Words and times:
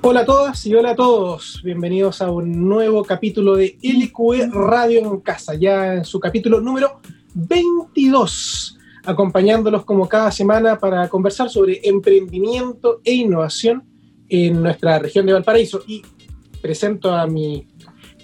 Hola 0.00 0.20
a 0.20 0.24
todas 0.24 0.64
y 0.64 0.74
hola 0.74 0.90
a 0.90 0.94
todos. 0.94 1.60
Bienvenidos 1.64 2.22
a 2.22 2.30
un 2.30 2.68
nuevo 2.68 3.02
capítulo 3.02 3.56
de 3.56 3.76
LQE 3.82 4.48
Radio 4.52 5.00
en 5.00 5.20
Casa, 5.20 5.56
ya 5.56 5.94
en 5.94 6.04
su 6.04 6.20
capítulo 6.20 6.60
número 6.60 7.00
22, 7.34 8.78
acompañándolos 9.04 9.84
como 9.84 10.08
cada 10.08 10.30
semana 10.30 10.78
para 10.78 11.08
conversar 11.08 11.50
sobre 11.50 11.80
emprendimiento 11.82 13.00
e 13.04 13.14
innovación 13.14 13.82
en 14.28 14.62
nuestra 14.62 15.00
región 15.00 15.26
de 15.26 15.32
Valparaíso. 15.32 15.82
Y 15.88 16.00
presento 16.62 17.12
a 17.12 17.26
mi 17.26 17.66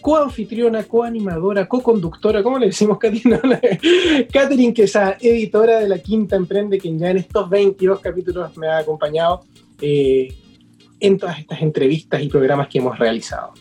coanfitriona, 0.00 0.84
coanimadora, 0.84 1.66
co-conductora, 1.66 2.42
¿cómo 2.44 2.60
le 2.60 2.66
decimos, 2.66 2.98
Katina? 2.98 3.40
Catherine, 4.32 4.72
que 4.72 4.84
es 4.84 4.94
la 4.94 5.16
editora 5.20 5.80
de 5.80 5.88
La 5.88 5.98
Quinta 5.98 6.36
Emprende, 6.36 6.78
quien 6.78 7.00
ya 7.00 7.10
en 7.10 7.16
estos 7.16 7.50
22 7.50 7.98
capítulos 7.98 8.56
me 8.56 8.68
ha 8.68 8.78
acompañado. 8.78 9.40
Eh, 9.80 10.28
en 11.06 11.18
todas 11.18 11.38
estas 11.38 11.60
entrevistas 11.62 12.22
y 12.22 12.28
programas 12.28 12.68
que 12.68 12.78
hemos 12.78 12.98
realizado. 12.98 13.52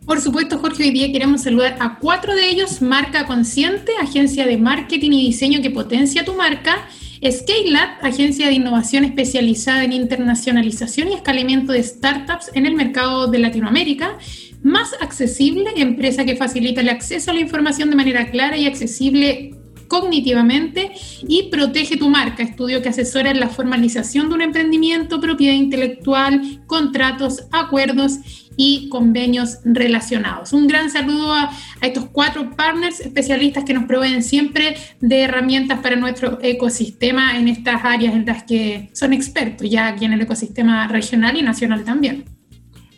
Por 0.06 0.20
supuesto, 0.20 0.58
Jorge, 0.58 0.84
hoy 0.84 0.92
día 0.92 1.12
queremos 1.14 1.44
saludar 1.44 1.78
a 1.80 1.98
cuatro 1.98 2.36
de 2.36 2.50
ellos, 2.50 2.82
Marca 2.82 3.26
Consciente, 3.26 3.94
agencia 4.02 4.46
de 4.46 4.58
marketing 4.58 5.12
y 5.12 5.28
diseño 5.28 5.62
que 5.62 5.70
potencia 5.70 6.26
tu 6.26 6.34
marca, 6.34 6.90
ScaleUp, 7.26 8.04
agencia 8.04 8.48
de 8.48 8.54
innovación 8.54 9.06
especializada 9.06 9.86
en 9.86 9.94
internacionalización 9.94 11.08
y 11.08 11.14
escalamiento 11.14 11.72
de 11.72 11.84
startups 11.84 12.52
en 12.54 12.66
el 12.66 12.76
mercado 12.76 13.28
de 13.28 13.40
Latinoamérica, 13.40 14.18
más 14.62 14.94
accesible, 15.00 15.72
empresa 15.78 16.26
que 16.26 16.36
facilita 16.36 16.82
el 16.82 16.90
acceso 16.90 17.32
a 17.32 17.34
la 17.34 17.40
información 17.40 17.90
de 17.90 17.96
manera 17.96 18.30
clara 18.30 18.58
y 18.58 18.66
accesible 18.66 19.56
cognitivamente 19.88 20.92
y 21.28 21.44
protege 21.44 21.98
tu 21.98 22.10
marca, 22.10 22.44
estudio 22.44 22.82
que 22.82 22.90
asesora 22.90 23.32
en 23.32 23.40
la 23.40 23.48
formalización 23.50 24.28
de 24.28 24.36
un 24.36 24.42
emprendimiento, 24.42 25.22
propiedad 25.22 25.54
intelectual, 25.54 26.62
contratos, 26.66 27.44
acuerdos 27.52 28.43
y 28.58 28.90
convenios 28.90 29.60
relacionados. 29.64 30.54
Un 30.54 30.68
gran 30.68 30.90
saludo 30.90 31.34
a, 31.34 31.52
estos 31.82 32.06
cuatro 32.06 32.52
partners 32.56 33.00
especialistas 33.02 33.64
que 33.66 33.74
nos 33.74 33.86
proveen 33.86 34.24
siempre 34.24 34.76
de 35.02 35.22
herramientas 35.22 35.80
para 35.80 35.96
nuestro 35.96 36.40
ecosistema 36.42 37.38
en 37.38 37.48
estas 37.48 37.84
áreas 37.84 38.14
en 38.14 38.26
las 38.26 38.44
que 38.44 38.90
son 38.94 39.14
expertos 39.14 39.70
ya 39.70 39.88
aquí 39.88 40.06
en 40.06 40.14
el 40.14 40.22
ecosistema 40.22 40.88
regional 40.88 41.38
y 41.38 41.42
nacional 41.42 41.84
también. 41.84 42.26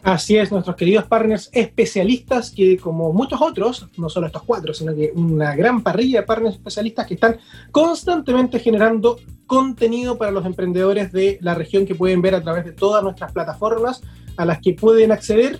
Así 0.05 0.37
es, 0.37 0.51
nuestros 0.51 0.75
queridos 0.75 1.05
partners 1.05 1.49
especialistas 1.51 2.51
que 2.51 2.77
como 2.77 3.11
muchos 3.11 3.41
otros, 3.41 3.87
no 3.97 4.07
solo 4.07 4.27
estos 4.27 4.43
cuatro, 4.43 4.71
sino 4.71 4.93
que 4.93 5.11
una 5.15 5.55
gran 5.55 5.81
parrilla 5.81 6.19
de 6.19 6.27
partners 6.27 6.57
especialistas 6.57 7.07
que 7.07 7.15
están 7.15 7.39
constantemente 7.71 8.59
generando 8.59 9.17
contenido 9.47 10.15
para 10.15 10.29
los 10.29 10.45
emprendedores 10.45 11.11
de 11.11 11.39
la 11.41 11.55
región 11.55 11.87
que 11.87 11.95
pueden 11.95 12.21
ver 12.21 12.35
a 12.35 12.43
través 12.43 12.65
de 12.65 12.73
todas 12.73 13.01
nuestras 13.01 13.31
plataformas 13.31 14.03
a 14.37 14.45
las 14.45 14.61
que 14.61 14.73
pueden 14.73 15.11
acceder 15.11 15.59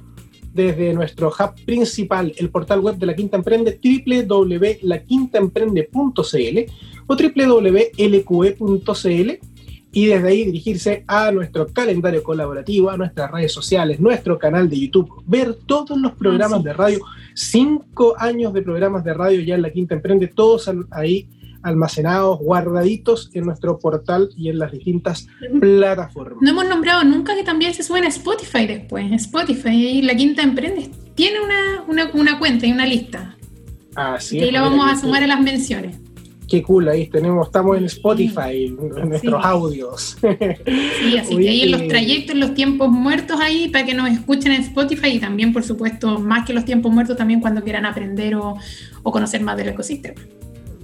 desde 0.54 0.94
nuestro 0.94 1.30
hub 1.30 1.56
principal, 1.66 2.32
el 2.38 2.52
portal 2.52 2.82
web 2.82 2.98
de 2.98 3.08
La 3.08 3.16
Quinta 3.16 3.38
Emprende, 3.38 3.80
www.laquintaemprende.cl 3.84 6.60
o 7.08 7.16
www.lqe.cl 7.16 7.96
y 9.96 10.08
desde 10.08 10.28
ahí 10.28 10.44
dirigirse 10.44 11.06
a 11.08 11.32
nuestro 11.32 11.68
calendario 11.68 12.22
colaborativo, 12.22 12.90
a 12.90 12.98
nuestras 12.98 13.32
redes 13.32 13.54
sociales, 13.54 13.98
nuestro 13.98 14.38
canal 14.38 14.70
de 14.70 14.78
YouTube, 14.78 15.24
ver 15.26 15.54
todos 15.66 15.98
los 15.98 16.12
programas 16.12 16.62
de 16.66 16.74
radio, 16.74 17.00
cinco 17.34 18.14
años 18.20 18.54
de 18.54 18.62
programas 18.62 19.06
de 19.06 19.14
radio 19.14 19.40
ya 19.40 19.56
en 19.56 19.62
La 19.62 19.72
Quinta 19.72 19.96
Emprende, 19.96 20.28
todos 20.28 20.70
ahí 20.92 21.30
almacenados, 21.62 22.40
guardaditos 22.40 23.32
en 23.34 23.46
nuestro 23.46 23.80
portal 23.80 24.30
y 24.36 24.50
en 24.50 24.60
las 24.60 24.74
distintas 24.74 25.28
plataformas. 25.62 26.40
No 26.42 26.50
hemos 26.50 26.68
nombrado 26.68 27.06
nunca 27.06 27.34
que 27.34 27.44
también 27.44 27.74
se 27.74 27.82
suben 27.82 28.04
a 28.04 28.10
Spotify 28.10 28.68
después. 28.68 29.10
Spotify, 29.14 29.70
y 29.70 30.02
la 30.02 30.14
quinta 30.14 30.44
emprende, 30.44 30.92
tiene 31.16 31.38
una, 31.40 32.12
una, 32.14 32.38
cuenta 32.38 32.68
y 32.68 32.74
una 32.74 32.86
lista. 32.86 33.38
Así 33.96 34.40
y 34.40 34.42
ahí 34.42 34.52
la 34.52 34.62
vamos 34.62 34.92
a 34.92 34.98
sumar 34.98 35.24
a 35.24 35.28
las 35.28 35.40
menciones. 35.40 36.05
Qué 36.48 36.62
cool, 36.62 36.90
ahí 36.90 37.08
tenemos, 37.08 37.48
estamos 37.48 37.78
en 37.78 37.86
Spotify, 37.86 38.66
en 38.66 39.10
nuestros 39.10 39.44
audios. 39.44 40.18
Sí, 40.22 41.18
así 41.18 41.38
que 41.38 41.50
ahí 41.50 41.62
en 41.64 41.72
los 41.72 41.88
trayectos, 41.88 42.32
en 42.32 42.40
los 42.40 42.54
tiempos 42.54 42.90
muertos 42.90 43.40
ahí, 43.40 43.70
para 43.70 43.86
que 43.86 43.94
nos 43.94 44.10
escuchen 44.10 44.52
en 44.52 44.62
Spotify 44.62 45.10
y 45.10 45.20
también, 45.20 45.54
por 45.54 45.64
supuesto, 45.64 46.20
más 46.20 46.46
que 46.46 46.54
los 46.54 46.66
tiempos 46.66 46.92
muertos, 46.92 47.18
también 47.18 47.40
cuando 47.40 47.64
quieran 47.64 47.86
aprender 47.86 48.36
o, 48.36 48.56
o 49.04 49.12
conocer 49.12 49.42
más 49.42 49.58
del 49.58 49.70
ecosistema. 49.70 50.22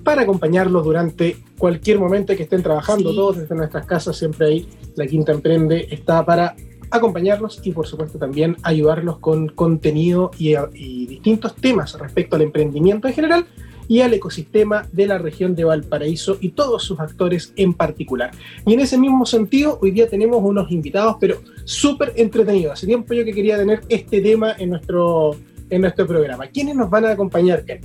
Para 0.04 0.24
acompañarlos 0.24 0.84
durante 0.84 1.38
cualquier 1.58 2.00
momento 2.00 2.36
que 2.36 2.44
estén 2.44 2.64
trabajando, 2.64 3.14
todos 3.14 3.38
desde 3.38 3.56
nuestras 3.56 3.86
casas, 3.86 4.18
siempre 4.18 4.48
ahí 4.48 4.68
la 4.96 5.06
Quinta 5.06 5.32
Emprende 5.32 5.88
está 5.92 6.26
para 6.26 6.56
acompañarlos 6.90 7.62
y 7.64 7.72
por 7.72 7.88
supuesto 7.88 8.20
también 8.20 8.58
ayudarlos 8.64 9.20
con 9.20 9.48
contenido 9.48 10.32
y, 10.38 10.56
y, 10.74 11.08
distintos 11.08 11.56
temas 11.56 11.98
respecto 11.98 12.36
al 12.36 12.42
emprendimiento 12.42 13.08
en 13.08 13.14
general 13.14 13.46
y 13.92 14.00
al 14.00 14.14
ecosistema 14.14 14.88
de 14.94 15.06
la 15.06 15.18
región 15.18 15.54
de 15.54 15.66
Valparaíso 15.66 16.38
y 16.40 16.52
todos 16.52 16.82
sus 16.82 16.98
actores 17.02 17.52
en 17.58 17.74
particular. 17.74 18.32
Y 18.66 18.74
en 18.74 18.80
ese 18.80 18.98
mismo 18.98 19.26
sentido, 19.26 19.80
hoy 19.82 19.92
día 19.92 20.08
tenemos 20.08 20.42
unos 20.42 20.72
invitados, 20.72 21.18
pero 21.20 21.42
súper 21.66 22.14
entretenidos. 22.16 22.72
Hace 22.72 22.88
tiempo 22.88 23.14
yo 23.14 23.26
que 23.26 23.34
quería 23.34 23.58
tener 23.58 23.82
este 23.90 24.22
tema 24.22 24.56
en 24.58 24.70
nuestro 24.70 25.36
en 25.70 25.82
nuestro 25.82 26.08
programa. 26.08 26.48
¿Quiénes 26.48 26.76
nos 26.76 26.90
van 26.90 27.04
a 27.04 27.12
acompañar, 27.12 27.66
Ken? 27.66 27.82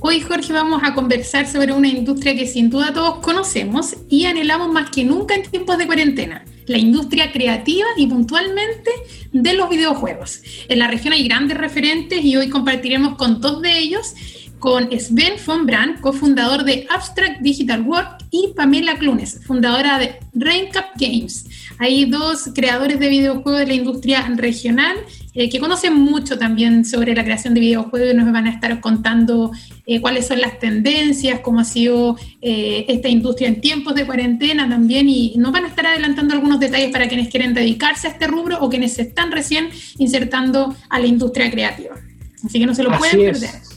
Hoy, 0.00 0.20
Jorge, 0.20 0.52
vamos 0.52 0.82
a 0.82 0.94
conversar 0.94 1.46
sobre 1.46 1.72
una 1.74 1.86
industria 1.86 2.34
que 2.34 2.48
sin 2.48 2.68
duda 2.68 2.92
todos 2.92 3.18
conocemos 3.18 3.94
y 4.08 4.24
anhelamos 4.24 4.72
más 4.72 4.90
que 4.90 5.04
nunca 5.04 5.36
en 5.36 5.48
tiempos 5.48 5.78
de 5.78 5.86
cuarentena, 5.86 6.44
la 6.66 6.78
industria 6.78 7.30
creativa 7.30 7.86
y 7.96 8.08
puntualmente 8.08 8.90
de 9.32 9.52
los 9.54 9.70
videojuegos. 9.70 10.42
En 10.68 10.80
la 10.80 10.88
región 10.88 11.12
hay 11.12 11.28
grandes 11.28 11.56
referentes 11.56 12.24
y 12.24 12.36
hoy 12.36 12.48
compartiremos 12.48 13.16
con 13.16 13.40
dos 13.40 13.62
de 13.62 13.78
ellos 13.78 14.14
con 14.60 14.88
Sven 14.92 15.34
von 15.44 15.66
Brand, 15.66 16.00
cofundador 16.00 16.64
de 16.64 16.86
Abstract 16.88 17.40
Digital 17.40 17.82
Work, 17.82 18.20
y 18.30 18.52
Pamela 18.54 18.96
Clunes, 18.96 19.40
fundadora 19.44 19.98
de 19.98 20.20
Raincap 20.34 20.96
Games. 20.96 21.46
Hay 21.78 22.04
dos 22.04 22.50
creadores 22.54 23.00
de 23.00 23.08
videojuegos 23.08 23.58
de 23.60 23.66
la 23.66 23.74
industria 23.74 24.30
regional 24.36 24.96
eh, 25.34 25.48
que 25.48 25.58
conocen 25.58 25.94
mucho 25.94 26.38
también 26.38 26.84
sobre 26.84 27.14
la 27.14 27.24
creación 27.24 27.54
de 27.54 27.60
videojuegos 27.60 28.12
y 28.12 28.16
nos 28.16 28.30
van 28.32 28.46
a 28.46 28.50
estar 28.50 28.80
contando 28.80 29.50
eh, 29.86 30.00
cuáles 30.00 30.28
son 30.28 30.40
las 30.40 30.58
tendencias, 30.58 31.40
cómo 31.40 31.60
ha 31.60 31.64
sido 31.64 32.16
eh, 32.40 32.84
esta 32.88 33.08
industria 33.08 33.48
en 33.48 33.60
tiempos 33.60 33.94
de 33.94 34.06
cuarentena 34.06 34.68
también 34.68 35.08
y 35.08 35.34
nos 35.36 35.52
van 35.52 35.64
a 35.64 35.68
estar 35.68 35.86
adelantando 35.86 36.34
algunos 36.34 36.60
detalles 36.60 36.92
para 36.92 37.08
quienes 37.08 37.28
quieren 37.28 37.54
dedicarse 37.54 38.06
a 38.06 38.10
este 38.10 38.26
rubro 38.26 38.58
o 38.60 38.68
quienes 38.68 38.92
se 38.92 39.02
están 39.02 39.32
recién 39.32 39.70
insertando 39.98 40.76
a 40.88 41.00
la 41.00 41.06
industria 41.06 41.50
creativa. 41.50 41.96
Así 42.44 42.58
que 42.58 42.66
no 42.66 42.74
se 42.74 42.82
lo 42.84 42.96
pueden 42.96 43.32
perder. 43.32 43.69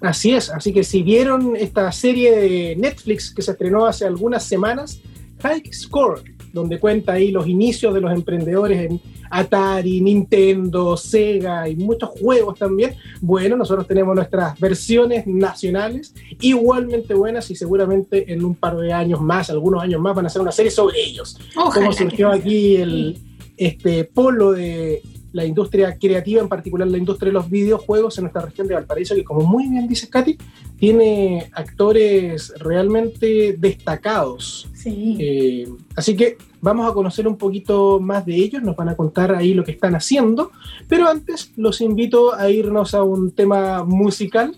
Así 0.00 0.32
es, 0.32 0.50
así 0.50 0.72
que 0.72 0.82
si 0.82 1.02
vieron 1.02 1.56
esta 1.56 1.92
serie 1.92 2.36
de 2.36 2.76
Netflix 2.76 3.34
que 3.34 3.42
se 3.42 3.50
estrenó 3.50 3.86
hace 3.86 4.06
algunas 4.06 4.44
semanas, 4.44 5.00
High 5.42 5.62
Score, 5.72 6.22
donde 6.52 6.78
cuenta 6.78 7.12
ahí 7.12 7.30
los 7.30 7.46
inicios 7.46 7.94
de 7.94 8.00
los 8.00 8.12
emprendedores 8.12 8.90
en 8.90 9.00
Atari, 9.30 10.00
Nintendo, 10.00 10.96
Sega 10.96 11.68
y 11.68 11.76
muchos 11.76 12.10
juegos 12.10 12.58
también. 12.58 12.94
Bueno, 13.20 13.56
nosotros 13.56 13.86
tenemos 13.86 14.14
nuestras 14.14 14.58
versiones 14.58 15.26
nacionales 15.26 16.14
igualmente 16.40 17.14
buenas 17.14 17.50
y 17.50 17.54
seguramente 17.54 18.32
en 18.32 18.44
un 18.44 18.54
par 18.54 18.76
de 18.76 18.92
años 18.92 19.20
más, 19.20 19.50
algunos 19.50 19.82
años 19.82 20.00
más, 20.00 20.16
van 20.16 20.26
a 20.26 20.28
hacer 20.28 20.42
una 20.42 20.52
serie 20.52 20.70
sobre 20.70 21.00
ellos. 21.00 21.38
Cómo 21.54 21.92
surgió 21.92 22.30
aquí 22.30 22.76
el 22.76 23.18
este 23.56 24.04
polo 24.04 24.52
de 24.52 25.02
la 25.32 25.44
industria 25.44 25.96
creativa, 25.98 26.40
en 26.40 26.48
particular 26.48 26.88
la 26.88 26.98
industria 26.98 27.28
de 27.28 27.34
los 27.34 27.48
videojuegos 27.48 28.18
en 28.18 28.24
nuestra 28.24 28.42
región 28.42 28.66
de 28.66 28.74
Valparaíso, 28.74 29.14
que 29.14 29.24
como 29.24 29.42
muy 29.42 29.68
bien 29.68 29.86
dice 29.86 30.08
Katy, 30.08 30.36
tiene 30.78 31.50
actores 31.52 32.52
realmente 32.58 33.56
destacados. 33.58 34.68
Sí. 34.74 35.16
Eh, 35.20 35.68
así 35.94 36.16
que 36.16 36.36
vamos 36.60 36.90
a 36.90 36.94
conocer 36.94 37.28
un 37.28 37.36
poquito 37.36 38.00
más 38.00 38.26
de 38.26 38.34
ellos, 38.34 38.62
nos 38.62 38.76
van 38.76 38.88
a 38.88 38.96
contar 38.96 39.34
ahí 39.34 39.54
lo 39.54 39.64
que 39.64 39.72
están 39.72 39.94
haciendo, 39.94 40.50
pero 40.88 41.08
antes 41.08 41.52
los 41.56 41.80
invito 41.80 42.34
a 42.34 42.50
irnos 42.50 42.94
a 42.94 43.02
un 43.02 43.30
tema 43.32 43.84
musical. 43.84 44.56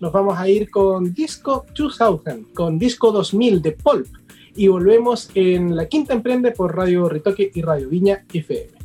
Nos 0.00 0.12
vamos 0.12 0.38
a 0.38 0.48
ir 0.48 0.70
con 0.70 1.12
Disco 1.12 1.66
2000, 1.76 2.54
con 2.54 2.78
Disco 2.78 3.12
2000 3.12 3.60
de 3.60 3.72
Pulp, 3.72 4.06
y 4.56 4.68
volvemos 4.68 5.30
en 5.34 5.76
La 5.76 5.86
Quinta 5.86 6.14
Emprende 6.14 6.52
por 6.52 6.74
Radio 6.74 7.08
Ritoque 7.08 7.50
y 7.54 7.62
Radio 7.62 7.88
Viña 7.88 8.24
FM. 8.32 8.79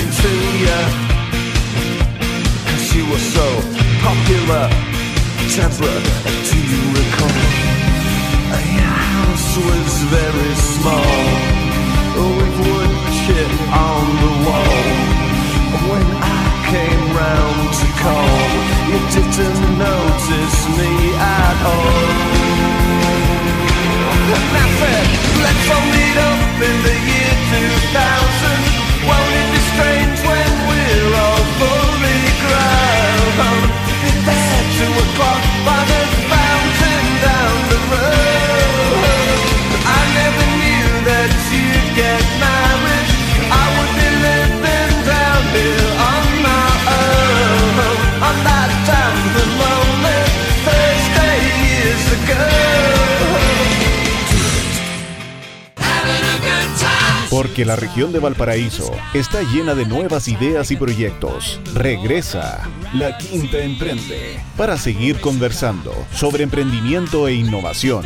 something 0.00 0.10
to 0.22 0.32
you 0.64 0.80
Cause 2.66 2.94
you 2.94 3.04
were 3.10 3.18
so 3.18 3.46
popular. 4.02 4.68
Deborah, 5.54 6.02
do 6.48 6.56
you 6.56 6.82
recall? 6.94 7.40
Your 8.76 8.96
house 9.12 9.56
was 9.56 9.92
very 10.16 10.54
small 10.54 11.16
With 12.36 12.56
wood 12.66 12.92
chip 13.24 13.52
on 13.72 14.04
the 14.22 14.32
wall. 14.46 14.84
When 15.90 16.06
I 16.22 16.44
came 16.70 17.04
round 17.16 17.62
to 17.80 17.86
call 18.02 18.40
You 18.90 18.98
didn't 19.16 19.78
notice 19.78 20.58
me 20.78 20.92
at 21.18 21.58
all. 21.72 22.40
Nothing, 24.30 25.08
let's 25.42 25.66
hold 25.66 25.94
it 26.06 26.16
up 26.30 26.60
in 26.68 26.76
the 26.86 26.96
year 27.10 27.34
2000 27.50 28.80
Won't 29.08 29.34
it 29.34 29.49
strange 29.80 30.09
Porque 57.40 57.64
la 57.64 57.74
región 57.74 58.12
de 58.12 58.18
Valparaíso 58.18 58.92
está 59.14 59.40
llena 59.40 59.74
de 59.74 59.86
nuevas 59.86 60.28
ideas 60.28 60.70
y 60.72 60.76
proyectos. 60.76 61.58
Regresa 61.72 62.68
La 62.92 63.16
Quinta 63.16 63.60
Emprende 63.60 64.38
para 64.58 64.76
seguir 64.76 65.18
conversando 65.22 65.90
sobre 66.12 66.42
emprendimiento 66.42 67.28
e 67.28 67.32
innovación. 67.32 68.04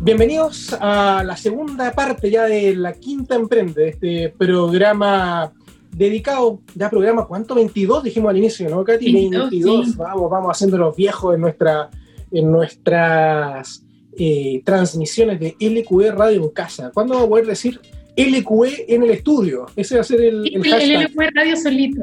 Bienvenidos 0.00 0.76
a 0.80 1.24
la 1.24 1.36
segunda 1.36 1.90
parte 1.90 2.30
ya 2.30 2.44
de 2.44 2.76
La 2.76 2.92
Quinta 2.92 3.34
Emprende, 3.34 3.88
este 3.88 4.28
programa 4.28 5.52
dedicado 5.90 6.60
ya 6.76 6.88
programa, 6.88 7.26
¿cuánto? 7.26 7.56
22 7.56 8.04
dijimos 8.04 8.30
al 8.30 8.38
inicio, 8.38 8.70
¿no, 8.70 8.84
Katy? 8.84 9.12
22, 9.28 9.96
vamos, 9.96 10.30
vamos 10.30 10.52
haciendo 10.52 10.78
los 10.78 10.94
viejos 10.94 11.34
en, 11.34 11.40
nuestra, 11.40 11.90
en 12.32 12.50
nuestras 12.50 13.84
eh, 14.16 14.62
transmisiones 14.64 15.40
de 15.40 15.56
LQE 15.60 16.12
Radio 16.12 16.42
en 16.42 16.48
casa. 16.50 16.90
¿Cuándo 16.92 17.14
vamos 17.14 17.26
a 17.26 17.30
poder 17.30 17.46
decir 17.46 17.80
LQE 18.16 18.86
en 18.88 19.02
el 19.02 19.10
estudio? 19.10 19.66
Ese 19.76 19.96
va 19.96 20.02
a 20.02 20.04
ser 20.04 20.20
el, 20.20 20.46
el, 20.46 20.66
el 20.66 21.04
LQE 21.04 21.30
Radio 21.34 21.56
solito. 21.56 22.02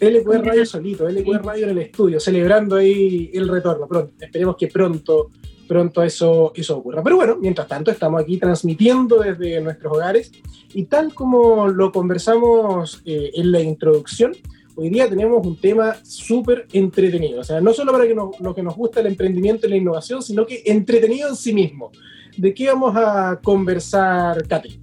LQE 0.00 0.38
Radio 0.38 0.66
solito, 0.66 1.08
LQE 1.08 1.38
Radio 1.38 1.64
en 1.64 1.70
el 1.70 1.78
estudio, 1.78 2.20
celebrando 2.20 2.76
ahí 2.76 3.30
el 3.32 3.48
retorno. 3.48 3.86
Pronto, 3.86 4.12
esperemos 4.20 4.56
que 4.56 4.68
pronto 4.68 5.30
pronto 5.68 6.02
eso, 6.02 6.52
eso 6.56 6.78
ocurra. 6.78 7.02
Pero 7.04 7.16
bueno, 7.16 7.36
mientras 7.38 7.68
tanto 7.68 7.92
estamos 7.92 8.20
aquí 8.20 8.38
transmitiendo 8.38 9.18
desde 9.18 9.60
nuestros 9.60 9.92
hogares 9.92 10.32
y 10.74 10.86
tal 10.86 11.14
como 11.14 11.68
lo 11.68 11.92
conversamos 11.92 13.02
eh, 13.04 13.30
en 13.34 13.52
la 13.52 13.60
introducción, 13.60 14.32
hoy 14.78 14.90
día 14.90 15.08
tenemos 15.08 15.44
un 15.44 15.56
tema 15.56 15.96
súper 16.04 16.68
entretenido. 16.72 17.40
O 17.40 17.44
sea, 17.44 17.60
no 17.60 17.72
solo 17.72 17.90
para 17.90 18.06
que 18.06 18.14
lo 18.14 18.54
que 18.54 18.62
nos 18.62 18.76
gusta 18.76 19.00
el 19.00 19.06
emprendimiento 19.06 19.66
y 19.66 19.70
la 19.70 19.76
innovación, 19.76 20.22
sino 20.22 20.46
que 20.46 20.62
entretenido 20.66 21.28
en 21.28 21.36
sí 21.36 21.52
mismo. 21.52 21.90
¿De 22.36 22.54
qué 22.54 22.68
vamos 22.68 22.94
a 22.96 23.40
conversar, 23.42 24.46
Katy? 24.46 24.78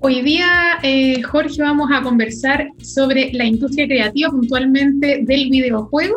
Hoy 0.00 0.22
día, 0.22 0.78
eh, 0.82 1.20
Jorge, 1.22 1.60
vamos 1.60 1.90
a 1.92 2.02
conversar 2.02 2.68
sobre 2.80 3.30
la 3.32 3.44
industria 3.44 3.86
creativa, 3.86 4.30
puntualmente 4.30 5.22
del 5.24 5.50
videojuego 5.50 6.14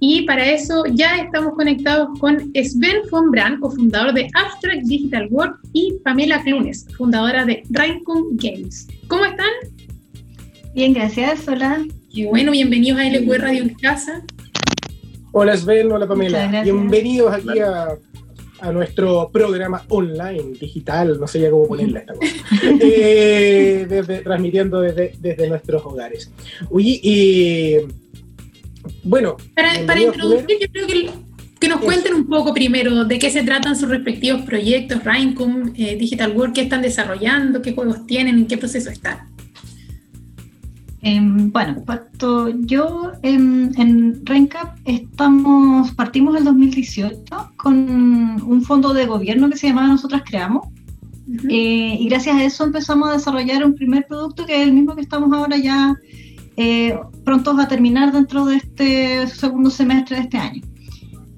y 0.00 0.22
para 0.22 0.50
eso 0.50 0.84
ya 0.92 1.16
estamos 1.16 1.54
conectados 1.54 2.18
con 2.20 2.52
Sven 2.54 3.02
von 3.10 3.30
Brand, 3.30 3.60
cofundador 3.60 4.14
de 4.14 4.28
Abstract 4.34 4.82
Digital 4.84 5.28
Work, 5.30 5.58
y 5.72 5.94
Pamela 6.04 6.42
Clunes, 6.42 6.86
fundadora 6.96 7.44
de 7.44 7.62
Raincon 7.70 8.36
Games. 8.36 8.86
¿Cómo 9.08 9.24
están? 9.24 9.50
Bien, 10.74 10.92
gracias. 10.92 11.46
Hola. 11.48 11.84
Y 12.16 12.26
bueno, 12.26 12.52
bienvenidos 12.52 13.00
a 13.00 13.08
LQ 13.08 13.28
Radio 13.38 13.62
en 13.64 13.74
Casa. 13.74 14.22
Hola 15.32 15.56
Sven, 15.56 15.90
hola 15.90 16.06
Pamela. 16.06 16.62
Bienvenidos 16.62 17.34
aquí 17.34 17.58
a, 17.58 17.98
nuestro 18.72 19.30
programa 19.32 19.84
online, 19.88 20.52
digital, 20.60 21.18
no 21.18 21.26
sé 21.26 21.40
ya 21.40 21.50
cómo 21.50 21.66
ponerla 21.66 21.98
esta 21.98 22.14
cosa, 22.14 22.32
eh, 22.80 24.22
transmitiendo 24.22 24.80
desde, 24.80 25.12
desde, 25.18 25.48
nuestros 25.48 25.84
hogares. 25.84 26.30
Oye, 26.70 27.00
y 27.02 27.76
bueno. 29.02 29.36
Para, 29.56 30.00
introducir, 30.00 30.56
yo 30.60 30.68
creo 30.72 30.86
que, 30.86 31.10
que 31.58 31.68
nos 31.68 31.80
cuenten 31.80 32.14
un 32.14 32.28
poco 32.28 32.54
primero 32.54 33.04
de 33.04 33.18
qué 33.18 33.28
se 33.28 33.42
tratan 33.42 33.74
sus 33.74 33.88
respectivos 33.88 34.42
proyectos, 34.42 35.02
Raincom, 35.02 35.72
eh, 35.76 35.96
Digital 35.96 36.30
World, 36.30 36.54
qué 36.54 36.60
están 36.62 36.80
desarrollando, 36.80 37.60
qué 37.60 37.72
juegos 37.72 38.06
tienen, 38.06 38.38
en 38.38 38.46
qué 38.46 38.56
proceso 38.56 38.88
están. 38.88 39.33
Em, 41.06 41.52
bueno, 41.52 41.84
yo 42.60 43.12
en, 43.22 43.72
en 43.76 44.24
estamos, 44.86 45.92
partimos 45.92 46.34
el 46.34 46.44
2018 46.44 47.52
con 47.56 47.76
un 48.42 48.62
fondo 48.62 48.94
de 48.94 49.04
gobierno 49.04 49.50
que 49.50 49.58
se 49.58 49.68
llamaba 49.68 49.88
Nosotras 49.88 50.22
Creamos. 50.24 50.66
Eh, 51.50 51.98
y 52.00 52.08
gracias 52.08 52.36
a 52.36 52.44
eso 52.44 52.64
empezamos 52.64 53.10
a 53.10 53.12
desarrollar 53.12 53.66
un 53.66 53.74
primer 53.74 54.06
producto 54.06 54.46
que 54.46 54.62
es 54.62 54.66
el 54.66 54.72
mismo 54.72 54.94
que 54.94 55.02
estamos 55.02 55.30
ahora 55.32 55.58
ya 55.58 55.94
eh, 56.56 56.98
prontos 57.22 57.58
a 57.58 57.68
terminar 57.68 58.10
dentro 58.10 58.46
de 58.46 58.56
este 58.56 59.26
segundo 59.26 59.68
semestre 59.68 60.16
de 60.16 60.22
este 60.22 60.38
año. 60.38 60.62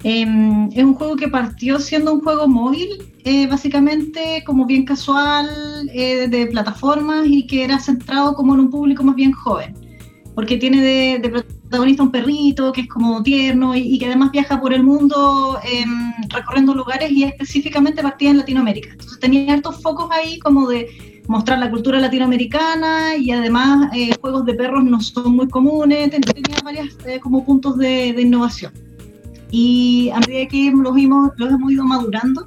Em, 0.05 0.69
es 0.73 0.85
un 0.85 0.95
juego 0.95 1.17
que 1.17 1.27
partió 1.27 1.81
siendo 1.81 2.15
un 2.15 2.21
juego 2.21 2.47
móvil, 2.47 2.89
eh, 3.27 3.49
básicamente 3.49 4.45
como 4.47 4.67
bien 4.67 4.85
casual, 4.85 5.91
eh, 5.93 6.29
de 6.29 6.47
plataformas 6.47 7.27
y 7.27 7.45
que 7.45 7.65
era 7.65 7.81
centrado 7.81 8.35
como 8.35 8.55
en 8.55 8.61
un 8.61 8.71
público 8.71 9.03
más 9.03 9.17
bien 9.17 9.33
joven, 9.33 9.75
porque 10.37 10.57
tiene 10.57 10.81
de, 11.19 11.29
protagonista 11.29 12.05
un 12.05 12.13
perrito 12.13 12.71
que 12.73 12.83
es 12.83 12.89
como 12.89 13.25
tierno 13.25 13.75
y, 13.75 13.99
que 13.99 14.07
además 14.07 14.31
viaja 14.31 14.61
por 14.61 14.73
el 14.73 14.85
mundo 14.85 15.59
em, 15.65 16.13
recorriendo 16.29 16.73
lugares 16.73 17.11
y 17.11 17.25
específicamente 17.25 18.01
partía 18.01 18.31
en 18.31 18.39
Latinoamérica. 18.39 18.91
Entonces 18.93 19.19
tenía 19.19 19.55
hartos 19.55 19.83
focos 19.83 20.09
ahí 20.13 20.39
como 20.39 20.69
de 20.69 20.87
mostrar 21.27 21.59
la 21.59 21.69
cultura 21.69 21.99
latinoamericana 21.99 23.17
y 23.17 23.33
además 23.33 23.91
eh, 23.93 24.15
juegos 24.21 24.45
de 24.45 24.55
perros 24.55 24.85
no 24.85 25.01
son 25.01 25.35
muy 25.35 25.49
comunes, 25.49 26.11
tenía 26.11 26.59
varios 26.65 26.97
eh, 27.05 27.19
como 27.19 27.45
puntos 27.45 27.77
de, 27.77 28.15
innovación. 28.21 28.73
Y 29.51 30.11
a 30.11 30.21
medida 30.21 30.47
que 30.47 30.71
los, 30.71 30.97
hemos, 30.97 31.33
los 31.37 31.51
hemos 31.51 31.73
ido 31.73 31.85
madurando, 31.85 32.47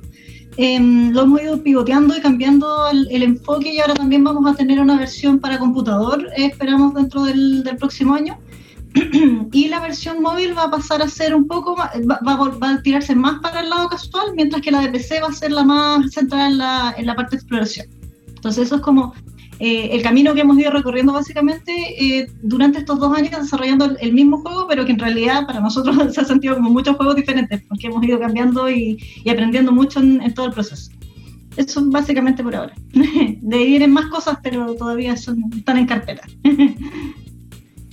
eh, 0.62 0.78
lo 0.78 1.22
hemos 1.22 1.42
ido 1.42 1.63
pivoteando 1.63 2.18
y 2.18 2.20
cambiando 2.20 2.89
el, 2.89 3.24
enfoque 3.24 3.74
y 3.74 3.80
ahora 3.80 3.94
también 3.94 4.25
vamos 4.25 4.46
a 4.46 4.58
tener 4.58 4.82
una 4.82 4.98
versión 4.98 5.39
para 5.39 5.58
computador, 5.58 6.28
eh, 6.36 6.48
esperamos 6.48 6.94
dentro 6.94 7.24
del, 7.24 7.63
del, 7.63 7.78
próximo 7.78 8.13
año. 8.13 8.38
y 9.54 9.70
la 9.70 9.80
versión 9.80 10.22
móvil 10.22 10.58
va 10.58 10.63
a 10.63 10.70
pasar 10.70 11.01
a 11.01 11.08
ser 11.08 11.34
un 11.34 11.48
poco 11.48 11.78
más, 11.78 11.92
va, 12.01 12.20
va, 12.25 12.70
a 12.72 12.82
tirarse 12.82 13.16
más 13.16 13.39
para 13.39 13.62
el 13.62 13.70
lado 13.70 13.88
casual, 13.88 14.34
mientras 14.36 14.62
que 14.62 14.72
la 14.72 14.82
de 14.82 14.89
PC 14.89 15.22
va 15.22 15.28
a 15.30 15.32
ser 15.32 15.54
la 15.54 15.63
más 15.63 16.12
centrada 16.12 16.48
en 16.48 16.58
la, 16.58 16.94
en 16.98 17.06
la 17.06 17.16
parte 17.16 17.38
de 17.38 17.38
exploración. 17.38 17.88
Entonces 18.28 18.66
eso 18.66 18.75
es 18.75 18.82
como 18.82 19.13
eh, 19.60 19.89
el 19.92 20.01
camino 20.01 20.34
que 20.34 20.42
hemos 20.42 20.58
ido 20.58 20.72
recorriendo 20.72 21.12
básicamente 21.12 21.72
eh, 21.74 22.32
durante 22.42 22.80
estos 22.80 22.98
dos 22.98 23.16
años 23.16 23.32
desarrollando 23.32 23.98
el, 24.00 24.13
mismo 24.13 24.38
juego, 24.38 24.68
pero 24.70 24.86
que 24.86 24.94
en 24.94 25.00
realidad 25.00 25.46
para 25.46 25.60
nosotros 25.60 25.98
se 26.13 26.22
ha 26.22 26.25
sentido 26.25 26.56
como 26.56 26.70
muchos 26.70 26.96
juegos 26.96 27.18
diferentes, 27.18 27.62
porque 27.68 27.88
hemos 27.88 28.01
ido 28.04 28.18
cambiando 28.20 28.70
y, 28.70 28.98
aprendiendo 29.30 29.74
mucho 29.74 30.00
en, 30.00 30.34
todo 30.34 30.46
el 30.46 30.54
proceso. 30.54 30.92
Eso 31.58 31.84
básicamente 31.88 32.42
por 32.42 32.56
ahora. 32.56 32.74
De 32.94 33.58
ahí 33.58 33.68
vienen 33.68 33.92
más 33.92 34.06
cosas, 34.06 34.38
pero 34.42 34.75
todavía 34.75 35.18
son, 35.18 35.44
están 35.56 35.78
en 35.78 35.86
carpeta. 35.86 36.24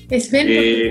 Eh, 0.08 0.88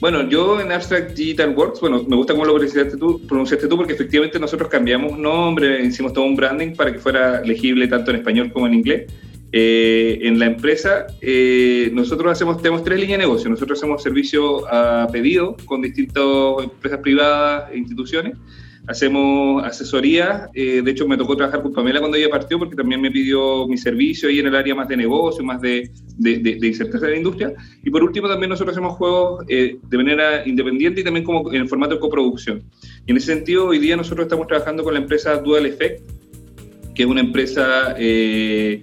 bueno, 0.00 0.28
yo 0.28 0.60
en 0.60 0.70
Abstract 0.70 1.16
Digital 1.16 1.56
Works, 1.56 1.80
bueno, 1.80 2.04
me 2.06 2.14
gusta 2.14 2.34
cómo 2.34 2.44
lo 2.44 2.54
pronunciaste 2.54 2.96
tú, 2.96 3.20
pronunciaste 3.26 3.66
tú 3.66 3.76
porque 3.76 3.94
efectivamente 3.94 4.38
nosotros 4.38 4.68
cambiamos 4.68 5.18
nombre, 5.18 5.84
hicimos 5.84 6.12
todo 6.12 6.24
un 6.24 6.36
branding 6.36 6.76
para 6.76 6.92
que 6.92 7.00
fuera 7.00 7.40
legible 7.42 7.88
tanto 7.88 8.12
en 8.12 8.18
español 8.18 8.52
como 8.52 8.68
en 8.68 8.74
inglés. 8.74 9.12
Eh, 9.52 10.18
en 10.22 10.38
la 10.38 10.46
empresa, 10.46 11.06
eh, 11.20 11.90
nosotros 11.92 12.32
hacemos, 12.32 12.58
tenemos 12.58 12.84
tres 12.84 13.00
líneas 13.00 13.18
de 13.18 13.26
negocio. 13.26 13.48
Nosotros 13.48 13.78
hacemos 13.78 14.02
servicio 14.02 14.66
a 14.72 15.06
pedido 15.10 15.56
con 15.64 15.82
distintas 15.82 16.24
empresas 16.62 17.00
privadas 17.00 17.70
e 17.72 17.78
instituciones 17.78 18.36
hacemos 18.86 19.64
asesoría. 19.64 20.48
Eh, 20.54 20.82
de 20.82 20.90
hecho, 20.90 21.06
me 21.08 21.16
tocó 21.16 21.36
trabajar 21.36 21.62
con 21.62 21.72
Pamela 21.72 22.00
cuando 22.00 22.16
ella 22.16 22.28
partió 22.30 22.58
porque 22.58 22.76
también 22.76 23.00
me 23.00 23.10
pidió 23.10 23.66
mi 23.66 23.76
servicio 23.76 24.28
ahí 24.28 24.38
en 24.38 24.46
el 24.46 24.54
área 24.54 24.74
más 24.74 24.88
de 24.88 24.96
negocio, 24.96 25.44
más 25.44 25.60
de, 25.60 25.90
de, 26.16 26.38
de, 26.38 26.56
en 26.56 27.00
la 27.00 27.16
industria. 27.16 27.54
Y 27.82 27.90
por 27.90 28.02
último, 28.02 28.28
también 28.28 28.50
nosotros 28.50 28.76
hacemos 28.76 28.94
juegos 28.94 29.44
eh, 29.48 29.78
de 29.82 29.96
manera 29.96 30.46
independiente 30.46 31.00
y 31.00 31.04
también 31.04 31.24
como 31.24 31.52
en 31.52 31.62
el 31.62 31.68
formato 31.68 31.94
de 31.94 32.00
coproducción. 32.00 32.62
Y 33.06 33.10
en 33.10 33.16
ese 33.16 33.26
sentido, 33.26 33.66
hoy 33.66 33.78
día 33.78 33.96
nosotros 33.96 34.26
estamos 34.26 34.46
trabajando 34.46 34.84
con 34.84 34.94
la 34.94 35.00
empresa 35.00 35.36
Dual 35.36 35.66
Effect, 35.66 36.08
que 36.94 37.02
es 37.02 37.08
una 37.08 37.20
empresa 37.20 37.94
eh, 37.98 38.80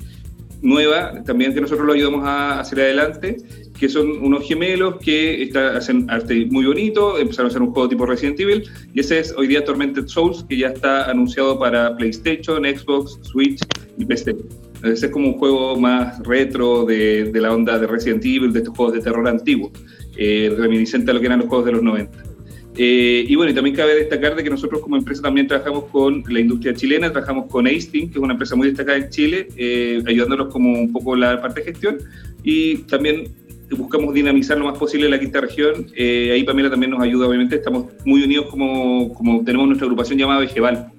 nueva, 0.63 1.23
también 1.23 1.53
que 1.53 1.61
nosotros 1.61 1.85
lo 1.85 1.93
ayudamos 1.93 2.25
a 2.25 2.59
hacer 2.59 2.79
adelante 2.79 3.37
que 3.83 3.89
son 3.89 4.23
unos 4.23 4.47
gemelos 4.47 4.95
que 5.03 5.51
hacen 5.75 6.09
arte 6.09 6.45
muy 6.49 6.65
bonito, 6.65 7.17
empezaron 7.17 7.47
a 7.47 7.49
hacer 7.49 7.61
un 7.61 7.73
juego 7.73 7.89
tipo 7.89 8.05
Resident 8.05 8.39
Evil, 8.39 8.63
y 8.93 9.01
ese 9.01 9.19
es 9.19 9.33
hoy 9.35 9.47
día 9.47 9.65
Tormented 9.65 10.07
Souls, 10.07 10.45
que 10.47 10.57
ya 10.57 10.69
está 10.69 11.09
anunciado 11.09 11.59
para 11.59 11.95
PlayStation, 11.97 12.63
Xbox, 12.63 13.19
Switch 13.23 13.59
y 13.97 14.05
PC. 14.05 14.35
Ese 14.83 15.07
es 15.07 15.11
como 15.11 15.27
un 15.27 15.33
juego 15.37 15.77
más 15.77 16.17
retro 16.23 16.85
de, 16.85 17.25
de 17.25 17.41
la 17.41 17.53
onda 17.53 17.77
de 17.77 17.87
Resident 17.87 18.23
Evil, 18.23 18.53
de 18.53 18.59
estos 18.59 18.73
juegos 18.75 18.93
de 18.93 19.01
terror 19.01 19.27
antiguos, 19.27 19.71
eh, 20.17 20.53
reminiscente 20.57 21.11
a 21.11 21.15
lo 21.15 21.19
que 21.19 21.25
eran 21.25 21.39
los 21.39 21.49
juegos 21.49 21.65
de 21.65 21.71
los 21.73 21.83
90. 21.83 22.32
Eh, 22.75 23.25
y 23.27 23.35
bueno, 23.35 23.51
y 23.51 23.55
también 23.55 23.75
cabe 23.75 23.95
destacar 23.95 24.35
de 24.35 24.43
que 24.43 24.49
nosotros 24.49 24.81
como 24.81 24.97
empresa 24.97 25.21
también 25.21 25.47
trabajamos 25.47 25.85
con 25.85 26.23
la 26.27 26.39
industria 26.39 26.73
chilena, 26.73 27.11
trabajamos 27.11 27.49
con 27.49 27.67
Eisting, 27.67 28.09
que 28.09 28.17
es 28.17 28.23
una 28.23 28.33
empresa 28.33 28.55
muy 28.55 28.67
destacada 28.67 28.97
en 28.97 29.09
Chile, 29.09 29.47
eh, 29.57 30.01
ayudándonos 30.07 30.51
como 30.51 30.73
un 30.73 30.91
poco 30.91 31.15
la 31.15 31.39
parte 31.39 31.61
de 31.61 31.65
gestión, 31.67 31.97
y 32.43 32.77
también 32.77 33.31
buscamos 33.77 34.13
dinamizar 34.13 34.57
lo 34.57 34.65
más 34.65 34.77
posible 34.77 35.09
la 35.09 35.19
quinta 35.19 35.41
región. 35.41 35.87
Eh, 35.95 36.31
ahí 36.33 36.43
Pamela 36.43 36.69
también 36.69 36.91
nos 36.91 37.01
ayuda, 37.01 37.27
obviamente, 37.27 37.55
estamos 37.55 37.87
muy 38.05 38.23
unidos 38.23 38.47
como, 38.49 39.13
como 39.13 39.43
tenemos 39.43 39.67
nuestra 39.67 39.85
agrupación 39.85 40.17
llamada 40.17 40.39
Vegeval, 40.39 40.91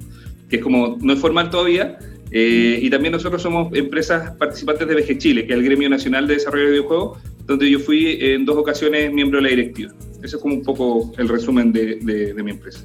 que 0.49 0.57
es 0.57 0.63
como, 0.63 0.97
no 1.01 1.13
es 1.13 1.19
formal 1.19 1.51
todavía, 1.51 1.99
eh, 2.31 2.79
y 2.83 2.91
también 2.91 3.13
nosotros 3.13 3.43
somos 3.43 3.73
empresas 3.77 4.33
participantes 4.37 4.89
de 4.89 4.95
Veje 4.95 5.19
Chile, 5.19 5.47
que 5.47 5.53
es 5.53 5.59
el 5.59 5.65
Gremio 5.65 5.89
Nacional 5.89 6.27
de 6.27 6.35
Desarrollo 6.35 6.65
de 6.65 6.71
Videojuegos, 6.71 7.19
donde 7.47 7.71
yo 7.71 7.79
fui 7.79 8.17
en 8.21 8.45
dos 8.45 8.57
ocasiones 8.57 9.13
miembro 9.13 9.39
de 9.39 9.43
la 9.43 9.49
directiva. 9.51 9.93
Ese 10.25 10.37
es 10.37 10.43
como 10.43 10.55
un 10.55 10.63
poco 10.63 11.13
el 11.19 11.29
resumen 11.29 11.71
de, 11.71 12.35
mi 12.43 12.51
empresa. 12.51 12.81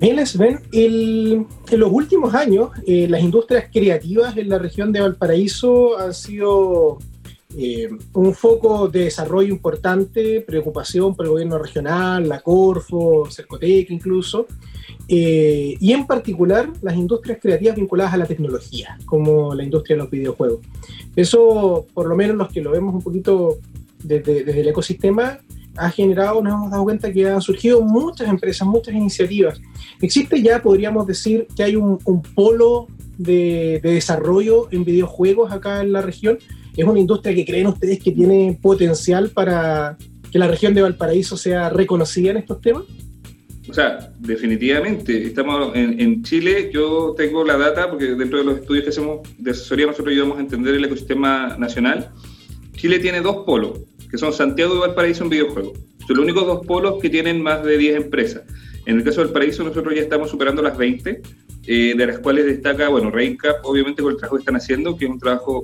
Bien, 0.00 0.16
ven, 0.38 0.60
en 0.72 1.46
los 1.80 1.90
últimos 1.90 2.32
años 2.34 2.70
eh, 2.86 3.08
las 3.08 3.20
industrias 3.20 3.64
creativas 3.72 4.36
en 4.36 4.48
la 4.50 4.58
región 4.58 4.92
de 4.92 5.00
Valparaíso 5.00 5.98
han 5.98 6.14
sido 6.14 6.98
eh, 7.56 7.88
un 8.12 8.34
foco 8.34 8.86
de 8.88 9.04
desarrollo 9.04 9.48
importante, 9.48 10.40
preocupación 10.42 11.16
por 11.16 11.26
el 11.26 11.32
gobierno 11.32 11.58
regional, 11.58 12.28
la 12.28 12.40
Corfo, 12.40 13.28
Cercotec 13.28 13.90
incluso, 13.90 14.46
eh, 15.08 15.76
y 15.80 15.92
en 15.92 16.06
particular 16.06 16.70
las 16.82 16.94
industrias 16.94 17.38
creativas 17.40 17.74
vinculadas 17.74 18.14
a 18.14 18.18
la 18.18 18.26
tecnología, 18.26 18.96
como 19.06 19.54
la 19.54 19.64
industria 19.64 19.96
de 19.96 20.02
los 20.02 20.10
videojuegos. 20.10 20.60
Eso, 21.16 21.86
por 21.92 22.08
lo 22.08 22.14
menos 22.14 22.36
los 22.36 22.52
que 22.52 22.60
lo 22.60 22.70
vemos 22.70 22.94
un 22.94 23.02
poquito 23.02 23.58
desde, 24.04 24.60
el 24.60 24.68
ecosistema, 24.68 25.38
ha 25.76 25.90
generado, 25.90 26.42
nos 26.42 26.54
hemos 26.54 26.70
dado 26.70 26.84
cuenta 26.84 27.12
que 27.12 27.28
han 27.28 27.40
surgido 27.40 27.80
muchas 27.82 28.28
empresas, 28.28 28.66
muchas 28.66 28.94
iniciativas. 28.94 29.60
Existe 30.00 30.42
ya, 30.42 30.62
podríamos 30.62 31.06
decir, 31.06 31.46
que 31.56 31.62
hay 31.62 31.76
un, 31.76 31.98
polo 32.34 32.88
de, 33.18 33.80
de, 33.82 33.92
desarrollo 33.92 34.68
en 34.70 34.84
videojuegos 34.84 35.52
acá 35.52 35.80
en 35.80 35.92
la 35.92 36.02
región. 36.02 36.38
Es 36.76 36.84
una 36.84 36.98
industria 36.98 37.34
que 37.34 37.44
creen 37.44 37.68
ustedes 37.68 38.02
que 38.02 38.12
tiene 38.12 38.58
potencial 38.60 39.30
para 39.30 39.96
que 40.30 40.38
la 40.38 40.48
región 40.48 40.74
de 40.74 40.82
Valparaíso 40.82 41.36
sea 41.36 41.70
reconocida 41.70 42.32
en 42.32 42.38
estos 42.38 42.60
temas. 42.60 42.84
O 43.68 43.72
sea, 43.72 44.12
definitivamente, 44.18 45.26
estamos 45.26 45.74
en, 45.74 46.22
Chile, 46.22 46.70
yo 46.72 47.14
tengo 47.16 47.44
la 47.44 47.56
data, 47.56 47.88
porque 47.88 48.14
dentro 48.14 48.38
de 48.38 48.44
los 48.44 48.58
estudios 48.58 48.84
que 48.84 48.90
hacemos 48.90 49.20
de 49.38 49.52
asesoría 49.52 49.86
nosotros 49.86 50.12
ayudamos 50.12 50.38
a 50.38 50.40
entender 50.40 50.74
el 50.74 50.84
ecosistema 50.84 51.56
nacional. 51.56 52.10
Chile 52.72 52.98
tiene 52.98 53.20
dos 53.20 53.44
polos, 53.46 53.80
que 54.14 54.18
son 54.18 54.32
Santiago 54.32 54.76
y 54.76 54.78
Valparaíso 54.78 55.24
en 55.24 55.30
videojuegos. 55.30 55.76
Son 56.06 56.16
los 56.16 56.24
únicos 56.24 56.46
dos 56.46 56.64
polos 56.64 57.02
que 57.02 57.10
tienen 57.10 57.42
más 57.42 57.64
de 57.64 57.76
10 57.76 57.96
empresas. 57.96 58.42
En 58.86 58.98
el 58.98 59.02
caso 59.02 59.22
de 59.22 59.24
Valparaíso 59.24 59.64
nosotros 59.64 59.92
ya 59.92 60.02
estamos 60.02 60.30
superando 60.30 60.62
las 60.62 60.78
20, 60.78 61.20
eh, 61.66 61.94
de 61.96 62.06
las 62.06 62.20
cuales 62.20 62.44
destaca, 62.46 62.88
bueno, 62.90 63.10
Raincap, 63.10 63.64
obviamente 63.64 64.02
con 64.02 64.12
el 64.12 64.18
trabajo 64.18 64.36
que 64.36 64.42
están 64.42 64.54
haciendo, 64.54 64.96
que 64.96 65.06
es 65.06 65.10
un 65.10 65.18
trabajo 65.18 65.62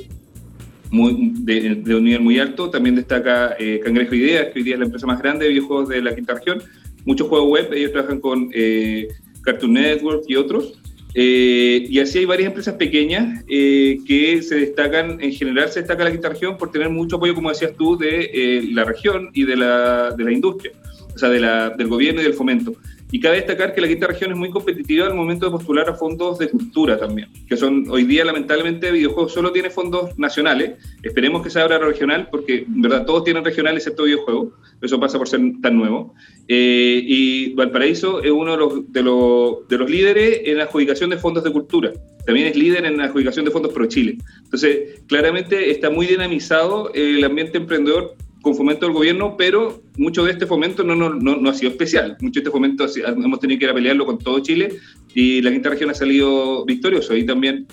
muy, 0.90 1.33
de, 1.37 1.95
un 1.95 2.02
nivel 2.02 2.23
muy 2.23 2.40
alto. 2.40 2.71
También 2.71 2.97
destaca 2.97 3.54
eh, 3.57 3.80
Cangrejo 3.85 4.16
Ideas, 4.16 4.49
que 4.52 4.59
hoy 4.59 4.64
día 4.64 4.75
es 4.75 4.80
la 4.80 4.87
empresa 4.87 5.07
más 5.07 5.23
grande 5.23 5.45
de 5.45 5.52
videojuegos 5.52 5.88
de 5.88 6.02
la 6.02 6.12
quinta 6.12 6.35
región 6.35 6.61
muchos 7.04 7.28
juegos 7.28 7.49
web, 7.49 7.73
ellos 7.73 7.92
trabajan 7.92 8.21
con 8.21 8.50
eh, 8.52 9.09
Cartoon 9.42 9.75
Network 9.75 10.25
y 10.26 10.37
otros. 10.37 10.80
Eh, 11.14 11.87
y 11.88 11.99
así 11.99 12.19
hay 12.19 12.25
varias 12.25 12.49
empresas 12.49 12.75
pequeñas 12.75 13.45
eh, 13.49 13.99
que 14.07 14.43
se 14.43 14.57
destacan, 14.57 15.21
en 15.21 15.33
general 15.33 15.69
se 15.71 15.81
destaca 15.81 16.05
la 16.05 16.12
quinta 16.12 16.29
región 16.29 16.57
por 16.57 16.71
tener 16.71 16.88
mucho 16.88 17.17
apoyo, 17.17 17.35
como 17.35 17.49
decías 17.49 17.73
tú, 17.76 17.97
de 17.97 18.69
la 18.73 18.85
región 18.85 19.31
y 19.33 19.45
de 19.45 19.57
la, 19.57 20.11
de 20.12 20.25
la 20.25 20.33
industria, 20.33 20.73
o 21.14 21.19
sea, 21.19 21.29
de 21.29 21.40
la, 21.40 21.71
del 21.71 21.88
gobierno 21.88 22.21
y 22.21 22.25
del 22.25 22.35
fomento. 22.35 22.75
Y 23.12 23.21
cabe 23.21 23.37
destacar 23.37 23.75
que 23.75 23.81
la 23.81 23.88
quinta 23.88 24.07
región 24.07 24.31
es 24.33 24.38
muy 24.38 24.50
competitiva 24.50 25.07
al 25.07 25.14
momento 25.14 25.47
de 25.47 25.52
postular 25.52 25.88
a 25.88 25.95
fondos 25.95 26.38
de 26.38 26.49
cultura 26.49 26.99
también, 26.99 27.29
que 27.49 27.57
son 27.57 27.85
hoy 27.90 28.05
día 28.05 28.25
lamentablemente 28.25 28.90
videojuegos 28.93 29.33
solo 29.33 29.52
tiene 29.52 29.71
fondos 29.71 30.17
nacionales. 30.19 30.79
Esperemos 31.02 31.43
que 31.43 31.50
se 31.50 31.61
abra 31.61 31.79
regional, 31.79 32.29
porque 32.31 32.59
en 32.59 32.83
verdad 32.83 33.05
todos 33.05 33.25
tienen 33.25 33.45
regional 33.45 33.76
excepto 33.76 34.05
videojuegos. 34.05 34.55
Eso 34.81 34.99
pasa 35.00 35.19
por 35.19 35.29
ser 35.29 35.40
tan 35.61 35.76
nuevo. 35.76 36.14
Eh, 36.49 37.02
y 37.05 37.52
Valparaíso 37.55 38.23
es 38.23 38.31
uno 38.31 38.52
de 38.52 38.59
los, 38.59 38.93
de, 38.93 39.02
los, 39.02 39.69
de 39.69 39.79
los 39.79 39.90
líderes 39.90 40.40
en 40.45 40.59
la 40.59 40.64
adjudicación 40.64 41.11
de 41.11 41.19
fondos 41.19 41.45
de 41.45 41.52
cultura. 41.52 41.93
También 42.25 42.47
es 42.47 42.57
líder 42.57 42.85
en 42.85 42.97
la 42.97 43.05
adjudicación 43.05 43.45
de 43.45 43.50
fondos 43.50 43.73
Pro 43.73 43.87
Chile. 43.87 44.19
Entonces, 44.45 45.02
claramente 45.07 45.71
está 45.71 45.90
muy 45.90 46.07
dinamizado 46.07 46.93
el 46.95 47.23
ambiente 47.25 47.59
emprendedor 47.59 48.14
con 48.42 48.54
fomento 48.54 48.87
del 48.87 48.94
gobierno, 48.94 49.37
pero 49.37 49.82
mucho 49.97 50.25
de 50.25 50.32
este 50.32 50.47
fomento 50.47 50.82
no, 50.82 50.94
no, 50.94 51.11
no, 51.11 51.50
ha 51.50 51.54
sido 51.54 51.70
especial. 51.70 52.16
Mucho 52.20 52.40
de 52.40 52.44
este 52.44 52.50
fomento 52.50 52.87
hemos 53.06 53.40
tenido 53.40 53.59
que 53.59 53.64
ir 53.66 53.70
a 53.70 53.75
pelearlo 53.75 54.06
con 54.06 54.18
todo 54.18 54.40
Chile 54.40 54.76
y 55.14 55.42
la 55.42 55.50
quinta 55.50 55.70
región 55.70 55.90
ha 55.90 55.94
salido 55.94 56.64
victorioso. 56.64 57.14
Y 57.16 57.25
también 57.25 57.66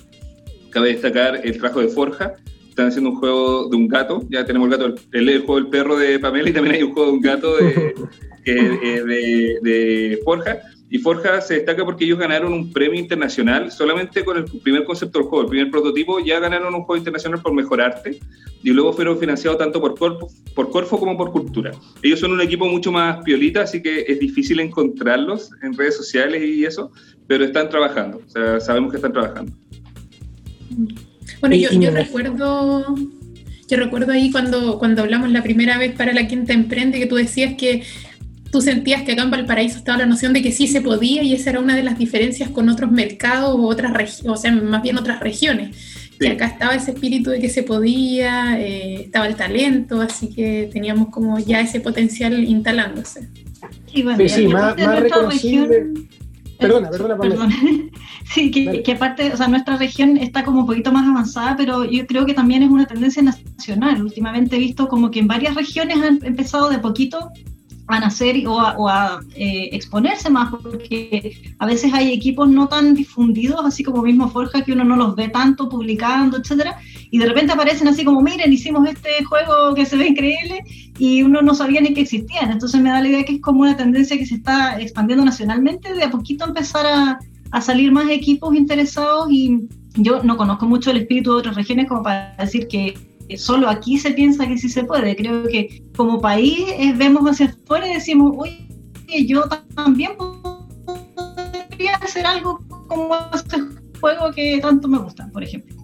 cabe 0.70 0.90
destacar 0.90 1.42
el 1.44 1.58
trabajo 1.58 1.82
de 1.82 1.88
Forja. 1.88 2.34
Están 2.70 2.88
haciendo 2.88 3.12
un 3.12 3.16
juego 3.18 3.70
de 3.70 3.76
un 3.78 3.88
gato. 3.88 4.24
Ya 4.30 4.46
tenemos 4.46 4.68
el 4.68 4.78
gato, 4.78 4.96
el, 5.14 5.30
el 5.30 5.40
juego 5.40 5.56
del 5.56 5.70
perro 5.70 5.98
de 5.98 6.20
Pamela 6.20 6.50
y 6.50 6.54
también 6.54 6.76
hay 6.76 6.84
un 6.84 6.94
juego 6.94 7.12
de 7.12 7.18
un 7.18 7.22
gato 7.22 7.58
de, 7.58 7.94
de, 8.46 9.58
de 9.62 10.20
Forja. 10.24 10.60
Y 10.90 11.00
Forja 11.00 11.42
se 11.42 11.56
destaca 11.56 11.84
porque 11.84 12.06
ellos 12.06 12.18
ganaron 12.18 12.54
un 12.54 12.72
premio 12.72 13.00
internacional 13.00 13.72
solamente 13.72 14.24
con 14.24 14.38
el 14.38 14.46
primer 14.46 14.86
concepto 14.86 15.20
del 15.20 15.28
juego, 15.28 15.44
el 15.44 15.50
primer 15.50 15.70
prototipo, 15.70 16.20
ya 16.20 16.40
ganaron 16.40 16.74
un 16.74 16.84
juego 16.84 16.98
internacional 16.98 17.42
por 17.42 17.54
mejor 17.54 17.82
arte 17.82 18.20
y 18.64 18.70
luego 18.70 18.94
fueron 18.94 19.20
financiados 19.20 19.58
tanto 19.58 19.82
por 19.82 19.98
Corfo, 19.98 20.30
por 20.56 20.70
Corfo 20.70 20.98
como 20.98 21.18
por 21.18 21.32
Cultura. 21.32 21.72
Ellos 22.02 22.20
son 22.22 22.32
un 22.32 22.42
equipo 22.42 22.68
mucho 22.68 22.92
más 22.92 23.22
piolita, 23.24 23.64
así 23.64 23.82
que 23.82 24.06
es 24.08 24.20
difícil 24.20 24.62
encontrarlos 24.62 25.52
en 25.62 25.78
redes 25.78 25.98
sociales 25.98 26.42
y 26.42 26.64
eso, 26.64 26.92
pero 27.28 27.44
están 27.44 27.70
trabajando, 27.70 28.22
o 28.26 28.30
sea, 28.30 28.60
sabemos 28.62 28.92
que 28.92 28.98
están 28.98 29.12
trabajando. 29.12 29.52
Bueno, 31.42 31.56
yo, 31.56 31.70
yo 31.72 31.92
recuerdo 31.92 32.96
yo 33.68 33.76
recuerdo 33.76 34.14
ahí 34.14 34.32
cuando, 34.32 34.80
cuando 34.80 35.02
hablamos 35.02 35.30
la 35.32 35.44
primera 35.44 35.78
vez 35.78 35.94
para 35.94 36.14
la 36.14 36.28
Quinta 36.28 36.54
Emprende 36.54 37.00
que 37.00 37.06
tú 37.06 37.16
decías 37.16 37.56
que 37.56 37.84
tú 38.58 38.62
sentías 38.62 39.04
que 39.04 39.12
acá 39.12 39.22
en 39.22 39.30
Valparaíso 39.30 39.78
estaba 39.78 40.00
la 40.00 40.08
noción 40.08 40.34
de 40.34 40.42
que 40.42 40.52
sí 40.52 40.68
se 40.68 40.82
podía 40.82 41.22
y 41.22 41.34
esa 41.34 41.52
era 41.52 41.60
una 41.60 41.76
de 41.76 41.84
las 41.84 42.00
diferencias 42.00 42.50
con 42.50 42.70
otros 42.70 42.90
mercados 42.92 43.56
o 43.56 43.68
otras 43.68 43.94
regiones, 43.94 44.32
o 44.32 44.36
sea, 44.36 44.52
más 44.52 44.82
bien 44.82 44.98
otras 44.98 45.20
regiones. 45.20 45.78
Que 46.20 46.30
acá 46.30 46.48
estaba 46.48 46.74
ese 46.74 46.90
espíritu 46.90 47.30
de 47.30 47.40
que 47.40 47.50
se 47.50 47.62
podía, 47.62 48.60
eh, 48.60 49.02
estaba 49.02 49.28
el 49.28 49.36
talento, 49.36 50.02
así 50.02 50.34
que 50.34 50.72
teníamos 50.74 51.10
como 51.10 51.38
ya 51.38 51.62
ese 51.62 51.80
potencial 51.80 52.44
instalándose. 52.44 53.30
Sí, 53.94 54.04
sí, 54.28 54.48
más, 54.48 54.76
reconocible. 54.76 55.94
Perdona, 56.58 56.90
perdona, 56.90 57.18
perdona. 57.18 57.56
Sí, 58.34 58.52
que, 58.52 58.82
que, 58.84 58.92
aparte, 58.92 59.32
o 59.32 59.38
sea, 59.38 59.48
nuestra 59.48 59.78
región 59.78 60.18
está 60.18 60.44
como 60.44 60.62
un 60.62 60.66
poquito 60.66 60.92
más 60.92 61.08
avanzada, 61.08 61.56
pero 61.56 61.86
yo 61.86 62.06
creo 62.08 62.26
que 62.26 62.34
también 62.34 62.62
es 62.64 62.70
una 62.70 62.86
tendencia 62.86 63.22
nacional. 63.22 64.04
Últimamente 64.04 64.56
he 64.56 64.60
visto 64.60 64.90
como 64.90 65.12
que 65.12 65.20
en 65.20 65.28
varias 65.28 65.56
regiones 65.56 65.98
han 65.98 66.20
empezado 66.26 66.70
de 66.70 66.80
poquito 66.80 67.32
a 67.88 68.00
nacer 68.00 68.36
o 68.48 68.90
a, 68.90 69.20
eh, 69.36 69.70
exponerse 69.72 70.30
más, 70.30 70.52
porque 70.52 71.56
a 71.58 71.66
veces 71.66 71.94
hay 71.94 72.12
equipos 72.12 72.50
no 72.50 72.68
tan 72.68 72.94
difundidos, 72.94 73.66
así 73.66 73.84
como 73.84 74.02
mismo 74.02 74.30
Forja, 74.30 74.64
que 74.64 74.74
uno 74.74 74.84
no 74.84 74.98
los 74.98 75.16
ve 75.16 75.30
tanto 75.30 75.70
publicando, 75.70 76.38
etcétera, 76.38 76.78
y 77.10 77.18
de 77.18 77.26
repente 77.26 77.54
aparecen 77.54 77.88
así 77.88 78.04
como, 78.04 78.22
miren, 78.22 78.52
hicimos 78.52 78.88
este 78.88 79.24
juego 79.24 79.74
que 79.74 79.86
se 79.86 79.96
ve 79.96 80.08
increíble, 80.08 80.64
y 81.00 81.24
uno 81.24 81.42
no 81.42 81.56
sabía 81.56 81.80
ni 81.80 81.94
que 81.94 82.02
existían. 82.02 82.52
Entonces 82.52 82.82
me 82.82 82.90
da 82.90 83.02
la 83.02 83.08
idea 83.08 83.24
que 83.24 83.36
es 83.36 83.42
como 83.42 83.62
una 83.62 83.78
tendencia 83.78 84.18
que 84.18 84.26
se 84.26 84.36
está 84.36 84.80
expandiendo 84.82 85.24
nacionalmente, 85.24 85.94
de 85.94 86.04
a 86.04 86.12
poquito 86.12 86.46
empezar 86.46 86.86
a, 86.86 87.20
a 87.52 87.62
salir 87.62 87.92
más 87.92 88.10
equipos 88.10 88.54
interesados, 88.54 89.32
y 89.32 89.62
yo 89.96 90.22
no 90.24 90.36
conozco 90.36 90.66
mucho 90.66 90.92
el 90.92 90.98
espíritu 90.98 91.32
de 91.32 91.38
otras 91.38 91.56
regiones 91.56 91.88
como 91.88 92.04
para 92.04 92.36
decir 92.38 92.68
que 92.68 93.07
solo 93.36 93.68
aquí 93.68 93.98
se 93.98 94.12
piensa 94.12 94.48
que 94.48 94.58
sí 94.58 94.70
se 94.70 94.84
puede. 94.84 95.16
Creo 95.16 95.44
que 95.48 95.84
como 95.96 96.22
país 96.22 96.60
eh, 96.78 96.94
vemos 96.96 97.30
hacia 97.30 97.48
afuera 97.48 97.90
y 97.90 97.96
decimos, 97.96 98.34
oye, 98.38 99.26
yo 99.26 99.44
también 99.76 100.12
podría 100.18 101.96
hacer 101.96 102.26
algo 102.26 102.60
como 102.88 103.16
este 103.34 103.58
juego 104.00 104.32
que 104.32 104.60
tanto 104.62 104.88
me 104.88 105.00
gusta, 105.00 105.30
por 105.34 105.44
ejemplo. 105.44 105.76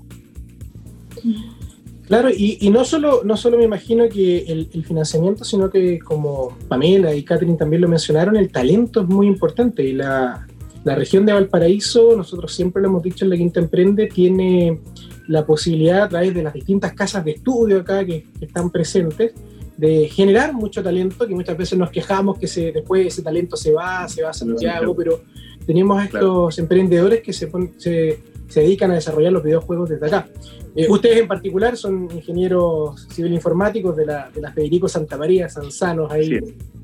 Claro, 2.08 2.30
y, 2.30 2.70
no, 2.70 2.84
solo, 2.84 3.22
no 3.24 3.38
solo 3.38 3.58
me 3.58 3.64
imagino 3.64 4.08
que 4.10 4.40
el, 4.40 4.70
el, 4.74 4.86
financiamiento, 4.86 5.44
sino 5.46 5.70
que 5.70 6.00
como 6.00 6.56
Pamela 6.68 7.16
y 7.16 7.24
Catherine 7.24 7.58
también 7.58 7.82
lo 7.82 7.88
mencionaron, 7.88 8.36
el 8.36 8.52
talento 8.52 9.02
es 9.02 9.08
muy 9.08 9.26
importante. 9.26 9.84
Y 9.84 9.94
la, 9.94 10.46
la 10.84 10.96
región 10.96 11.26
de 11.26 11.34
Valparaíso, 11.34 12.16
nosotros 12.16 12.54
siempre 12.54 12.82
lo 12.82 12.90
hemos 12.90 13.04
dicho 13.04 13.24
en 13.24 13.30
la 13.32 13.38
Quinta 13.38 13.62
Emprende, 13.62 14.08
tiene 14.08 14.80
la 15.28 15.46
posibilidad 15.46 16.04
a 16.04 16.10
través 16.10 16.34
de 16.34 16.44
las 16.44 16.54
distintas 16.54 16.94
casas 16.94 17.24
de 17.24 17.32
estudio 17.32 17.80
acá 17.80 18.06
que, 18.06 18.28
están 18.42 18.70
presentes 18.70 19.34
de 19.78 20.08
generar 20.08 20.54
mucho 20.54 20.84
talento, 20.84 21.28
que 21.28 21.34
muchas 21.34 21.58
veces 21.58 21.78
nos 21.80 21.90
quejamos 21.90 22.38
que 22.38 22.48
se, 22.48 22.72
después 22.72 23.08
ese 23.08 23.24
talento 23.24 23.58
se 23.58 23.72
va, 23.72 24.08
se 24.08 24.22
va 24.22 24.30
a 24.30 24.34
Santiago, 24.34 24.96
pero 24.96 25.22
tenemos 25.66 26.00
a 26.00 26.06
estos 26.06 26.60
emprendedores 26.60 27.22
que 27.22 27.34
se, 27.34 27.50
se, 27.78 28.20
se, 28.48 28.60
dedican 28.60 28.92
a 28.92 28.96
desarrollar 28.96 29.32
los 29.32 29.44
videojuegos 29.44 29.90
desde 29.90 30.06
acá. 30.06 30.28
Eh, 30.76 30.88
ustedes 30.90 31.18
en 31.18 31.28
particular 31.28 31.78
son 31.78 32.10
ingenieros 32.14 33.08
civil 33.10 33.34
informáticos 33.34 33.96
de 33.96 34.06
la, 34.06 34.30
de 34.30 34.42
la 34.42 34.52
Federico 34.52 34.88
Santa 34.88 35.18
María, 35.18 35.48
Sanzanos 35.50 36.12
ahí, 36.12 36.40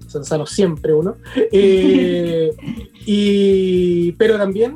Sanzanos 0.07 0.49
siempre 0.49 0.93
uno, 0.93 1.17
eh, 1.51 2.51
y, 3.05 4.11
pero 4.13 4.37
también 4.37 4.75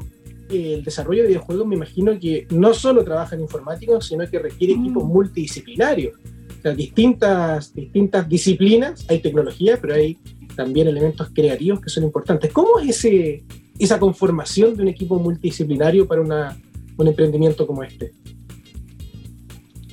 el 0.53 0.83
desarrollo 0.83 1.23
de 1.23 1.29
videojuegos 1.29 1.67
me 1.67 1.75
imagino 1.75 2.17
que 2.19 2.47
no 2.51 2.73
solo 2.73 3.03
trabaja 3.03 3.35
en 3.35 3.41
informáticos, 3.41 4.07
sino 4.07 4.27
que 4.29 4.39
requiere 4.39 4.73
equipos 4.73 5.03
mm. 5.03 5.07
multidisciplinarios. 5.07 6.19
O 6.59 6.61
sea, 6.61 6.73
distintas, 6.73 7.73
distintas 7.73 8.27
disciplinas, 8.29 9.05
hay 9.09 9.19
tecnología, 9.19 9.77
pero 9.81 9.95
hay 9.95 10.17
también 10.55 10.87
elementos 10.87 11.29
creativos 11.33 11.81
que 11.81 11.89
son 11.89 12.03
importantes. 12.03 12.51
¿Cómo 12.53 12.79
es 12.79 12.89
ese, 12.97 13.43
esa 13.79 13.99
conformación 13.99 14.75
de 14.75 14.83
un 14.83 14.87
equipo 14.87 15.19
multidisciplinario 15.19 16.07
para 16.07 16.21
una, 16.21 16.57
un 16.97 17.07
emprendimiento 17.07 17.67
como 17.67 17.83
este? 17.83 18.13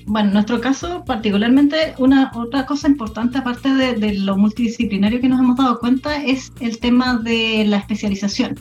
Bueno, 0.06 0.28
en 0.28 0.34
nuestro 0.34 0.60
caso, 0.60 1.04
particularmente, 1.04 1.94
una 1.98 2.32
otra 2.34 2.66
cosa 2.66 2.88
importante, 2.88 3.38
aparte 3.38 3.68
de, 3.68 3.94
de, 3.94 4.14
lo 4.14 4.36
multidisciplinario 4.36 5.20
que 5.20 5.28
nos 5.28 5.40
hemos 5.40 5.56
dado 5.56 5.78
cuenta, 5.78 6.24
es 6.24 6.52
el 6.60 6.78
tema 6.78 7.18
de 7.18 7.64
la 7.66 7.78
especialización. 7.78 8.56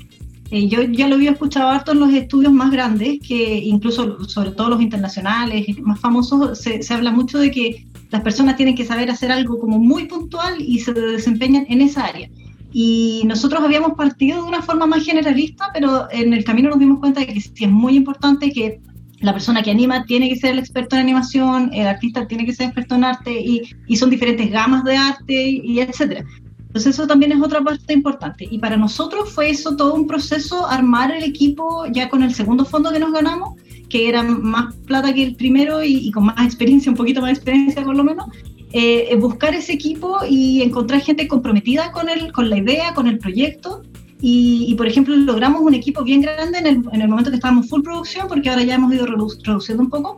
Eh, 0.52 0.68
yo 0.68 0.82
ya 0.84 1.08
lo 1.08 1.16
había 1.16 1.32
escuchado 1.32 1.70
harto 1.70 1.92
en 1.92 2.00
los 2.00 2.14
estudios 2.14 2.52
más 2.52 2.72
grandes, 2.72 3.20
que 3.20 3.60
incluso 3.60 4.24
sobre 4.28 4.52
todo 4.52 4.70
los 4.70 4.82
internacionales, 4.82 5.68
más 5.82 6.00
famosos, 6.00 6.58
se, 6.60 6.82
habla 6.94 7.12
mucho 7.12 7.38
de 7.38 7.52
que 7.52 7.86
las 8.10 8.22
personas 8.22 8.56
tienen 8.56 8.76
que 8.76 8.86
saber 8.86 9.12
hacer 9.12 9.32
algo 9.32 9.60
como 9.60 9.78
muy 9.78 10.06
puntual 10.06 10.56
y 10.60 10.80
se 10.80 10.94
desempeñan 10.94 11.66
en 11.70 11.82
esa 11.82 12.06
área. 12.06 12.30
Y 12.72 13.24
nosotros 13.26 13.62
habíamos 13.64 13.94
partido 13.94 14.42
de 14.42 14.48
una 14.48 14.62
forma 14.62 14.88
más 14.88 15.04
generalista, 15.04 15.70
pero 15.74 16.08
en 16.12 16.34
el 16.34 16.44
camino 16.44 16.70
nos 16.70 16.80
dimos 16.80 17.00
cuenta 17.00 17.20
de 17.20 17.28
que 17.28 17.42
sí 17.42 17.52
es 17.60 17.70
muy 17.70 17.96
importante 17.96 18.52
que 18.52 18.80
la 19.22 19.34
persona 19.34 19.62
que 19.62 19.72
anima 19.72 20.06
tiene 20.06 20.30
que 20.30 20.36
ser 20.36 20.52
el 20.52 20.60
experto 20.60 20.96
en 20.96 21.02
animación, 21.02 21.72
el 21.74 21.88
artista 21.88 22.28
tiene 22.28 22.46
que 22.46 22.54
ser 22.54 22.68
experto 22.68 22.96
en 22.96 23.04
arte 23.04 23.32
y, 23.32 23.64
y 23.88 23.98
son 23.98 24.10
diferentes 24.10 24.50
gamas 24.50 24.84
de 24.84 24.98
arte 24.98 25.50
y, 25.64 25.80
etcétera. 25.80 26.26
Entonces 26.70 26.94
eso 26.94 27.08
también 27.08 27.32
es 27.32 27.42
otra 27.42 27.62
parte 27.62 27.94
importante. 27.94 28.48
Y 28.50 28.60
para 28.60 28.78
nosotros 28.78 29.32
fue 29.34 29.50
eso 29.50 29.76
todo 29.76 29.96
un 29.96 30.06
proceso, 30.06 30.68
armar 30.68 31.12
el 31.12 31.24
equipo 31.24 31.86
ya 31.92 32.10
con 32.10 32.24
el 32.24 32.34
segundo 32.34 32.64
fondo 32.64 32.92
que 32.92 33.00
nos 33.00 33.12
ganamos, 33.12 33.56
que 33.90 34.08
era 34.08 34.22
más 34.22 34.76
plata 34.86 35.12
que 35.14 35.24
el 35.24 35.36
primero 35.36 35.84
y, 35.84 35.96
y 36.08 36.12
con 36.12 36.26
más 36.26 36.46
experiencia, 36.46 36.92
un 36.92 36.98
poquito 36.98 37.22
más 37.22 37.32
experiencia 37.32 37.84
por 37.84 37.96
lo 37.96 38.04
menos, 38.04 38.28
eh, 38.72 39.16
buscar 39.20 39.56
ese 39.56 39.74
equipo 39.74 40.20
y 40.30 40.62
encontrar 40.62 41.02
gente 41.02 41.28
comprometida 41.28 41.92
con, 41.92 42.08
el, 42.08 42.32
con 42.32 42.50
la 42.50 42.58
idea, 42.58 42.94
con 42.94 43.08
el 43.08 43.18
proyecto. 43.18 43.82
Y, 44.22 44.76
por 44.76 44.86
ejemplo, 44.86 45.16
logramos 45.16 45.62
un 45.62 45.74
equipo 45.74 46.04
bien 46.04 46.22
grande 46.22 46.60
en 46.60 46.68
el, 46.68 46.84
en 46.92 47.02
el 47.02 47.08
momento 47.08 47.30
que 47.30 47.38
estábamos 47.38 47.70
full 47.70 47.82
producción, 47.82 48.28
porque 48.28 48.50
ahora 48.50 48.64
ya 48.64 48.76
hemos 48.76 48.94
ido 48.94 49.06
reduciendo 49.06 49.82
un 49.82 49.90
poco. 49.90 50.18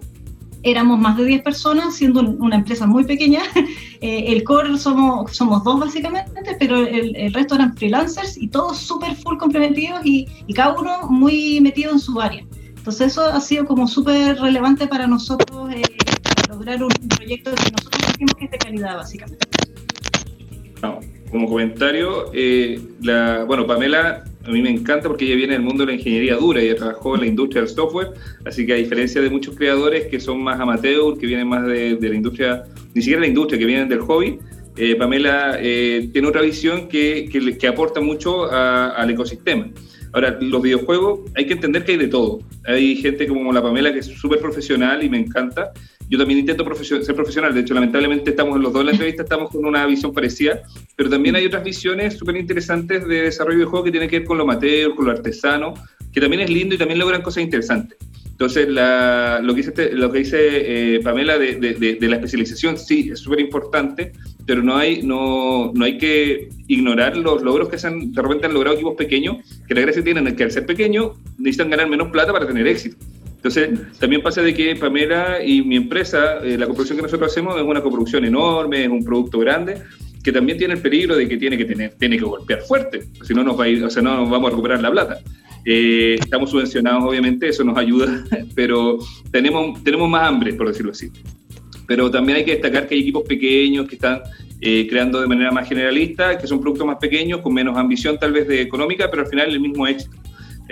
Éramos 0.64 1.00
más 1.00 1.18
de 1.18 1.26
10 1.26 1.42
personas, 1.42 1.96
siendo 1.96 2.22
una 2.22 2.58
empresa 2.58 2.86
muy 2.86 3.04
pequeña. 3.04 3.42
Eh, 4.04 4.34
el 4.34 4.44
core 4.44 4.80
somos, 4.80 5.38
somos 5.38 5.64
dos 5.64 5.80
básicamente, 5.80 6.58
pero 6.58 6.80
el, 6.80 7.32
resto 7.36 7.54
eran 7.54 7.78
freelancers 7.78 8.36
y 8.36 8.48
todos 8.48 8.80
súper 8.80 9.14
full 9.16 9.38
comprometidos 9.38 10.04
y, 10.04 10.26
cada 10.56 10.74
uno 10.74 11.08
muy 11.08 11.62
metido 11.62 11.92
en 11.92 12.00
su 12.00 12.20
área. 12.20 12.44
Entonces 12.76 13.12
eso 13.12 13.24
ha 13.24 13.40
sido 13.40 13.68
como 13.68 13.88
súper 13.88 14.40
relevante 14.40 14.88
para 14.88 15.06
nosotros 15.06 15.72
eh, 15.72 15.84
lograr 16.50 16.84
un 16.84 16.90
proyecto 17.16 17.52
que 17.52 17.72
nosotros 17.74 18.02
decimos 18.08 18.34
que 18.40 18.46
es 18.46 18.52
de 18.52 18.58
calidad, 18.58 18.96
básicamente. 18.96 19.48
como 21.30 21.48
comentario, 21.48 22.32
eh, 22.34 22.82
bueno, 23.46 23.68
Pamela 23.68 24.24
a 24.44 24.50
mí 24.50 24.62
me 24.62 24.70
encanta 24.70 25.08
porque 25.08 25.26
ella 25.26 25.36
viene 25.36 25.54
del 25.54 25.62
mundo 25.62 25.86
de 25.86 25.92
la 25.92 25.98
ingeniería 25.98 26.36
dura, 26.36 26.62
ella 26.62 26.76
trabajó 26.76 27.16
en 27.16 27.22
la 27.22 27.28
industria 27.28 27.62
del 27.62 27.70
software, 27.70 28.12
así 28.46 28.66
que 28.66 28.74
a 28.74 28.76
diferencia 28.76 29.22
de 29.22 29.30
muchos 29.30 29.56
creadores 29.56 30.08
que 30.08 30.20
son 30.20 30.42
más 30.42 30.60
amateur, 30.60 31.18
que 31.18 31.28
vienen 31.28 31.48
más 31.48 31.66
de, 31.66 31.98
la 32.02 32.16
industria, 32.16 32.64
ni 32.94 33.02
siquiera 33.02 33.22
de 33.22 33.28
la 33.28 33.30
industria, 33.30 33.60
que 33.60 33.66
vienen 33.66 33.88
del 33.88 34.00
hobby, 34.00 34.40
eh, 34.78 34.96
Pamela 34.96 35.58
eh, 35.60 36.10
tiene 36.12 36.28
otra 36.28 36.42
visión 36.42 36.88
que, 36.88 37.30
que, 37.60 37.68
aporta 37.68 38.00
mucho 38.00 38.50
al 38.50 39.10
ecosistema. 39.10 39.68
Ahora, 40.14 40.38
los 40.42 40.62
videojuegos, 40.62 41.22
hay 41.36 41.46
que 41.46 41.54
entender 41.54 41.86
que 41.86 41.94
hay 41.94 41.98
de 41.98 42.08
todo. 42.08 42.40
Hay 42.66 42.96
gente 42.98 43.28
como 43.28 43.52
la 43.54 43.62
Pamela 43.62 43.94
que 43.94 44.00
es 44.00 44.08
súper 44.08 44.40
profesional 44.40 45.04
y 45.04 45.10
me 45.10 45.18
encanta, 45.18 45.72
yo 46.10 46.18
también 46.18 46.40
intento 46.40 46.66
ser 46.76 47.16
profesional, 47.16 47.54
de 47.54 47.62
hecho, 47.62 47.74
lamentablemente 47.74 48.32
estamos 48.32 48.58
en 48.58 48.64
los 48.64 48.74
dos 48.74 48.82
en 48.82 48.88
la 48.88 48.92
entrevista, 48.92 49.24
estamos 49.24 49.50
con 49.50 49.66
una 49.66 49.86
visión 49.86 50.12
parecida, 50.14 50.62
pero 50.98 51.10
también 51.10 51.38
hay 51.38 51.46
otras 51.46 51.64
visiones 51.64 52.16
súper 52.16 52.36
interesantes 52.36 53.08
de 53.08 53.22
desarrollo 53.22 53.60
de 53.60 53.66
juego 53.66 53.86
que 53.86 53.92
tienen 53.92 54.10
que 54.10 54.20
ver 54.20 54.28
con 54.28 54.38
lo 54.38 54.44
amateur, 54.44 54.94
con 54.94 55.06
lo 55.06 55.12
artesano, 55.12 55.74
que 56.12 56.20
también 56.20 56.42
es 56.42 56.50
lindo 56.50 56.76
y 56.76 56.78
también 56.78 57.00
logran 57.00 57.22
cosas 57.22 57.44
interesantes. 57.44 57.98
Entonces, 58.42 58.70
lo 58.70 59.54
que 59.54 59.58
dice, 59.58 59.70
este, 59.70 59.94
lo 59.94 60.12
que 60.12 60.18
dice 60.18 60.96
eh, 60.96 61.00
Pamela 61.04 61.38
de, 61.38 61.58
de, 61.58 62.08
la 62.08 62.16
especialización, 62.16 62.76
sí, 62.76 63.12
es 63.14 63.20
súper 63.20 63.40
importante, 63.40 64.14
pero 64.48 64.64
no 64.64 64.78
hay, 64.78 65.04
no, 65.04 65.72
no 65.76 65.86
hay 65.86 66.00
que 66.00 66.50
ignorar 66.68 67.18
los 67.18 67.44
logros 67.44 67.70
que 67.70 67.78
se 67.78 67.86
han, 67.86 68.12
de 68.12 68.20
repente 68.20 68.48
han 68.48 68.56
logrado 68.56 68.78
equipos 68.78 68.96
pequeños, 68.96 69.46
que 69.68 69.76
la 69.76 69.82
gracia 69.82 70.04
tienen 70.04 70.36
que 70.36 70.44
al 70.44 70.50
ser 70.50 70.66
pequeños 70.66 71.12
necesitan 71.38 71.70
ganar 71.70 71.88
menos 71.88 72.08
plata 72.08 72.34
para 72.34 72.48
tener 72.48 72.66
éxito. 72.66 72.98
Entonces, 73.36 73.70
también 74.00 74.24
pasa 74.24 74.42
de 74.42 74.56
que 74.56 74.76
Pamela 74.76 75.46
y 75.46 75.62
mi 75.62 75.76
empresa, 75.76 76.40
eh, 76.44 76.58
la 76.58 76.66
coproducción 76.66 76.98
que 76.98 77.04
nosotros 77.04 77.32
hacemos 77.32 77.56
es 77.58 77.62
una 77.62 77.84
coproducción 77.84 78.26
enorme, 78.26 78.86
es 78.86 78.90
un 78.90 79.06
producto 79.06 79.38
grande, 79.38 79.84
que 80.24 80.32
también 80.32 80.58
tiene 80.58 80.74
el 80.74 80.82
peligro 80.82 81.16
de 81.16 81.28
que 81.28 81.38
tiene 81.38 81.60
que 81.60 81.66
tener, 81.66 81.92
tiene 81.92 82.18
que 82.18 82.26
golpear 82.26 82.62
fuerte, 82.62 83.04
si 83.22 83.36
no 83.36 83.44
nos 83.44 83.60
va 83.60 83.66
a 83.66 83.68
ir, 83.68 83.84
o 83.84 83.90
sea, 83.92 84.02
no 84.02 84.18
nos 84.18 84.32
vamos 84.32 84.48
a 84.48 84.50
recuperar 84.50 84.82
la 84.82 84.90
plata. 84.90 85.20
Eh, 85.66 86.18
estamos 86.20 86.50
subvencionados, 86.50 87.04
obviamente, 87.04 87.50
eso 87.50 87.64
nos 87.64 87.78
ayuda, 87.78 88.24
pero 88.56 88.98
tenemos, 89.32 89.84
tenemos 89.84 90.10
más 90.10 90.28
hambre, 90.28 90.54
por 90.54 90.68
decirlo 90.68 90.92
así. 90.92 91.12
Pero 91.88 92.10
también 92.10 92.38
hay 92.38 92.46
que 92.46 92.52
destacar 92.52 92.88
que 92.88 92.96
hay 92.96 93.02
equipos 93.02 93.24
pequeños 93.24 93.88
que 93.88 93.96
están 93.96 94.22
eh, 94.62 94.88
creando 94.90 95.20
de 95.20 95.28
manera 95.28 95.52
más 95.52 95.68
generalista, 95.68 96.38
que 96.38 96.48
son 96.48 96.62
productos 96.62 96.88
más 96.88 96.98
pequeños, 96.98 97.42
con 97.42 97.54
menos 97.54 97.78
ambición 97.78 98.18
tal 98.20 98.32
vez 98.32 98.48
de 98.48 98.62
económica, 98.62 99.10
pero 99.10 99.24
al 99.24 99.30
final 99.30 99.50
el 99.50 99.60
mismo 99.60 99.88
éxito. 99.88 100.16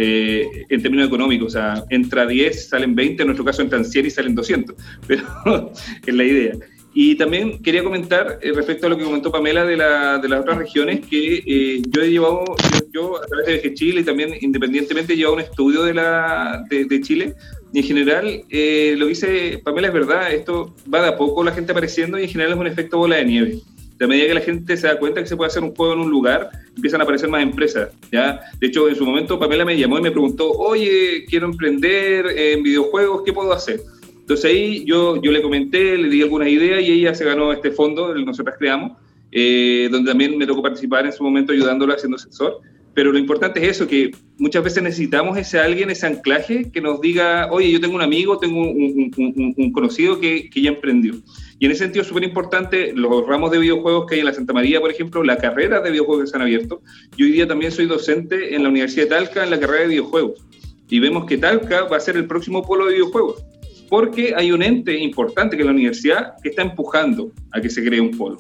Eh, 0.02 0.66
en 0.70 0.82
términos 0.82 1.08
económicos. 1.08 1.48
O 1.48 1.50
sea, 1.50 1.84
entra 1.90 2.26
10, 2.26 2.70
salen 2.70 2.96
20, 2.96 3.22
en 3.22 3.28
nuestro 3.28 3.44
caso 3.44 3.62
entran 3.62 3.84
100 3.84 4.06
y 4.06 4.10
salen 4.10 4.34
200, 4.34 4.74
pero 5.08 5.74
es 6.06 6.14
la 6.14 6.24
idea. 6.24 6.54
Y 7.02 7.16
también 7.16 7.60
quería 7.60 7.82
comentar 7.82 8.40
eh, 8.42 8.52
respecto 8.54 8.86
a 8.86 8.90
lo 8.90 8.98
que 8.98 9.06
comentó 9.06 9.32
Pamela 9.32 9.64
de, 9.64 9.78
la, 9.78 10.18
de 10.18 10.28
las 10.28 10.42
otras 10.42 10.58
regiones, 10.58 11.00
que 11.10 11.38
eh, 11.48 11.82
yo 11.88 12.02
he 12.02 12.12
llevado, 12.12 12.44
yo, 12.92 13.16
a 13.24 13.26
través 13.26 13.46
de 13.46 13.54
Viaje 13.54 13.74
Chile 13.74 14.02
y 14.02 14.04
también 14.04 14.36
independientemente 14.42 15.14
he 15.14 15.16
llevado 15.16 15.36
un 15.36 15.40
estudio 15.40 15.84
de, 15.84 15.94
la, 15.94 16.66
de, 16.70 16.84
de 16.84 17.00
Chile, 17.00 17.36
y 17.72 17.80
en 17.80 17.86
general 17.86 18.26
lo 18.26 18.42
que 18.50 19.06
dice 19.08 19.62
Pamela 19.64 19.88
es 19.88 19.94
verdad, 19.94 20.34
esto 20.34 20.76
va 20.94 21.02
de 21.02 21.08
a 21.08 21.16
poco 21.16 21.42
la 21.42 21.54
gente 21.54 21.72
apareciendo 21.72 22.20
y 22.20 22.24
en 22.24 22.30
general 22.32 22.52
es 22.52 22.60
un 22.60 22.68
efecto 22.68 22.98
bola 22.98 23.16
de 23.16 23.24
nieve 23.24 23.60
de 23.98 24.08
medida 24.08 24.28
que 24.28 24.34
la 24.34 24.42
gente 24.42 24.76
se 24.76 24.88
da 24.88 25.00
cuenta 25.00 25.22
que 25.22 25.28
se 25.28 25.38
puede 25.38 25.48
hacer 25.48 25.64
un 25.64 25.74
juego 25.74 25.94
en 25.94 26.00
un 26.00 26.10
lugar, 26.10 26.50
empiezan 26.76 27.00
a 27.00 27.04
aparecer 27.04 27.30
más 27.30 27.44
empresas. 27.44 27.90
¿ya? 28.12 28.42
De 28.60 28.68
hecho, 28.68 28.88
en 28.88 28.96
su 28.96 29.06
momento 29.06 29.38
Pamela 29.38 29.66
me 29.66 29.78
llamó 29.78 30.00
y 30.00 30.02
me 30.02 30.12
preguntó, 30.12 30.52
oye, 30.52 31.26
quiero 31.30 31.48
emprender 31.48 32.28
en 32.28 32.64
videojuegos, 32.64 33.24
¿qué 33.26 33.34
puedo 33.34 33.52
hacer? 33.52 33.82
Entonces 34.30 34.52
ahí 34.52 34.86
yo, 34.86 35.20
yo 35.24 35.32
le 35.32 35.42
comenté, 35.42 35.98
le 35.98 36.08
di 36.08 36.22
algunas 36.22 36.50
ideas 36.50 36.84
y 36.84 36.92
ella 36.92 37.16
se 37.16 37.26
ganó 37.26 37.52
este 37.52 37.72
fondo, 37.72 38.14
el 38.14 38.24
nosotros 38.24 38.56
creamos, 38.60 38.92
eh, 39.32 39.90
donde 39.92 40.12
también 40.12 40.38
me 40.38 40.46
tocó 40.46 40.62
participar 40.62 41.04
en 41.08 41.12
su 41.12 41.24
momento 41.24 41.52
ayudándola 41.52 41.96
haciendo 41.96 42.18
asesor. 42.18 42.60
Pero 42.94 43.12
lo 43.12 43.18
importante 43.18 43.60
es 43.60 43.70
eso, 43.70 43.88
que 43.88 44.12
muchas 44.38 44.64
veces 44.64 44.84
necesitamos 44.84 45.36
ese 45.36 45.60
alguien, 45.60 45.90
ese 45.90 46.06
anclaje 46.06 46.70
que 46.72 46.80
nos 46.80 47.02
diga, 47.02 47.50
oye, 47.52 47.72
yo 47.72 47.82
tengo 47.82 47.96
un 47.96 48.04
amigo, 48.04 48.38
tengo 48.38 48.62
un, 48.62 49.72
conocido 49.74 50.20
que, 50.20 50.48
que 50.52 50.62
ya 50.62 50.70
emprendió. 50.70 51.16
Y 51.58 51.66
en 51.66 51.72
ese 51.72 51.86
sentido 51.86 52.06
súper 52.06 52.24
importante 52.24 52.94
los 52.94 53.26
ramos 53.26 53.50
de 53.50 53.58
videojuegos 53.58 54.06
que 54.06 54.14
hay 54.14 54.20
en 54.20 54.28
la 54.28 54.34
Santa 54.36 54.54
María, 54.54 54.80
por 54.80 54.92
ejemplo, 54.92 55.24
la 55.24 55.38
carrera 55.38 55.82
de 55.82 55.90
videojuegos 55.90 56.26
que 56.26 56.30
se 56.30 56.36
han 56.36 56.44
abierto. 56.44 56.84
Yo 57.18 57.26
hoy 57.26 57.32
día 57.32 57.48
también 57.48 57.72
soy 57.72 57.88
docente 57.88 58.54
en 58.54 58.62
la 58.62 58.70
Universidad 58.70 59.06
de 59.06 59.10
Talca 59.10 59.44
en 59.44 59.50
la 59.50 59.60
carrera 59.60 59.82
de 59.82 59.88
videojuegos. 59.88 60.46
Y 60.88 61.00
vemos 61.00 61.26
que 61.26 61.40
Talca 61.40 61.86
va 61.86 61.98
a 61.98 62.00
ser 62.00 62.16
el 62.16 62.28
próximo 62.28 62.64
polo 62.64 62.86
de 62.86 62.94
videojuegos, 62.94 63.44
porque 63.90 64.34
hay 64.36 64.52
un 64.52 64.62
ente 64.62 64.98
importante 64.98 65.56
que 65.56 65.64
es 65.64 65.66
la 65.66 65.74
universidad 65.74 66.34
que 66.42 66.50
está 66.50 66.62
empujando 66.62 67.32
a 67.52 67.60
que 67.60 67.70
se 67.70 67.84
cree 67.84 68.00
un 68.00 68.12
polo. 68.12 68.40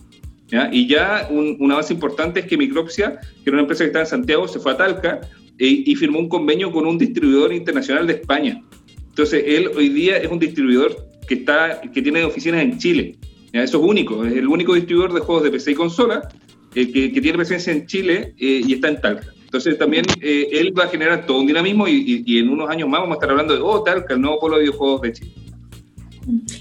Y 0.71 0.87
ya 0.87 1.27
un, 1.29 1.57
base 1.67 1.93
importante 1.93 2.39
es 2.39 2.45
que 2.47 2.57
Micropsia, 2.57 3.19
que 3.19 3.49
era 3.49 3.53
una 3.53 3.61
empresa 3.61 3.83
que 3.83 3.87
estaba 3.87 4.03
en 4.03 4.09
Santiago, 4.09 4.47
se 4.47 4.59
fue 4.59 4.71
a 4.71 4.77
Talca 4.77 5.21
e, 5.59 5.83
y 5.85 5.95
firmó 5.95 6.19
un 6.19 6.27
convenio 6.27 6.71
con 6.71 6.87
un 6.87 6.97
distribuidor 6.97 7.53
internacional 7.53 8.07
de 8.07 8.13
España. 8.13 8.61
Entonces, 9.09 9.43
él 9.45 9.69
hoy 9.75 9.89
día 9.89 10.17
es 10.17 10.31
un 10.31 10.39
distribuidor 10.39 10.95
que, 11.27 11.35
está, 11.35 11.81
que 11.81 12.01
tiene 12.01 12.23
oficinas 12.23 12.63
en 12.63 12.79
Chile. 12.79 13.15
Eso 13.53 13.77
es 13.79 13.83
único, 13.89 14.25
es 14.25 14.33
el 14.33 14.47
único 14.47 14.73
distribuidor 14.73 15.13
de 15.13 15.19
juegos 15.19 15.43
de 15.43 15.51
PC 15.51 15.71
y 15.71 15.75
consola 15.75 16.27
eh, 16.75 16.91
que, 16.91 17.21
tiene 17.21 17.37
presencia 17.37 17.73
en 17.73 17.85
Chile 17.85 18.33
eh, 18.39 18.61
y 18.65 18.73
está 18.73 18.89
en 18.89 19.01
Talca. 19.01 19.27
Entonces 19.49 19.79
también 19.79 20.05
eh, 20.21 20.47
él 20.51 20.77
va 20.77 20.83
a 20.83 20.89
generar 20.89 21.25
todo 21.25 21.39
un 21.39 21.47
dinamismo 21.47 21.87
y, 21.87 22.37
en 22.37 22.49
unos 22.49 22.69
años 22.69 22.87
más 22.87 23.01
vamos 23.01 23.15
a 23.15 23.17
estar 23.17 23.31
hablando 23.31 23.55
de, 23.55 23.61
oh, 23.63 23.81
Talca, 23.81 24.13
el 24.13 24.21
nuevo 24.21 24.39
polo 24.39 24.57
de 24.57 24.61
videojuegos 24.61 25.01
de 25.01 25.13
Chile. 25.13 25.31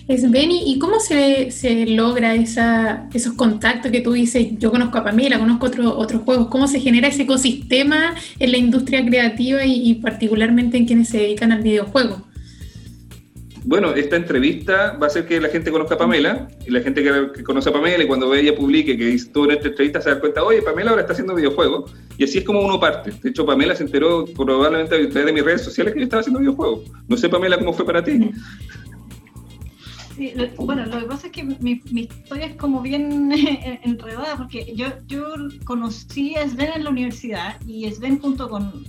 Es 0.09 0.31
Benny, 0.31 0.63
¿y 0.73 0.79
cómo 0.79 0.99
se, 0.99 1.51
se 1.51 1.85
logra 1.85 2.35
esa, 2.35 3.07
esos 3.13 3.35
contactos 3.35 3.93
que 3.93 4.01
tú 4.01 4.13
dices? 4.13 4.59
Yo 4.59 4.71
conozco 4.71 4.97
a 4.97 5.05
Pamela, 5.05 5.39
conozco 5.39 5.67
otros 5.67 5.93
otros 5.95 6.23
juegos. 6.23 6.49
¿Cómo 6.49 6.67
se 6.67 6.81
genera 6.81 7.09
ese 7.09 7.25
ecosistema 7.25 8.15
en 8.39 8.53
la 8.53 8.57
industria 8.57 9.05
creativa 9.05 9.67
y 9.67 9.97
particularmente 9.97 10.79
en 10.79 10.87
quienes 10.87 11.11
se 11.11 11.19
dedican 11.19 11.53
al 11.53 11.61
videojuego? 11.61 12.23
Bueno, 13.65 13.93
esta 13.93 14.17
entrevista 14.17 14.97
va 15.01 15.07
a 15.07 15.09
hacer 15.09 15.27
que 15.27 15.41
la 15.41 15.49
gente 15.49 15.71
conozca 15.71 15.95
a 15.95 15.99
Pamela, 15.99 16.49
y 16.67 16.71
la 16.71 16.81
gente 16.81 17.03
que, 17.03 17.43
conoce 17.43 17.71
a 17.71 17.73
Pamela, 17.73 18.05
y 18.05 18.07
cuando 18.07 18.33
ella 18.35 18.55
publique 18.55 18.97
que 18.97 19.11
hizo 19.11 19.45
en 19.45 19.53
esta 19.53 19.69
entrevista, 19.69 20.01
se 20.01 20.11
da 20.11 20.21
cuenta, 20.21 20.43
oye, 20.43 20.63
Pamela 20.63 20.91
ahora 20.91 21.03
está 21.03 21.13
haciendo 21.13 21.35
videojuegos, 21.35 21.93
y 22.17 22.25
así 22.25 22.39
es 22.39 22.45
como 22.45 22.61
uno 22.61 22.79
parte. 22.79 23.13
De 23.23 23.31
hecho, 23.31 23.45
Pamela 23.45 23.75
se 23.75 23.85
enteró 23.85 24.25
probablemente 24.25 24.95
a 24.95 25.09
través 25.09 25.27
de 25.27 25.33
mis 25.33 25.45
redes 25.45 25.63
sociales 25.63 25.93
que 25.93 26.01
yo 26.01 26.05
estaba 26.05 26.21
haciendo 26.21 26.41
videojuegos. 26.41 26.91
No 27.09 27.17
sé, 27.17 27.29
Pamela, 27.29 27.59
cómo 27.59 27.73
fue 27.73 27.85
para 27.85 28.03
ti. 28.03 28.31
Bueno, 30.57 30.85
lo 30.87 30.99
que 30.99 31.07
pasa 31.07 31.27
es 31.29 31.33
que 31.33 31.45
mi, 31.45 31.81
historia 31.93 32.47
es 32.47 32.57
como 32.57 32.83
bien 32.83 33.33
enredada, 33.85 34.37
porque 34.37 34.73
yo, 34.75 34.87
yo 35.07 35.23
conocí 35.65 36.35
a 36.35 36.49
Sven 36.49 36.71
en 36.75 36.85
la 36.85 36.91
universidad, 36.91 37.61
y 37.67 37.89
Sven 37.91 38.19
junto 38.19 38.49
con 38.49 38.85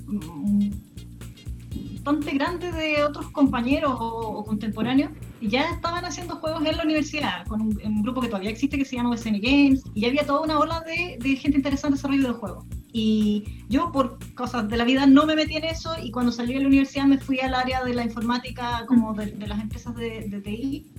bastante 2.04 2.32
grande 2.32 2.72
de 2.72 3.04
otros 3.04 3.30
compañeros 3.32 3.96
o, 4.00 4.44
contemporáneos 4.46 5.12
y 5.42 5.50
ya 5.50 5.70
estaban 5.70 6.06
haciendo 6.06 6.36
juegos 6.38 6.66
en 6.66 6.78
la 6.78 6.84
universidad 6.84 7.46
con 7.48 7.62
un, 7.62 8.02
grupo 8.02 8.22
que 8.22 8.28
todavía 8.28 8.50
existe 8.50 8.78
que 8.78 8.86
se 8.86 8.96
llama 8.96 9.16
SN 9.16 9.40
Games 9.42 9.84
y 9.94 10.02
ya 10.02 10.08
había 10.08 10.26
toda 10.26 10.42
una 10.42 10.60
ola 10.60 10.82
de, 10.82 11.18
de 11.20 11.36
gente 11.36 11.58
interesante 11.58 11.90
en 11.90 11.94
desarrollo 11.96 12.28
de 12.28 12.34
juegos. 12.34 12.66
Y 12.92 13.44
yo 13.70 13.92
por 13.92 14.18
cosas 14.34 14.68
de 14.68 14.78
la 14.78 14.84
vida 14.84 15.06
no 15.06 15.26
me 15.26 15.36
metí 15.36 15.56
en 15.56 15.66
eso 15.66 15.92
y 16.02 16.12
cuando 16.12 16.32
salí 16.32 16.54
de 16.54 16.62
la 16.62 16.68
universidad 16.68 17.06
me 17.06 17.18
fui 17.20 17.40
al 17.40 17.54
área 17.54 17.84
de 17.84 17.94
la 17.94 18.04
informática 18.04 18.86
como 18.88 19.14
de, 19.14 19.36
las 19.48 19.60
empresas 19.60 19.96
de, 19.96 20.26
de 20.28 20.42
TI 20.42 20.92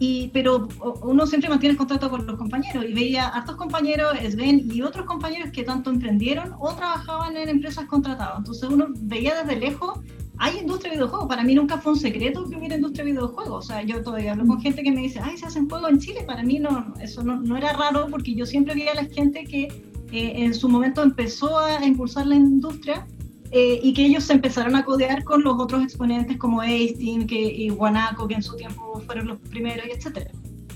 y, 0.00 0.28
pero 0.28 0.68
uno 1.02 1.26
siempre 1.26 1.50
mantiene 1.50 1.72
el 1.72 1.78
contacto 1.78 2.08
con 2.08 2.24
los 2.24 2.36
compañeros 2.36 2.84
y 2.88 2.92
veía 2.92 3.34
a 3.34 3.40
estos 3.40 3.56
compañeros, 3.56 4.16
Sven 4.30 4.70
y 4.72 4.82
otros 4.82 5.06
compañeros 5.06 5.50
que 5.50 5.64
tanto 5.64 5.90
emprendieron 5.90 6.54
o 6.60 6.72
trabajaban 6.74 7.36
en 7.36 7.48
empresas 7.48 7.86
contratadas. 7.86 8.38
Entonces 8.38 8.68
uno 8.70 8.86
veía 8.96 9.42
desde 9.42 9.58
lejos, 9.58 9.98
hay 10.38 10.58
industria 10.58 10.90
de 10.90 10.96
videojuegos. 10.98 11.28
Para 11.28 11.42
mí 11.42 11.54
nunca 11.54 11.78
fue 11.78 11.92
un 11.92 11.98
secreto 11.98 12.48
que 12.48 12.56
hubiera 12.56 12.76
industria 12.76 13.04
de 13.04 13.12
videojuegos. 13.12 13.64
O 13.64 13.68
sea, 13.68 13.82
yo 13.82 14.02
todavía 14.02 14.32
hablo 14.32 14.46
con 14.46 14.60
gente 14.60 14.82
que 14.82 14.92
me 14.92 15.00
dice, 15.00 15.20
ay, 15.22 15.36
se 15.36 15.46
hacen 15.46 15.68
juegos 15.68 15.90
en 15.90 15.98
Chile. 15.98 16.24
Para 16.26 16.42
mí 16.42 16.58
no, 16.58 16.94
eso 17.00 17.22
no, 17.22 17.56
era 17.56 17.72
raro 17.72 18.06
porque 18.10 18.34
yo 18.34 18.46
siempre 18.46 18.74
veía 18.74 18.92
a 18.92 19.02
la 19.02 19.04
gente 19.04 19.44
que 19.44 19.64
eh, 20.12 20.32
en 20.36 20.54
su 20.54 20.68
momento 20.68 21.02
empezó 21.02 21.58
a 21.58 21.84
impulsar 21.84 22.26
la 22.26 22.36
industria 22.36 23.06
eh, 23.50 23.80
y 23.82 23.94
que 23.94 24.04
ellos 24.04 24.24
se 24.24 24.34
empezaron 24.34 24.76
a 24.76 24.84
codear 24.84 25.24
con 25.24 25.42
los 25.42 25.58
otros 25.58 25.82
exponentes 25.82 26.36
como 26.36 26.62
Einstein 26.62 27.26
que, 27.26 27.40
y 27.40 27.70
Guanaco, 27.70 28.28
que 28.28 28.34
en 28.34 28.42
su 28.42 28.54
tiempo 28.56 29.02
fueron 29.06 29.28
los 29.28 29.38
primeros, 29.40 29.86
etc. 29.86 30.28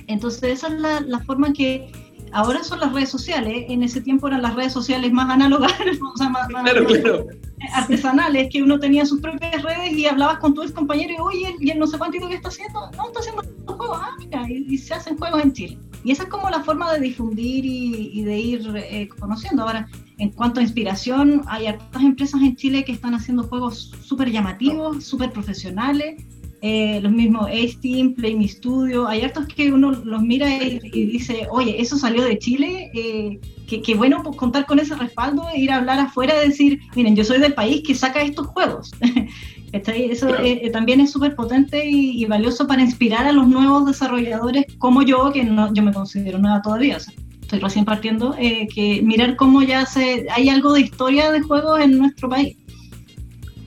Entonces 0.06 0.42
esa 0.44 0.68
es 0.68 1.06
la, 1.06 1.18
forma 1.20 1.52
que 1.52 1.92
ahora 2.32 2.62
son 2.64 2.80
las 2.80 2.92
redes 2.92 3.10
sociales, 3.10 3.66
en 3.68 3.82
ese 3.82 4.00
tiempo 4.00 4.26
eran 4.28 4.42
las 4.42 4.54
redes 4.54 4.72
sociales 4.72 5.12
más 5.12 5.30
análogas, 5.30 5.72
o 6.14 6.16
sea, 6.16 6.28
más, 6.28 6.48
claro, 6.48 6.84
claro. 6.86 7.26
artesanales, 7.74 8.48
que 8.50 8.62
uno 8.62 8.78
tenía 8.78 9.06
sus 9.06 9.20
propias 9.20 9.62
redes 9.62 9.92
y 9.92 10.06
hablabas 10.06 10.38
con 10.38 10.54
tus 10.54 10.72
compañeros 10.72 11.16
y, 11.16 11.20
oye, 11.20 11.56
¿y 11.60 11.70
el 11.70 11.78
no 11.78 11.86
sé 11.86 11.98
cuántito 11.98 12.28
que 12.28 12.36
está 12.36 12.48
haciendo? 12.48 12.90
No, 12.96 13.08
está 13.08 13.20
haciendo 13.20 13.42
juegos, 13.66 13.98
ah, 14.00 14.16
mira, 14.18 14.48
y, 14.48 14.66
y, 14.68 14.78
se 14.78 14.94
hacen 14.94 15.16
juegos 15.16 15.42
en 15.42 15.52
Chile. 15.52 15.78
Y 16.04 16.10
esa 16.10 16.24
es 16.24 16.28
como 16.28 16.50
la 16.50 16.62
forma 16.64 16.92
de 16.92 17.00
difundir 17.00 17.64
y, 17.64 18.10
y 18.12 18.22
de 18.24 18.38
ir 18.38 18.72
eh, 18.74 19.08
conociendo. 19.20 19.62
Ahora, 19.62 19.86
en 20.18 20.30
cuanto 20.30 20.60
a 20.60 20.62
inspiración, 20.62 21.42
hay 21.46 21.68
otras 21.68 22.02
empresas 22.02 22.40
en 22.42 22.56
Chile 22.56 22.84
que 22.84 22.92
están 22.92 23.14
haciendo 23.14 23.44
juegos 23.44 23.92
súper 24.02 24.30
llamativos, 24.30 25.04
súper 25.04 25.30
profesionales. 25.30 26.24
Eh, 26.64 27.00
los 27.02 27.10
mismos 27.10 27.48
A-Steam, 27.48 28.14
Play 28.14 28.36
Me 28.36 28.46
Studio, 28.46 29.08
hay 29.08 29.22
hartos 29.22 29.46
que 29.46 29.72
uno 29.72 29.90
los 29.90 30.22
mira 30.22 30.48
y, 30.48 30.80
y 30.92 31.06
dice, 31.06 31.48
oye, 31.50 31.82
eso 31.82 31.98
salió 31.98 32.22
de 32.22 32.38
Chile, 32.38 32.88
eh, 32.94 33.40
que, 33.66 33.94
bueno 33.96 34.22
pues, 34.22 34.36
contar 34.36 34.64
con 34.66 34.78
ese 34.78 34.94
respaldo, 34.94 35.44
e 35.52 35.60
ir 35.60 35.72
a 35.72 35.78
hablar 35.78 35.98
afuera 35.98 36.34
y 36.36 36.48
decir, 36.48 36.78
miren, 36.94 37.16
yo 37.16 37.24
soy 37.24 37.40
del 37.40 37.54
país 37.54 37.82
que 37.84 37.96
saca 37.96 38.22
estos 38.22 38.46
juegos. 38.46 38.92
Eso 39.72 40.26
claro. 40.26 40.44
eh, 40.44 40.68
también 40.70 41.00
es 41.00 41.10
súper 41.10 41.34
potente 41.34 41.88
y, 41.88 42.22
y, 42.22 42.26
valioso 42.26 42.66
para 42.66 42.82
inspirar 42.82 43.26
a 43.26 43.32
los 43.32 43.48
nuevos 43.48 43.86
desarrolladores 43.86 44.66
como 44.76 45.00
yo, 45.00 45.32
que 45.32 45.44
no, 45.44 45.72
yo 45.72 45.82
me 45.82 45.94
considero 45.94 46.38
nueva 46.38 46.60
todavía. 46.60 46.98
O 46.98 47.00
sea, 47.00 47.14
estoy 47.40 47.58
recién 47.58 47.84
partiendo, 47.84 48.34
eh, 48.38 48.66
que 48.74 49.02
mirar 49.02 49.36
cómo 49.36 49.62
ya 49.62 49.84
se, 49.86 50.26
hay 50.30 50.48
algo 50.48 50.72
de 50.72 50.82
historia 50.82 51.30
de 51.30 51.40
juegos 51.40 51.80
en 51.80 51.98
nuestro 51.98 52.28
país. 52.28 52.56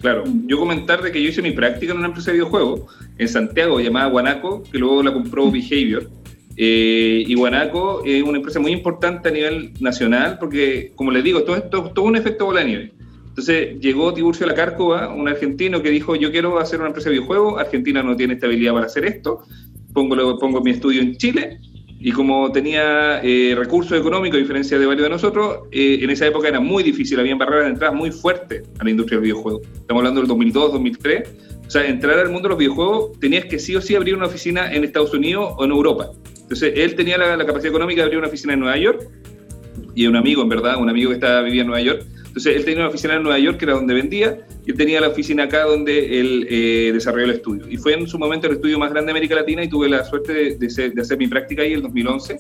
Claro, 0.02 0.24
yo 0.46 0.60
comentar 0.60 1.02
de 1.02 1.12
que 1.12 1.22
yo 1.22 1.30
hice 1.30 1.42
mi 1.42 1.52
práctica 1.52 1.92
en 1.92 2.00
una 2.00 2.08
empresa 2.08 2.32
de 2.32 2.38
videojuegos 2.38 2.82
en 3.18 3.28
Santiago 3.28 3.80
llamada 3.80 4.08
Guanaco, 4.08 4.64
que 4.64 4.78
luego 4.78 5.02
la 5.02 5.14
compró 5.14 5.50
Behavior. 5.50 6.10
Eh, 6.58 7.24
y 7.28 7.36
Guanaco 7.36 8.04
es 8.06 8.24
una 8.24 8.38
empresa 8.38 8.60
muy 8.60 8.72
importante 8.72 9.30
a 9.30 9.32
nivel 9.32 9.74
nacional 9.80 10.38
porque, 10.40 10.94
como 10.96 11.12
les 11.12 11.24
digo, 11.24 11.44
todo 11.44 11.58
esto 11.58 11.92
todo 11.94 12.06
un 12.06 12.16
efecto 12.16 12.46
bola 12.46 12.62
de 12.62 12.66
nieve. 12.66 12.92
Entonces 13.28 13.80
llegó 13.82 14.14
Tiburcio 14.14 14.48
Lacárcova, 14.48 15.14
un 15.14 15.28
argentino 15.28 15.82
que 15.82 15.90
dijo, 15.90 16.16
yo 16.16 16.32
quiero 16.32 16.58
hacer 16.60 16.80
una 16.80 16.88
empresa 16.88 17.10
de 17.10 17.16
videojuegos, 17.16 17.60
Argentina 17.60 18.02
no 18.02 18.16
tiene 18.16 18.36
estabilidad 18.36 18.74
para 18.74 18.86
hacer 18.86 19.06
esto, 19.06 19.42
pongo, 19.94 20.40
pongo 20.40 20.62
mi 20.62 20.72
estudio 20.72 21.02
en 21.02 21.18
Chile 21.18 21.60
y 22.06 22.12
como 22.12 22.52
tenía 22.52 23.20
eh, 23.24 23.56
recursos 23.58 24.00
económicos, 24.00 24.38
a 24.38 24.40
diferencia 24.40 24.78
de 24.78 24.86
varios 24.86 25.06
de 25.06 25.10
nosotros, 25.10 25.62
eh, 25.72 25.98
en 26.02 26.12
esa 26.12 26.28
época 26.28 26.48
era 26.48 26.60
muy 26.60 26.84
difícil, 26.84 27.20
había 27.20 27.36
barreras 27.36 27.64
de 27.64 27.72
entrada 27.72 27.94
muy 27.96 28.12
fuertes 28.12 28.62
a 28.78 28.84
la 28.84 28.92
industria 28.92 29.18
del 29.18 29.24
videojuego. 29.24 29.64
Estamos 29.74 30.02
hablando 30.02 30.22
del 30.22 30.28
2002, 30.28 30.74
2003. 30.74 31.30
O 31.66 31.70
sea, 31.72 31.84
entrar 31.88 32.20
al 32.20 32.30
mundo 32.30 32.44
de 32.44 32.50
los 32.50 32.60
videojuegos 32.60 33.20
tenías 33.20 33.46
que 33.46 33.58
sí 33.58 33.76
o 33.76 33.82
sí 33.82 33.96
abrir 33.96 34.14
una 34.14 34.28
oficina 34.28 34.72
en 34.72 34.84
Estados 34.84 35.16
Unidos 35.16 35.56
o 35.58 35.66
en 35.66 35.72
Europa. 35.72 36.12
Entonces, 36.42 36.74
él 36.76 36.94
tenía 36.94 37.18
la, 37.18 37.44
capacidad 37.44 37.72
económica 37.72 38.02
de 38.02 38.04
abrir 38.04 38.20
una 38.20 38.28
oficina 38.28 38.54
en 38.54 38.60
Nueva 38.60 38.78
York 38.78 39.10
y 39.96 40.06
un 40.06 40.16
amigo, 40.16 40.44
en 40.44 40.50
verdad, 40.50 40.80
un 40.80 40.92
amigo 40.92 41.10
que 41.10 41.16
estaba, 41.16 41.42
vivía 41.42 41.62
en 41.62 41.68
Nueva 41.70 41.82
York. 41.82 42.06
Entonces, 42.36 42.58
él 42.58 42.66
tenía 42.66 42.82
una 42.82 42.90
oficina 42.90 43.16
en 43.16 43.24
Nueva 43.24 43.40
York, 43.40 43.58
que 43.58 43.64
era 43.64 43.76
donde 43.76 43.94
vendía, 43.94 44.46
y 44.66 44.72
él 44.72 44.78
tenía 44.78 45.00
la 45.00 45.08
oficina 45.08 45.44
acá 45.44 45.64
donde 45.64 46.20
él 46.20 46.46
eh, 46.50 46.92
desarrolló 46.94 47.24
el 47.24 47.32
estudio. 47.32 47.66
Y 47.70 47.78
fue 47.78 47.94
en 47.94 48.06
su 48.08 48.20
momento 48.20 48.48
el 48.48 48.56
estudio 48.56 48.78
más 48.78 48.92
grande 48.92 49.08
de 49.08 49.12
América 49.12 49.36
Latina 49.36 49.64
y 49.64 49.70
tuve 49.70 49.88
la 49.88 50.04
suerte 50.04 50.34
de, 50.34 50.56
de, 50.58 50.70
ser, 50.70 50.94
de 50.94 51.02
hacer 51.02 51.18
mi 51.18 51.28
práctica 51.28 51.62
ahí 51.62 51.70
en 51.70 51.78
el 51.78 51.84
2011. 51.84 52.38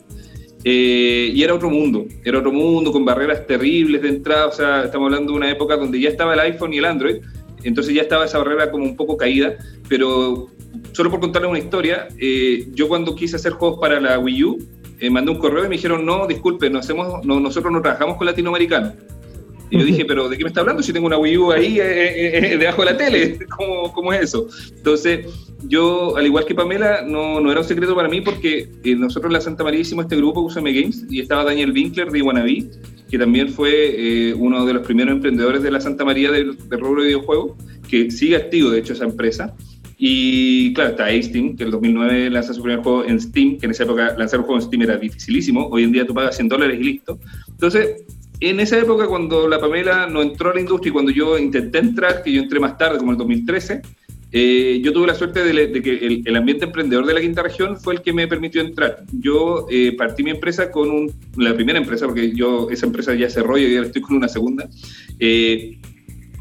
Eh, 0.66 1.32
y 1.34 1.44
era 1.44 1.54
otro 1.54 1.70
mundo, 1.70 2.08
era 2.26 2.40
otro 2.40 2.52
mundo 2.52 2.92
con 2.92 3.06
barreras 3.06 3.46
terribles 3.48 4.02
de 4.02 4.10
entrada, 4.10 4.48
o 4.48 4.52
sea, 4.52 4.84
estamos 4.84 5.06
hablando 5.06 5.32
de 5.32 5.38
una 5.38 5.52
época 5.52 5.78
donde 5.78 6.00
ya 6.00 6.10
estaba 6.10 6.34
el 6.34 6.40
iPhone 6.40 6.74
y 6.74 6.80
el 6.80 6.86
Android, 6.86 7.18
entonces 7.64 7.94
ya 7.94 8.02
estaba 8.02 8.26
esa 8.26 8.40
barrera 8.40 8.72
como 8.72 8.84
un 8.84 8.96
poco 8.96 9.16
caída, 9.16 9.56
pero 9.88 10.48
solo 10.92 11.12
por 11.12 11.20
contarles 11.20 11.52
una 11.52 11.60
historia, 11.60 12.08
eh, 12.20 12.68
yo 12.74 12.88
cuando 12.88 13.16
quise 13.16 13.36
hacer 13.36 13.54
juegos 13.54 13.80
para 13.80 14.02
la 14.02 14.18
Wii 14.18 14.44
U, 14.44 14.58
eh, 15.00 15.10
mandé 15.12 15.32
un 15.32 15.38
correo 15.38 15.66
y 15.66 15.70
me 15.70 15.76
dijeron, 15.76 16.04
no, 16.04 16.26
disculpe, 16.26 16.68
no 16.70 16.80
hacemos, 16.80 17.24
no, 17.24 17.40
nosotros 17.40 17.72
no 17.72 17.82
trabajamos 17.82 18.18
con 18.18 18.26
latinoamericanos. 18.26 18.94
Y 19.70 19.80
yo 19.80 19.86
dije, 19.86 20.06
pero 20.06 20.30
¿de 20.30 20.38
qué 20.38 20.44
me 20.44 20.50
está 20.50 20.62
hablando 20.62 20.84
si 20.84 20.94
tengo 20.94 21.08
una 21.08 21.18
Wii 21.18 21.38
U 21.38 21.52
ahí 21.52 21.80
eh, 21.80 22.54
eh, 22.54 22.58
debajo 22.58 22.84
de 22.84 22.92
la 22.92 22.98
tele? 22.98 23.40
¿Cómo, 23.58 23.92
¿Cómo, 23.94 24.14
es 24.14 24.22
eso? 24.22 24.48
Entonces, 24.76 25.28
yo, 25.68 26.16
al 26.16 26.26
igual 26.26 26.46
que 26.46 26.54
Pamela, 26.54 27.02
no, 27.02 27.40
no 27.40 27.52
era 27.52 27.62
un 27.62 27.68
secreto 27.68 27.96
para 27.96 28.08
mí 28.08 28.22
porque 28.22 28.70
eh, 28.84 28.96
nosotros 28.96 29.30
en 29.30 29.34
la 29.34 29.42
Santa 29.42 29.64
María 29.64 29.80
hicimos 29.80 30.06
este 30.06 30.18
grupo 30.18 30.42
USM 30.42 30.66
Games 30.66 31.06
y 31.10 31.20
estaba 31.20 31.44
Daniel 31.44 31.72
Winkler 31.72 32.12
de 32.12 32.20
Iguanaví, 32.20 32.70
que 33.10 33.18
también 33.18 33.50
fue 33.50 34.34
uno 34.38 34.66
de 34.66 34.74
los 34.74 34.86
primeros 34.86 35.14
emprendedores 35.14 35.64
de 35.64 35.72
la 35.72 35.82
Santa 35.82 36.06
María 36.06 36.32
del, 36.32 36.58
del 36.70 36.80
rubro 36.80 37.02
de 37.02 37.08
videojuegos, 37.08 37.54
que 37.90 38.12
sigue 38.12 38.36
activo, 38.36 38.70
de 38.70 38.80
hecho, 38.80 38.94
esa 38.94 39.06
empresa. 39.06 39.56
Y 39.98 40.74
claro, 40.74 40.92
está 40.92 41.08
Steam, 41.22 41.56
que 41.56 41.64
en 41.64 41.68
el 41.68 41.72
2009 41.72 42.30
lanza 42.30 42.54
su 42.54 42.62
primer 42.62 42.84
juego 42.84 43.06
en 43.06 43.20
Steam, 43.20 43.58
que 43.58 43.66
en 43.66 43.72
esa 43.72 43.84
época 43.84 44.14
lanzar 44.18 44.40
un 44.40 44.46
juego 44.46 44.60
en 44.60 44.68
Steam 44.68 44.82
era 44.82 44.98
dificilísimo. 44.98 45.68
Hoy 45.68 45.84
en 45.84 45.92
día 45.94 46.06
tú 46.06 46.14
pagas 46.14 46.36
100 46.36 46.50
dólares 46.50 46.80
y 46.80 46.84
listo. 46.84 47.18
Entonces, 47.48 48.04
en 48.40 48.60
esa 48.60 48.80
época, 48.80 49.08
cuando 49.08 49.48
la 49.48 49.60
Pamela 49.60 50.08
no 50.08 50.22
entró 50.22 50.52
a 50.52 50.54
la 50.54 50.60
industria 50.60 50.90
y 50.90 50.94
cuando 50.94 51.12
yo 51.12 51.38
intenté 51.38 51.80
entrar, 51.80 52.24
que 52.24 52.32
yo 52.32 52.42
entré 52.42 52.60
más 52.60 52.78
tarde, 52.78 52.98
como 52.98 53.12
en 53.12 53.16
el 53.16 53.20
2013, 53.20 53.82
eh, 54.32 54.82
yo 54.84 54.92
tuve 54.92 55.08
la 55.08 55.16
suerte 55.16 55.44
de, 55.44 55.68
de 55.68 55.82
que 55.82 55.92
el, 55.92 56.24
el, 56.26 56.36
ambiente 56.36 56.66
emprendedor 56.66 57.06
de 57.06 57.14
la 57.14 57.22
quinta 57.22 57.42
región 57.42 57.80
fue 57.80 57.94
el 57.94 58.02
que 58.02 58.12
me 58.12 58.28
permitió 58.28 58.60
entrar. 58.60 59.06
Yo 59.14 59.66
eh, 59.72 59.94
partí 59.98 60.24
mi 60.24 60.32
empresa 60.32 60.72
con 60.72 60.90
un, 60.90 61.14
la 61.38 61.56
primera 61.56 61.80
empresa, 61.80 62.06
porque 62.06 62.34
yo 62.34 62.70
esa 62.70 62.86
empresa 62.86 63.14
ya 63.14 63.30
cerró 63.30 63.58
y 63.58 63.74
ahora 63.76 63.88
estoy 63.88 64.02
con 64.02 64.18
una 64.18 64.28
segunda. 64.28 64.68
Eh, 65.20 65.80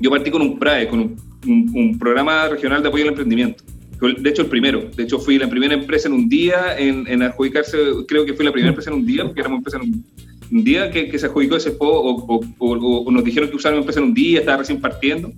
yo 0.01 0.11
partí 0.11 0.33
con 0.33 0.43
un 0.43 0.59
PRAE, 0.59 0.89
con 0.89 0.99
un, 0.99 1.17
un, 1.47 1.71
un, 1.73 1.99
programa 1.99 2.49
regional 2.49 2.83
de 2.83 2.89
apoyo 2.89 3.05
al 3.05 3.11
emprendimiento. 3.11 3.63
De 4.01 4.29
hecho, 4.29 4.43
el 4.43 4.49
primero. 4.49 4.91
De 4.97 5.05
hecho, 5.05 5.21
fui 5.21 5.39
la 5.39 5.49
primera 5.49 5.75
empresa 5.75 6.09
en 6.09 6.15
un 6.15 6.29
día 6.29 6.77
en, 6.77 7.07
en 7.07 7.23
adjudicarse, 7.23 7.79
creo 8.09 8.27
que 8.27 8.35
fui 8.35 8.45
la 8.45 8.53
primera 8.53 8.71
empresa 8.71 8.91
en 8.91 8.97
un 8.97 9.07
día, 9.07 9.25
porque 9.25 9.41
éramos 9.41 9.59
empresa 9.59 9.79
en 9.79 9.85
un 9.85 10.05
un 10.55 10.63
día 10.63 10.89
que, 10.91 11.09
que, 11.09 11.19
se 11.19 11.27
adjudicó 11.27 11.57
ese 11.57 11.73
juego 11.73 12.25
o, 12.59 13.11
nos 13.11 13.25
dijeron 13.25 13.51
que 13.51 13.57
usaron 13.57 13.81
empresa 13.81 13.99
en 13.99 14.07
un 14.07 14.15
día, 14.15 14.39
estaba 14.39 14.59
recién 14.59 14.81
partiendo. 14.81 15.33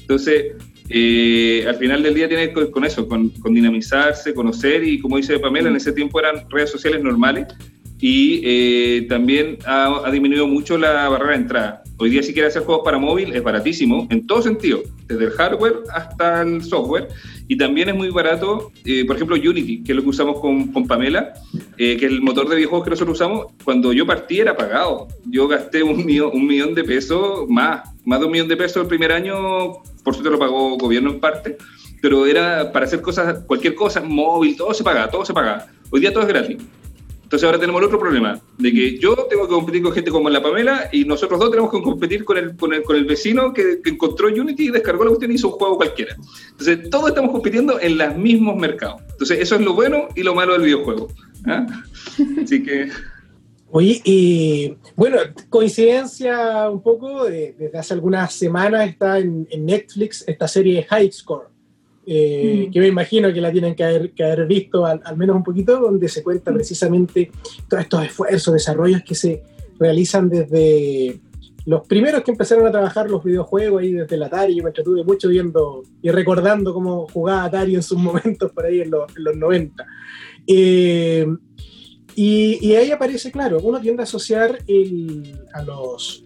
Entonces, 0.00 0.54
eh, 0.88 1.64
al 1.68 1.76
final 1.76 2.02
del 2.02 2.14
día 2.14 2.26
tiene 2.26 2.52
con, 2.54 2.70
con 2.70 2.84
eso, 2.86 3.06
con, 3.06 3.28
con, 3.28 3.52
dinamizarse, 3.52 4.32
conocer 4.32 4.82
y 4.82 4.98
como 4.98 5.18
dice 5.18 5.38
Pamela, 5.38 5.68
en 5.68 5.76
ese 5.76 5.92
tiempo 5.92 6.18
eran 6.18 6.48
redes 6.48 6.70
sociales 6.70 7.02
normales 7.02 7.48
y 8.00 8.40
eh, 8.44 9.06
también 9.10 9.58
ha, 9.66 10.10
disminuido 10.10 10.48
mucho 10.48 10.78
la 10.78 11.06
barrera 11.08 11.32
de 11.32 11.36
entrada. 11.36 11.81
Hoy 12.02 12.10
día 12.10 12.20
si 12.20 12.32
quieres 12.32 12.50
hacer 12.50 12.66
juegos 12.66 12.84
para 12.84 12.98
móvil 12.98 13.32
es 13.32 13.44
baratísimo, 13.44 14.08
en 14.10 14.26
todo 14.26 14.42
sentido, 14.42 14.82
desde 15.06 15.26
el 15.26 15.30
hardware 15.30 15.84
hasta 15.94 16.42
el 16.42 16.60
software, 16.60 17.06
y 17.46 17.56
también 17.56 17.90
es 17.90 17.94
muy 17.94 18.10
barato, 18.10 18.72
eh, 18.84 19.04
por 19.04 19.14
ejemplo, 19.14 19.36
Unity, 19.36 19.84
que 19.84 19.92
es 19.92 19.96
lo 19.96 20.02
que 20.02 20.08
usamos 20.08 20.40
con, 20.40 20.72
con 20.72 20.88
Pamela, 20.88 21.32
eh, 21.78 21.96
que 21.96 22.06
es 22.06 22.10
el 22.10 22.20
motor 22.20 22.48
de 22.48 22.56
videojuegos 22.56 22.86
que 22.86 22.90
nosotros 22.90 23.20
usamos, 23.20 23.46
cuando 23.62 23.92
yo 23.92 24.04
partí 24.04 24.40
era 24.40 24.56
pagado. 24.56 25.06
Yo 25.26 25.46
gasté 25.46 25.84
un 25.84 26.04
millón, 26.04 26.32
un 26.34 26.44
millón 26.44 26.74
de 26.74 26.82
pesos 26.82 27.48
más, 27.48 27.88
más 28.04 28.18
de 28.18 28.26
un 28.26 28.32
millón 28.32 28.48
de 28.48 28.56
pesos 28.56 28.82
el 28.82 28.88
primer 28.88 29.12
año, 29.12 29.74
por 30.02 30.14
suerte 30.14 30.30
lo 30.30 30.40
pagó 30.40 30.76
gobierno 30.76 31.08
en 31.08 31.20
parte, 31.20 31.56
pero 32.00 32.26
era 32.26 32.72
para 32.72 32.84
hacer 32.84 33.00
cosas, 33.00 33.44
cualquier 33.46 33.76
cosa, 33.76 34.00
móvil, 34.00 34.56
todo 34.56 34.74
se 34.74 34.82
pagaba, 34.82 35.08
todo 35.08 35.24
se 35.24 35.32
pagaba. 35.32 35.68
Hoy 35.88 36.00
día 36.00 36.12
todo 36.12 36.24
es 36.24 36.28
gratis. 36.28 36.56
Entonces 37.32 37.46
ahora 37.46 37.58
tenemos 37.58 37.80
el 37.80 37.86
otro 37.86 37.98
problema, 37.98 38.38
de 38.58 38.72
que 38.74 38.98
yo 38.98 39.14
tengo 39.30 39.48
que 39.48 39.54
competir 39.54 39.82
con 39.82 39.92
gente 39.92 40.10
como 40.10 40.28
la 40.28 40.42
Pamela 40.42 40.90
y 40.92 41.06
nosotros 41.06 41.40
dos 41.40 41.50
tenemos 41.50 41.72
que 41.72 41.80
competir 41.80 42.26
con 42.26 42.36
el, 42.36 42.54
con 42.54 42.74
el, 42.74 42.82
con 42.82 42.94
el 42.94 43.06
vecino 43.06 43.54
que, 43.54 43.80
que, 43.82 43.88
encontró 43.88 44.28
Unity 44.28 44.64
y 44.64 44.70
descargó 44.70 45.04
la 45.04 45.08
cuestión 45.08 45.32
y 45.32 45.36
hizo 45.36 45.48
un 45.48 45.54
juego 45.54 45.78
cualquiera. 45.78 46.14
Entonces 46.50 46.90
todos 46.90 47.08
estamos 47.08 47.30
compitiendo 47.30 47.80
en 47.80 47.96
los 47.96 48.14
mismos 48.18 48.56
mercados. 48.56 49.00
Entonces 49.12 49.38
eso 49.40 49.54
es 49.54 49.62
lo 49.62 49.72
bueno 49.72 50.08
y 50.14 50.22
lo 50.22 50.34
malo 50.34 50.52
del 50.52 50.64
videojuego. 50.64 51.08
¿ah? 51.46 51.64
Así 52.44 52.62
que... 52.62 52.90
Oye, 53.70 54.02
y 54.04 54.76
bueno, 54.94 55.16
coincidencia 55.48 56.68
un 56.68 56.82
poco, 56.82 57.24
de, 57.24 57.54
desde 57.58 57.78
hace 57.78 57.94
algunas 57.94 58.34
semanas 58.34 58.90
está 58.90 59.18
en, 59.18 59.48
en 59.50 59.64
Netflix 59.64 60.22
esta 60.28 60.46
serie 60.46 60.82
High 60.82 61.10
Score 61.10 61.51
eh, 62.06 62.66
mm. 62.68 62.72
que 62.72 62.80
me 62.80 62.88
imagino 62.88 63.32
que 63.32 63.40
la 63.40 63.52
tienen 63.52 63.74
que 63.74 63.84
haber, 63.84 64.12
que 64.12 64.24
haber 64.24 64.46
visto 64.46 64.84
al, 64.84 65.00
al, 65.04 65.16
menos 65.16 65.36
un 65.36 65.44
poquito, 65.44 65.78
donde 65.80 66.08
se 66.08 66.22
cuenta 66.22 66.52
precisamente 66.52 67.30
todos 67.68 67.82
estos 67.82 68.04
esfuerzos, 68.04 68.54
desarrollos 68.54 69.02
que 69.02 69.14
se 69.14 69.42
realizan 69.78 70.28
desde 70.28 71.20
los 71.64 71.86
primeros 71.86 72.22
que 72.22 72.32
empezaron 72.32 72.66
a 72.66 72.72
trabajar 72.72 73.08
los 73.08 73.22
videojuegos 73.22 73.82
ahí 73.82 73.92
desde 73.92 74.16
el 74.16 74.22
Atari. 74.24 74.56
Yo 74.56 74.64
me 74.64 74.70
entretuve 74.70 75.04
mucho 75.04 75.28
viendo 75.28 75.82
y 76.00 76.10
recordando 76.10 76.74
cómo 76.74 77.06
jugaba 77.08 77.44
Atari 77.44 77.74
en 77.74 77.82
sus 77.82 77.98
momentos 78.02 78.50
por 78.52 78.66
ahí 78.66 78.80
en 78.80 78.90
los, 78.90 79.16
en 79.16 79.24
los 79.24 79.36
90. 79.36 79.86
Eh, 80.46 81.26
y, 82.14 82.74
ahí 82.74 82.90
aparece, 82.90 83.30
claro, 83.30 83.58
uno 83.62 83.80
tiende 83.80 84.02
a 84.02 84.04
asociar 84.04 84.58
a 85.54 85.62
los 85.62 86.24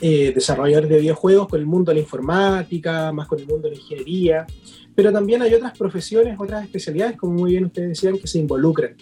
eh, 0.00 0.32
desarrolladores 0.32 0.90
de 0.90 0.98
videojuegos 0.98 1.48
con 1.48 1.58
el 1.58 1.66
mundo 1.66 1.90
de 1.90 1.96
la 1.96 2.00
informática, 2.02 3.10
más 3.10 3.26
con 3.26 3.40
el 3.40 3.46
mundo 3.46 3.68
de 3.68 3.74
la 3.74 3.80
ingeniería, 3.80 4.46
pero 4.94 5.12
también 5.12 5.42
hay 5.42 5.54
otras 5.54 5.76
profesiones, 5.76 6.36
otras 6.38 6.64
especialidades, 6.64 7.16
como 7.16 7.34
muy 7.34 7.52
bien 7.52 7.66
ustedes 7.66 7.90
decían, 7.90 8.18
que 8.18 8.26
se 8.26 8.38
involucran. 8.38 8.94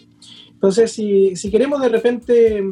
Entonces, 0.53 0.93
si, 0.93 1.37
si 1.37 1.51
queremos 1.51 1.81
de 1.81 1.89
repente 1.89 2.63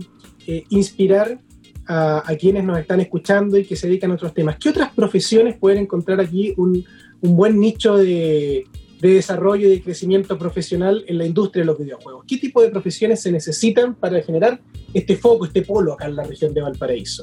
eh, 0.46 0.64
inspirar 0.70 1.40
a, 1.87 2.22
quienes 2.38 2.64
nos 2.64 2.78
están 2.78 3.00
escuchando 3.00 3.57
y 3.57 3.64
que 3.64 3.74
se 3.74 3.87
dedican 3.87 4.11
a 4.11 4.14
otros 4.14 4.35
temas, 4.35 4.57
¿qué 4.59 4.68
otras 4.68 4.92
profesiones 4.92 5.57
pueden 5.57 5.78
encontrar 5.78 6.20
aquí 6.20 6.52
un, 6.59 6.85
un 7.22 7.37
buen 7.37 7.59
nicho 7.59 7.96
de, 7.96 8.66
de 9.00 9.14
desarrollo 9.14 9.68
y 9.68 9.70
de 9.70 9.83
crecimiento 9.83 10.37
profesional 10.38 11.04
en 11.07 11.18
la 11.18 11.24
industria 11.24 11.62
de 11.62 11.66
los 11.66 11.78
videojuegos? 11.78 12.24
¿Qué 12.26 12.37
tipo 12.38 12.61
de 12.62 12.68
profesiones 12.68 13.20
se 13.22 13.33
necesitan 13.33 13.94
para 13.94 14.20
generar 14.22 14.61
este 14.92 15.16
foco, 15.16 15.46
este 15.46 15.62
polo 15.62 15.94
acá 15.94 16.07
en 16.07 16.16
la 16.16 16.24
región 16.24 16.52
de 16.52 16.62
Valparaíso? 16.62 17.22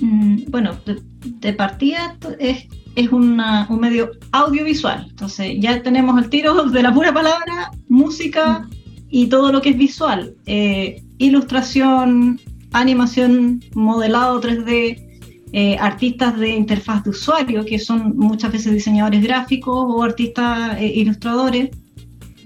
Mm, 0.00 0.50
bueno, 0.50 0.78
de, 1.40 1.52
partida 1.52 2.18
es, 2.38 2.66
es 2.96 3.12
un 3.12 3.36
medio 3.78 4.10
audiovisual, 4.32 5.06
entonces 5.10 5.56
ya 5.60 5.82
tenemos 5.82 6.20
el 6.20 6.30
tiro 6.30 6.64
de 6.64 6.82
la 6.82 6.92
pura 6.92 7.12
palabra, 7.12 7.70
música 7.88 8.66
y 9.10 9.26
todo 9.26 9.52
lo 9.52 9.60
que 9.60 9.70
es 9.70 9.78
visual, 9.78 10.34
eh, 10.46 11.02
ilustración, 11.18 12.40
animación, 12.72 13.62
modelado 13.74 14.40
3D, 14.40 15.02
eh, 15.52 15.76
artistas 15.78 16.38
de 16.38 16.48
interfaz 16.50 17.04
de 17.04 17.10
usuario, 17.10 17.64
que 17.64 17.78
son 17.78 18.16
muchas 18.16 18.50
veces 18.50 18.72
diseñadores 18.72 19.22
gráficos 19.22 19.86
o 19.88 20.02
artistas 20.02 20.78
eh, 20.80 20.86
ilustradores. 20.86 21.70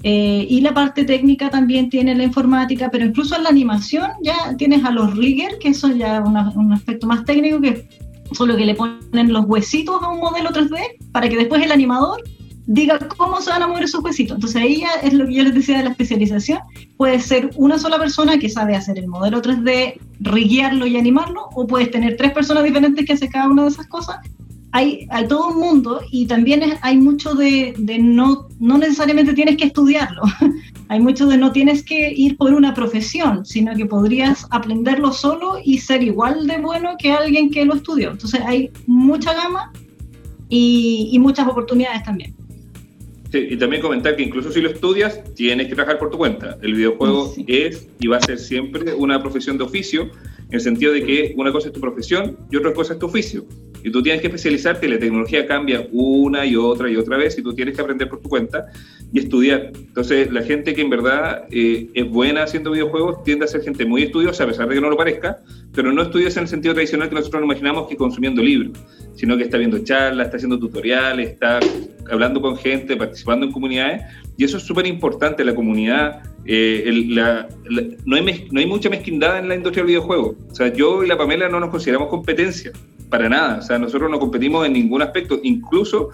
Y 0.03 0.63
la 0.63 0.73
parte 0.73 1.05
técnica 1.05 1.51
también 1.51 1.91
tiene 1.91 2.15
la 2.15 2.25
informática, 2.25 2.89
pero 2.91 3.05
incluso 3.05 3.37
en 3.37 3.43
la 3.43 3.51
animación 3.51 4.11
ya 4.23 4.57
tienes 4.57 4.83
a 4.83 4.91
los 4.91 5.15
riggers, 5.15 5.57
que 5.61 5.75
son 5.75 5.99
ya 5.99 6.23
un 6.23 6.73
aspecto 6.73 7.07
más 7.07 7.23
técnico, 7.27 7.61
que 7.61 7.87
son 8.33 8.49
los 8.49 8.57
que 8.57 8.67
le 8.67 8.75
ponen 8.75 9.33
los 9.33 9.45
huesitos 9.47 10.03
a 10.03 10.09
un 10.09 10.21
modelo 10.21 10.51
3D 10.51 11.11
para 11.13 11.29
que 11.29 11.37
después 11.37 11.63
el 11.63 11.73
animador 11.73 12.23
diga 12.67 12.99
cómo 13.17 13.41
se 13.41 13.51
van 13.51 13.63
a 13.63 13.67
mover 13.67 13.85
esos 13.85 14.03
huesitos. 14.03 14.37
Entonces 14.37 14.63
ahí 14.63 14.81
ya 14.81 14.91
es 15.03 15.13
lo 15.13 15.27
que 15.27 15.35
yo 15.35 15.43
les 15.43 15.55
decía 15.55 15.79
de 15.79 15.85
la 15.85 15.91
especialización. 15.91 16.61
Puede 16.97 17.19
ser 17.21 17.51
una 17.57 17.79
sola 17.79 17.99
persona 17.99 18.39
que 18.39 18.49
sabe 18.49 18.77
hacer 18.77 18.99
el 18.99 19.09
modelo 19.09 19.43
3D, 19.43 19.95
riguearlo 20.21 20.87
y 20.87 20.97
animarlo, 20.97 21.49
o 21.55 21.67
puedes 21.67 21.91
tener 21.91 22.17
tres 22.17 22.33
personas 22.33 22.63
diferentes 22.63 23.05
que 23.05 23.13
hacen 23.13 23.31
cada 23.31 23.49
una 23.49 23.65
de 23.65 23.71
esas 23.71 23.89
cosas. 23.89 24.19
Hay, 24.73 25.09
hay 25.11 25.27
todo 25.27 25.49
un 25.49 25.59
mundo 25.59 26.01
y 26.13 26.27
también 26.27 26.63
hay 26.81 26.97
mucho 26.97 27.35
de, 27.35 27.75
de, 27.77 27.99
no, 27.99 28.47
no 28.61 28.79
necesariamente 28.79 29.35
tienes 29.35 29.57
que 29.57 29.65
estudiarlo. 29.65 30.23
hay 30.91 30.99
mucho 30.99 31.29
de 31.29 31.37
no 31.37 31.53
tienes 31.53 31.85
que 31.85 32.13
ir 32.13 32.37
por 32.37 32.53
una 32.53 32.75
profesión, 32.75 33.47
sino 33.47 33.77
que 33.77 33.87
podrías 33.87 34.45
aprenderlo 34.51 35.13
solo 35.13 35.59
y 35.65 35.79
ser 35.79 36.03
igual 36.03 36.49
de 36.49 36.59
bueno 36.59 36.97
que 36.99 37.13
alguien 37.13 37.49
que 37.49 37.65
lo 37.65 37.75
estudió. 37.75 38.11
Entonces 38.11 38.41
hay 38.45 38.73
mucha 38.89 39.33
gama 39.33 39.73
y, 40.49 41.09
y 41.13 41.19
muchas 41.21 41.47
oportunidades 41.47 42.03
también. 42.03 42.35
Sí, 43.31 43.47
y 43.51 43.57
también 43.57 43.81
comentar 43.81 44.17
que 44.17 44.25
incluso 44.25 44.51
si 44.51 44.61
lo 44.61 44.69
estudias, 44.69 45.23
tienes 45.35 45.69
que 45.69 45.77
trabajar 45.77 46.01
por 46.01 46.11
tu 46.11 46.19
cuenta. 46.19 46.59
El 46.61 46.75
videojuego 46.75 47.35
es 47.47 47.89
y 48.01 48.09
va 48.09 48.17
a 48.17 48.23
ser 48.23 48.41
siempre 48.41 48.93
una 48.93 49.23
profesión 49.23 49.59
de 49.59 49.63
oficio, 49.63 50.11
en 50.49 50.55
el 50.55 50.61
sentido 50.61 50.93
de 50.93 51.05
que 51.05 51.35
una 51.37 51.53
cosa 51.53 51.69
es 51.69 51.73
tu 51.73 51.81
profesión 51.81 52.37
y 52.51 52.57
otra 52.57 52.75
cosa 52.75 52.95
es 52.95 52.99
tu 52.99 53.07
oficio. 53.07 53.45
Y 53.83 53.91
tú 53.91 54.03
tienes 54.03 54.21
que 54.21 54.29
especializarte, 54.29 54.89
la 54.89 54.99
tecnología 54.99 55.47
cambia 55.47 55.87
una 55.93 56.45
y 56.45 56.57
otra 56.57 56.91
y 56.91 56.97
otra 56.97 57.17
vez 57.17 57.39
y 57.39 57.43
tú 57.43 57.55
tienes 57.55 57.75
que 57.75 57.83
aprender 57.83 58.09
por 58.09 58.21
tu 58.21 58.29
cuenta 58.29 58.67
y 59.13 59.21
estudiar. 59.21 59.73
Entonces, 59.75 60.31
la 60.31 60.43
gente 60.43 60.75
que 60.75 60.83
en 60.83 60.91
verdad 60.91 61.45
eh, 61.51 61.89
es 61.95 62.09
buena 62.09 62.45
haciendo 62.45 62.71
videojuegos 62.71 63.25
tiende 63.25 63.45
a 63.45 63.49
ser 63.49 63.63
gente 63.63 63.85
muy 63.85 64.05
estudiosa, 64.05 64.45
a 64.45 64.47
pesar 64.47 64.69
de 64.69 64.75
que 64.75 64.81
no 64.81 64.91
lo 64.91 64.97
parezca, 64.97 65.41
pero 65.75 65.93
no 65.93 66.03
estudiosa 66.03 66.41
en 66.41 66.45
el 66.45 66.49
sentido 66.49 66.75
tradicional 66.75 67.09
que 67.09 67.15
nosotros 67.15 67.41
nos 67.41 67.49
imaginamos 67.49 67.89
que 67.89 67.97
consumiendo 67.97 68.43
libros, 68.43 68.79
sino 69.15 69.37
que 69.37 69.45
está 69.45 69.59
viendo 69.59 69.79
charlas, 69.79 70.27
está 70.27 70.37
haciendo 70.37 70.59
tutoriales, 70.59 71.31
está 71.31 71.61
hablando 72.11 72.41
con 72.41 72.57
gente, 72.57 72.97
participando 72.97 73.47
en 73.47 73.53
comunidades, 73.53 74.03
y 74.37 74.45
eso 74.45 74.57
es 74.57 74.63
súper 74.63 74.87
importante, 74.87 75.45
la 75.45 75.55
comunidad, 75.55 76.23
eh, 76.45 76.91
no, 78.05 78.17
hay 78.17 78.49
no 78.51 78.61
hay 78.61 78.67
mucha 78.67 78.89
mezquindad 78.89 79.39
en 79.39 79.49
la 79.49 79.55
industria 79.55 79.83
del 79.83 79.89
videojuego. 79.89 80.37
O 80.51 80.55
sea, 80.55 80.73
yo 80.73 81.05
y 81.05 81.09
la 81.09 81.19
Pamela 81.19 81.49
no 81.49 81.61
nos 81.61 81.71
consideramos 81.71 82.09
competencia, 82.09 82.73
para 83.11 83.29
nada. 83.29 83.59
O 83.59 83.63
sea, 83.63 83.79
nosotros 83.79 84.11
no 84.11 84.19
competimos 84.19 84.67
en 84.67 84.73
ningún 84.73 85.03
aspecto, 85.03 85.41
incluso 85.43 86.11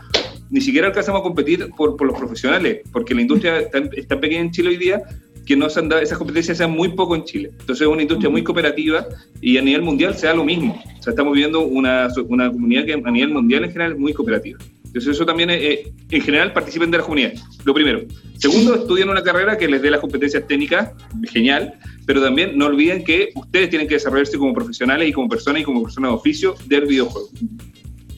ni 0.51 0.61
siquiera 0.61 0.89
alcanzamos 0.89 1.21
a 1.21 1.23
competir 1.23 1.71
por, 1.77 1.97
por 1.97 2.07
los 2.07 2.19
profesionales, 2.19 2.81
porque 2.93 3.15
la 3.15 3.23
industria 3.23 3.61
está, 3.61 3.79
está 3.93 4.21
pequeña 4.21 4.43
en 4.43 4.51
Chile 4.51 4.71
hoy 4.71 4.77
día 4.77 5.03
que 5.47 5.57
no 5.57 5.71
se 5.71 5.79
han 5.79 5.89
dado, 5.89 6.03
esas 6.03 6.19
competencias 6.19 6.59
sean 6.59 6.73
muy 6.73 6.89
poco 6.89 7.15
en 7.15 7.25
Chile. 7.25 7.51
Entonces 7.53 7.83
es 7.83 7.87
una 7.87 8.03
industria 8.03 8.29
muy 8.29 8.43
cooperativa 8.43 9.07
y 9.41 9.57
a 9.57 9.63
nivel 9.63 9.83
mundial 9.83 10.17
sea 10.17 10.35
lo 10.35 10.45
mismo. 10.45 10.83
O 10.99 11.03
sea, 11.03 11.13
estamos 11.13 11.33
viviendo 11.33 11.61
una, 11.61 12.09
una 12.29 12.51
comunidad 12.51 12.85
que 12.85 12.95
a 12.95 13.11
nivel 13.11 13.31
mundial 13.31 13.65
en 13.65 13.71
general 13.71 13.93
es 13.93 13.99
muy 13.99 14.13
cooperativa. 14.13 14.59
Entonces 14.97 15.17
eso 15.17 15.27
también, 15.27 15.51
es, 15.51 15.81
en 16.11 16.23
general, 16.23 16.55
participen 16.55 16.91
de 16.91 16.97
la 16.97 17.05
comunidad. 17.05 17.35
Lo 17.65 17.75
primero. 17.75 18.01
Segundo, 18.39 18.77
estudien 18.77 19.11
una 19.11 19.23
carrera 19.23 19.59
que 19.59 19.69
les 19.69 19.83
dé 19.83 19.91
las 19.91 20.01
competencias 20.01 20.47
técnicas, 20.47 20.93
genial, 21.25 21.75
pero 22.07 22.23
también 22.23 22.57
no 22.57 22.65
olviden 22.65 23.05
que 23.05 23.29
ustedes 23.35 23.69
tienen 23.69 23.89
que 23.89 23.97
desarrollarse 23.97 24.39
como 24.39 24.55
profesionales 24.55 25.07
y 25.07 25.13
como 25.13 25.29
personas 25.29 25.61
y 25.61 25.65
como 25.65 25.83
personas 25.83 26.13
de 26.13 26.17
oficio 26.17 26.55
del 26.65 26.87
videojuego. 26.87 27.29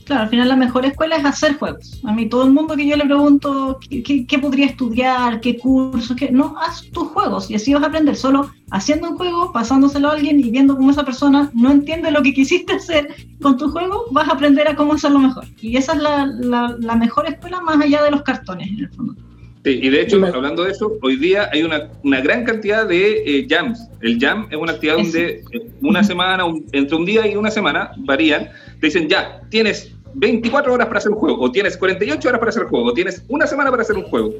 Claro, 0.09 0.23
al 0.23 0.29
final 0.29 0.47
la 0.47 0.55
mejor 0.55 0.87
escuela 0.87 1.17
es 1.17 1.23
hacer 1.23 1.53
juegos. 1.59 2.01
A 2.03 2.11
mí 2.11 2.27
todo 2.27 2.43
el 2.43 2.49
mundo 2.49 2.75
que 2.75 2.87
yo 2.87 2.97
le 2.97 3.05
pregunto 3.05 3.77
qué, 3.87 4.39
podría 4.41 4.65
estudiar, 4.65 5.39
qué 5.39 5.55
cursos, 5.55 6.17
qué... 6.17 6.31
no, 6.31 6.55
haz 6.57 6.89
tus 6.89 7.09
juegos 7.09 7.51
y 7.51 7.53
así 7.53 7.75
vas 7.75 7.83
a 7.83 7.85
aprender. 7.85 8.15
Solo 8.15 8.49
haciendo 8.71 9.11
un 9.11 9.17
juego, 9.17 9.53
pasándoselo 9.53 10.09
a 10.09 10.13
alguien 10.13 10.39
y 10.39 10.49
viendo 10.49 10.75
cómo 10.75 10.89
esa 10.89 11.05
persona 11.05 11.51
no 11.53 11.69
entiende 11.69 12.09
lo 12.09 12.23
que 12.23 12.33
quisiste 12.39 12.73
hacer 12.73 13.13
con 13.39 13.55
tu 13.59 13.69
juego, 13.69 14.07
vas 14.09 14.27
a 14.27 14.31
aprender 14.31 14.67
a 14.67 14.75
cómo 14.75 14.93
hacerlo 14.93 15.19
mejor. 15.19 15.45
Y 15.61 15.77
esa 15.77 15.93
es 15.93 15.99
la, 15.99 16.95
mejor 16.95 17.27
escuela 17.27 17.61
más 17.61 17.79
allá 17.79 18.01
de 18.01 18.09
los 18.09 18.23
cartones, 18.23 18.67
en 18.67 18.79
el 18.79 18.89
fondo. 18.89 19.15
Sí, 19.63 19.79
y 19.79 19.89
de 19.89 20.01
hecho, 20.01 20.25
hablando 20.25 20.63
de 20.63 20.71
eso, 20.71 20.91
hoy 21.03 21.17
día 21.17 21.51
hay 21.53 21.61
una, 21.61 21.87
gran 22.21 22.45
cantidad 22.45 22.87
de 22.87 23.21
eh, 23.27 23.47
jams. 23.47 23.87
El 24.01 24.19
jam 24.19 24.47
es 24.49 24.57
una 24.57 24.71
actividad 24.71 24.97
donde 24.97 25.43
eh, 25.51 25.69
una 25.81 26.03
semana, 26.03 26.45
entre 26.71 26.95
un 26.95 27.05
día 27.05 27.27
y 27.27 27.35
una 27.35 27.51
semana, 27.51 27.91
varían, 27.97 28.49
te 28.79 28.87
dicen, 28.87 29.07
ya, 29.07 29.41
tienes 29.49 29.93
24 30.13 30.73
horas 30.73 30.87
para 30.87 30.99
hacer 30.99 31.11
un 31.11 31.17
juego, 31.17 31.39
o 31.41 31.51
tienes 31.51 31.77
48 31.77 32.27
horas 32.27 32.39
para 32.39 32.49
hacer 32.49 32.63
un 32.63 32.69
juego, 32.69 32.85
o 32.87 32.93
tienes 32.93 33.23
una 33.27 33.47
semana 33.47 33.69
para 33.69 33.83
hacer 33.83 33.97
un 33.97 34.03
juego. 34.03 34.33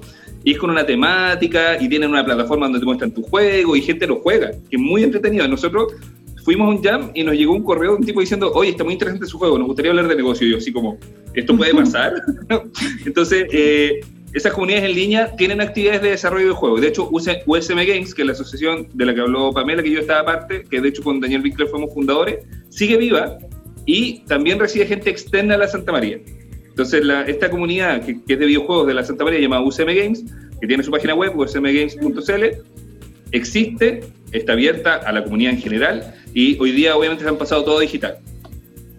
Y 0.43 0.53
es 0.53 0.57
con 0.57 0.69
una 0.69 0.85
temática, 0.85 1.81
y 1.81 1.87
tienen 1.89 2.09
una 2.09 2.23
plataforma 2.23 2.65
donde 2.65 2.79
te 2.79 2.85
muestran 2.85 3.11
tu 3.11 3.23
juego, 3.23 3.75
y 3.75 3.81
gente 3.81 4.07
lo 4.07 4.19
juega, 4.19 4.51
que 4.51 4.75
es 4.75 4.81
muy 4.81 5.03
entretenido. 5.03 5.47
Nosotros 5.47 5.93
fuimos 6.43 6.67
a 6.67 6.69
un 6.69 6.83
jam 6.83 7.11
y 7.13 7.23
nos 7.23 7.35
llegó 7.35 7.53
un 7.53 7.63
correo 7.63 7.91
de 7.91 7.97
un 7.97 8.03
tipo 8.03 8.19
diciendo, 8.19 8.51
oye, 8.53 8.71
está 8.71 8.83
muy 8.83 8.93
interesante 8.93 9.27
su 9.27 9.37
juego, 9.37 9.57
nos 9.57 9.67
gustaría 9.67 9.91
hablar 9.91 10.07
de 10.07 10.15
negocio. 10.15 10.47
Y 10.47 10.51
yo 10.51 10.57
así 10.57 10.71
como, 10.71 10.97
¿esto 11.33 11.55
puede 11.55 11.73
pasar? 11.73 12.13
Entonces, 13.05 13.47
eh, 13.51 13.99
esas 14.33 14.53
comunidades 14.53 14.89
en 14.89 14.95
línea 14.95 15.35
tienen 15.35 15.59
actividades 15.61 16.01
de 16.01 16.09
desarrollo 16.11 16.49
de 16.49 16.53
juegos. 16.53 16.81
De 16.81 16.87
hecho, 16.87 17.09
USM 17.11 17.75
Games, 17.75 18.13
que 18.13 18.21
es 18.21 18.25
la 18.25 18.33
asociación 18.33 18.87
de 18.93 19.05
la 19.05 19.13
que 19.13 19.21
habló 19.21 19.51
Pamela, 19.51 19.81
que 19.81 19.91
yo 19.91 19.99
estaba 19.99 20.25
parte, 20.25 20.63
que 20.69 20.81
de 20.81 20.89
hecho 20.89 21.03
con 21.03 21.19
Daniel 21.19 21.41
Winkler 21.41 21.67
fuimos 21.67 21.93
fundadores, 21.93 22.45
sigue 22.69 22.97
viva 22.97 23.37
y 23.91 24.19
también 24.27 24.59
recibe 24.59 24.85
gente 24.85 25.09
externa 25.09 25.55
a 25.55 25.57
la 25.57 25.67
Santa 25.67 25.91
María. 25.91 26.19
Entonces, 26.67 27.01
esta 27.25 27.49
comunidad 27.49 28.05
que, 28.05 28.19
es 28.27 28.39
de 28.39 28.45
videojuegos 28.45 28.85
de 28.85 28.93
la 28.93 29.03
Santa 29.03 29.23
María, 29.23 29.39
llamada 29.39 29.63
UCM 29.63 29.95
Games, 29.95 30.25
que 30.61 30.67
tiene 30.67 30.83
su 30.83 30.91
página 30.91 31.15
web, 31.15 31.35
usmgames.cl, 31.35 32.45
existe, 33.31 34.01
está 34.31 34.53
abierta 34.53 34.97
a 34.97 35.11
la 35.11 35.23
comunidad 35.23 35.53
en 35.53 35.59
general 35.59 36.13
y 36.35 36.55
hoy 36.59 36.71
día 36.71 36.95
obviamente 36.95 37.23
se 37.23 37.29
han 37.31 37.37
pasado 37.39 37.63
todo 37.63 37.79
digital. 37.79 38.19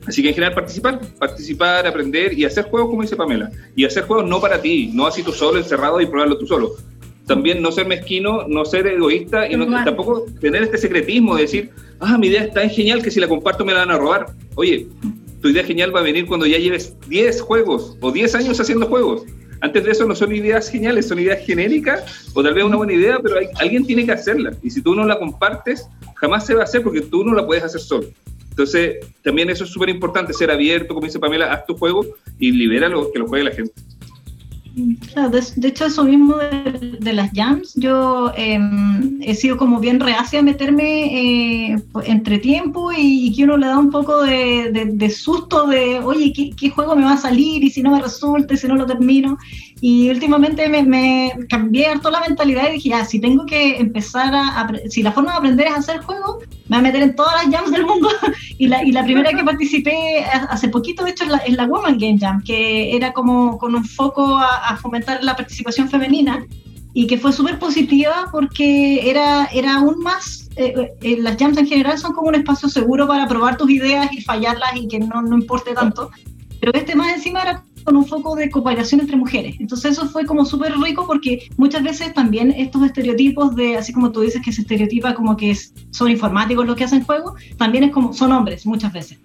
Así 0.09 0.23
que 0.23 0.31
en 0.31 0.35
general 0.35 0.55
participar, 0.55 1.01
participar, 1.21 1.87
aprender 1.87 2.37
y 2.37 2.45
hacer 2.45 2.65
juegos 2.65 2.91
como 2.91 3.03
dice 3.03 3.15
Pamela. 3.15 3.49
Y 3.77 3.85
hacer 3.85 4.03
juegos 4.03 4.29
no 4.29 4.41
para 4.41 4.61
ti, 4.61 4.91
no 4.93 5.07
así 5.07 5.23
tú 5.23 5.31
solo, 5.31 5.59
encerrado 5.59 6.01
y 6.01 6.07
probarlo 6.07 6.37
tú 6.37 6.49
solo. 6.49 6.73
También 7.29 7.63
no 7.63 7.71
ser 7.71 7.87
mezquino, 7.87 8.49
no 8.49 8.65
ser 8.65 8.89
egoísta 8.89 9.49
y 9.49 9.57
no, 9.57 9.67
tampoco 9.85 10.27
tener 10.41 10.65
este 10.65 10.79
secretismo 10.79 11.37
de 11.37 11.43
decir, 11.43 11.71
ah, 12.01 12.19
mi 12.19 12.27
idea 12.27 12.43
es 12.43 12.53
tan 12.53 12.69
genial 12.69 13.03
que 13.03 13.11
si 13.13 13.21
la 13.21 13.29
comparto 13.29 13.65
me 13.65 13.73
la 13.73 13.81
van 13.81 13.93
a 13.93 13.99
robar. 13.99 14.27
Oye, 14.61 14.87
tu 15.41 15.49
idea 15.49 15.65
genial 15.65 15.95
va 15.97 16.01
a 16.01 16.03
venir 16.03 16.27
cuando 16.27 16.45
ya 16.45 16.59
lleves 16.59 16.95
10 17.09 17.41
juegos 17.41 17.97
o 18.03 18.13
10 18.13 18.35
años 18.35 18.61
haciendo 18.61 18.87
juegos. 18.89 19.23
Antes 19.63 19.85
de 19.85 19.93
eso 19.93 20.05
no 20.05 20.15
son 20.15 20.35
ideas 20.35 20.69
geniales, 20.69 21.09
son 21.09 21.19
ideas 21.19 21.47
genéricas 21.47 22.31
o 22.35 22.43
tal 22.43 22.53
vez 22.53 22.63
una 22.63 22.77
buena 22.77 22.93
idea, 22.93 23.19
pero 23.23 23.37
alguien 23.59 23.87
tiene 23.87 24.05
que 24.05 24.13
hacerla. 24.13 24.53
Y 24.63 24.69
si 24.69 24.83
tú 24.83 24.95
no 24.95 25.07
la 25.07 25.19
compartes, 25.19 25.89
jamás 26.17 26.45
se 26.45 26.53
va 26.53 26.61
a 26.61 26.65
hacer 26.65 26.83
porque 26.83 27.01
tú 27.01 27.25
no 27.25 27.33
la 27.33 27.47
puedes 27.47 27.65
hacer 27.65 27.81
solo. 27.81 28.09
Entonces, 28.51 28.99
también 29.23 29.49
eso 29.49 29.65
es 29.65 29.71
súper 29.71 29.89
importante, 29.89 30.35
ser 30.35 30.51
abierto, 30.51 30.93
como 30.93 31.07
dice 31.07 31.19
Pamela, 31.19 31.51
haz 31.51 31.65
tu 31.65 31.75
juego 31.79 32.05
y 32.39 32.53
libéralo, 32.53 33.11
que 33.13 33.19
lo 33.19 33.29
juegue 33.29 33.45
la 33.45 33.53
gente. 33.53 33.73
De, 34.75 35.69
hecho 35.69 35.87
eso 35.87 36.05
mismo 36.05 36.37
de, 36.37 37.13
las 37.13 37.31
jams, 37.33 37.75
yo 37.75 38.33
em, 38.37 39.21
he 39.23 39.35
sido 39.35 39.57
como 39.57 39.81
bien 39.81 40.01
reacia 40.01 40.41
a 40.41 40.43
meterme 40.43 41.73
eh, 41.73 41.83
entre 42.05 42.39
tiempo 42.39 42.91
y, 42.97 43.35
que 43.35 43.45
uno 43.45 43.57
le 43.57 43.67
da 43.67 43.79
un 43.79 43.91
poco 43.91 44.23
de, 44.23 45.11
susto 45.11 45.67
de, 45.67 45.99
oye, 46.01 46.33
¿qué, 46.33 46.71
juego 46.71 46.95
me 46.95 47.05
va 47.05 47.15
a 47.15 47.17
salir? 47.17 47.65
Y 47.65 47.71
si 47.71 47.83
no 47.83 47.91
me 47.91 48.03
resulta, 48.03 48.55
y 48.55 48.57
si 48.57 48.69
no 48.69 48.77
lo 48.77 48.87
termino. 48.87 49.39
Y 49.81 50.11
últimamente 50.11 50.69
me, 50.69 51.33
cambié 51.49 51.87
harto 51.87 52.11
la 52.11 52.21
mentalidad 52.21 52.69
y 52.69 52.75
dije, 52.75 52.91
ya, 52.91 53.05
si 53.05 53.21
tengo 53.21 53.47
que 53.47 53.79
empezar 53.79 54.33
a, 54.35 54.71
si 54.89 55.03
la 55.03 55.13
forma 55.13 55.33
de 55.33 55.39
aprender 55.39 55.67
es 55.67 55.75
hacer 55.75 56.01
juego, 56.03 56.41
me 56.71 56.77
voy 56.77 56.87
a 56.87 56.93
meter 56.93 57.03
en 57.03 57.17
todas 57.17 57.35
las 57.35 57.53
jams 57.53 57.73
del 57.73 57.85
mundo. 57.85 58.09
y, 58.59 58.69
la, 58.69 58.85
y 58.85 58.93
la 58.93 59.03
primera 59.03 59.33
que 59.33 59.43
participé 59.43 60.25
hace 60.25 60.69
poquito, 60.69 61.03
de 61.03 61.11
hecho, 61.11 61.25
es 61.25 61.31
la, 61.31 61.39
es 61.39 61.57
la 61.57 61.67
Woman 61.67 61.99
Game 61.99 62.17
Jam, 62.17 62.41
que 62.45 62.95
era 62.95 63.13
como 63.13 63.59
con 63.59 63.75
un 63.75 63.85
foco 63.85 64.39
a, 64.39 64.77
fomentar 64.77 65.25
la 65.25 65.35
participación 65.35 65.89
femenina 65.91 66.47
y 66.95 67.09
que 67.09 67.19
fue 67.19 67.33
súper 67.33 67.59
positiva 67.59 68.29
porque 68.31 69.11
era, 69.11 69.47
era 69.47 69.79
aún 69.79 69.99
más, 69.99 70.49
eh, 70.55 70.93
eh, 71.03 71.17
las 71.19 71.37
jams 71.37 71.59
en 71.59 71.67
general 71.67 71.99
son 71.99 72.13
como 72.13 72.29
un 72.29 72.37
espacio 72.37 72.69
seguro 72.69 73.09
para 73.09 73.27
probar 73.27 73.57
tus 73.57 73.69
ideas 73.69 74.09
y 74.13 74.21
fallarlas 74.21 74.77
y 74.77 74.87
que 74.87 75.01
no, 75.01 75.23
no 75.23 75.39
importe 75.39 75.75
tanto. 75.75 76.11
Pero 76.61 76.73
este 76.73 76.95
más 76.95 77.13
encima 77.13 77.43
era 77.43 77.65
con 77.85 77.97
un 77.97 78.07
foco 78.07 78.35
de 78.37 78.51
cooperación 78.51 79.01
entre 79.01 79.17
mujeres. 79.17 79.57
Entonces 79.59 79.93
eso 79.93 80.09
fue 80.09 80.27
como 80.27 80.45
súper 80.45 80.77
rico 80.79 81.07
porque 81.07 81.49
muchas 81.57 81.83
veces 81.83 82.13
también 82.15 82.51
estos 82.51 82.83
estereotipos 82.83 83.55
de, 83.57 83.77
así 83.77 83.93
como 83.93 84.13
tú 84.13 84.21
dices 84.21 84.43
que 84.45 84.53
se 84.53 84.63
estereotipa 84.63 85.15
como 85.15 85.37
que 85.37 85.57
son 85.91 86.11
informáticos 86.11 86.67
los 86.67 86.77
que 86.77 86.85
hacen 86.85 87.05
juego, 87.05 87.35
también 87.57 87.85
es 87.85 87.93
como, 87.93 88.13
son 88.13 88.33
hombres 88.33 88.67
muchas 88.67 88.93
veces. 88.93 89.19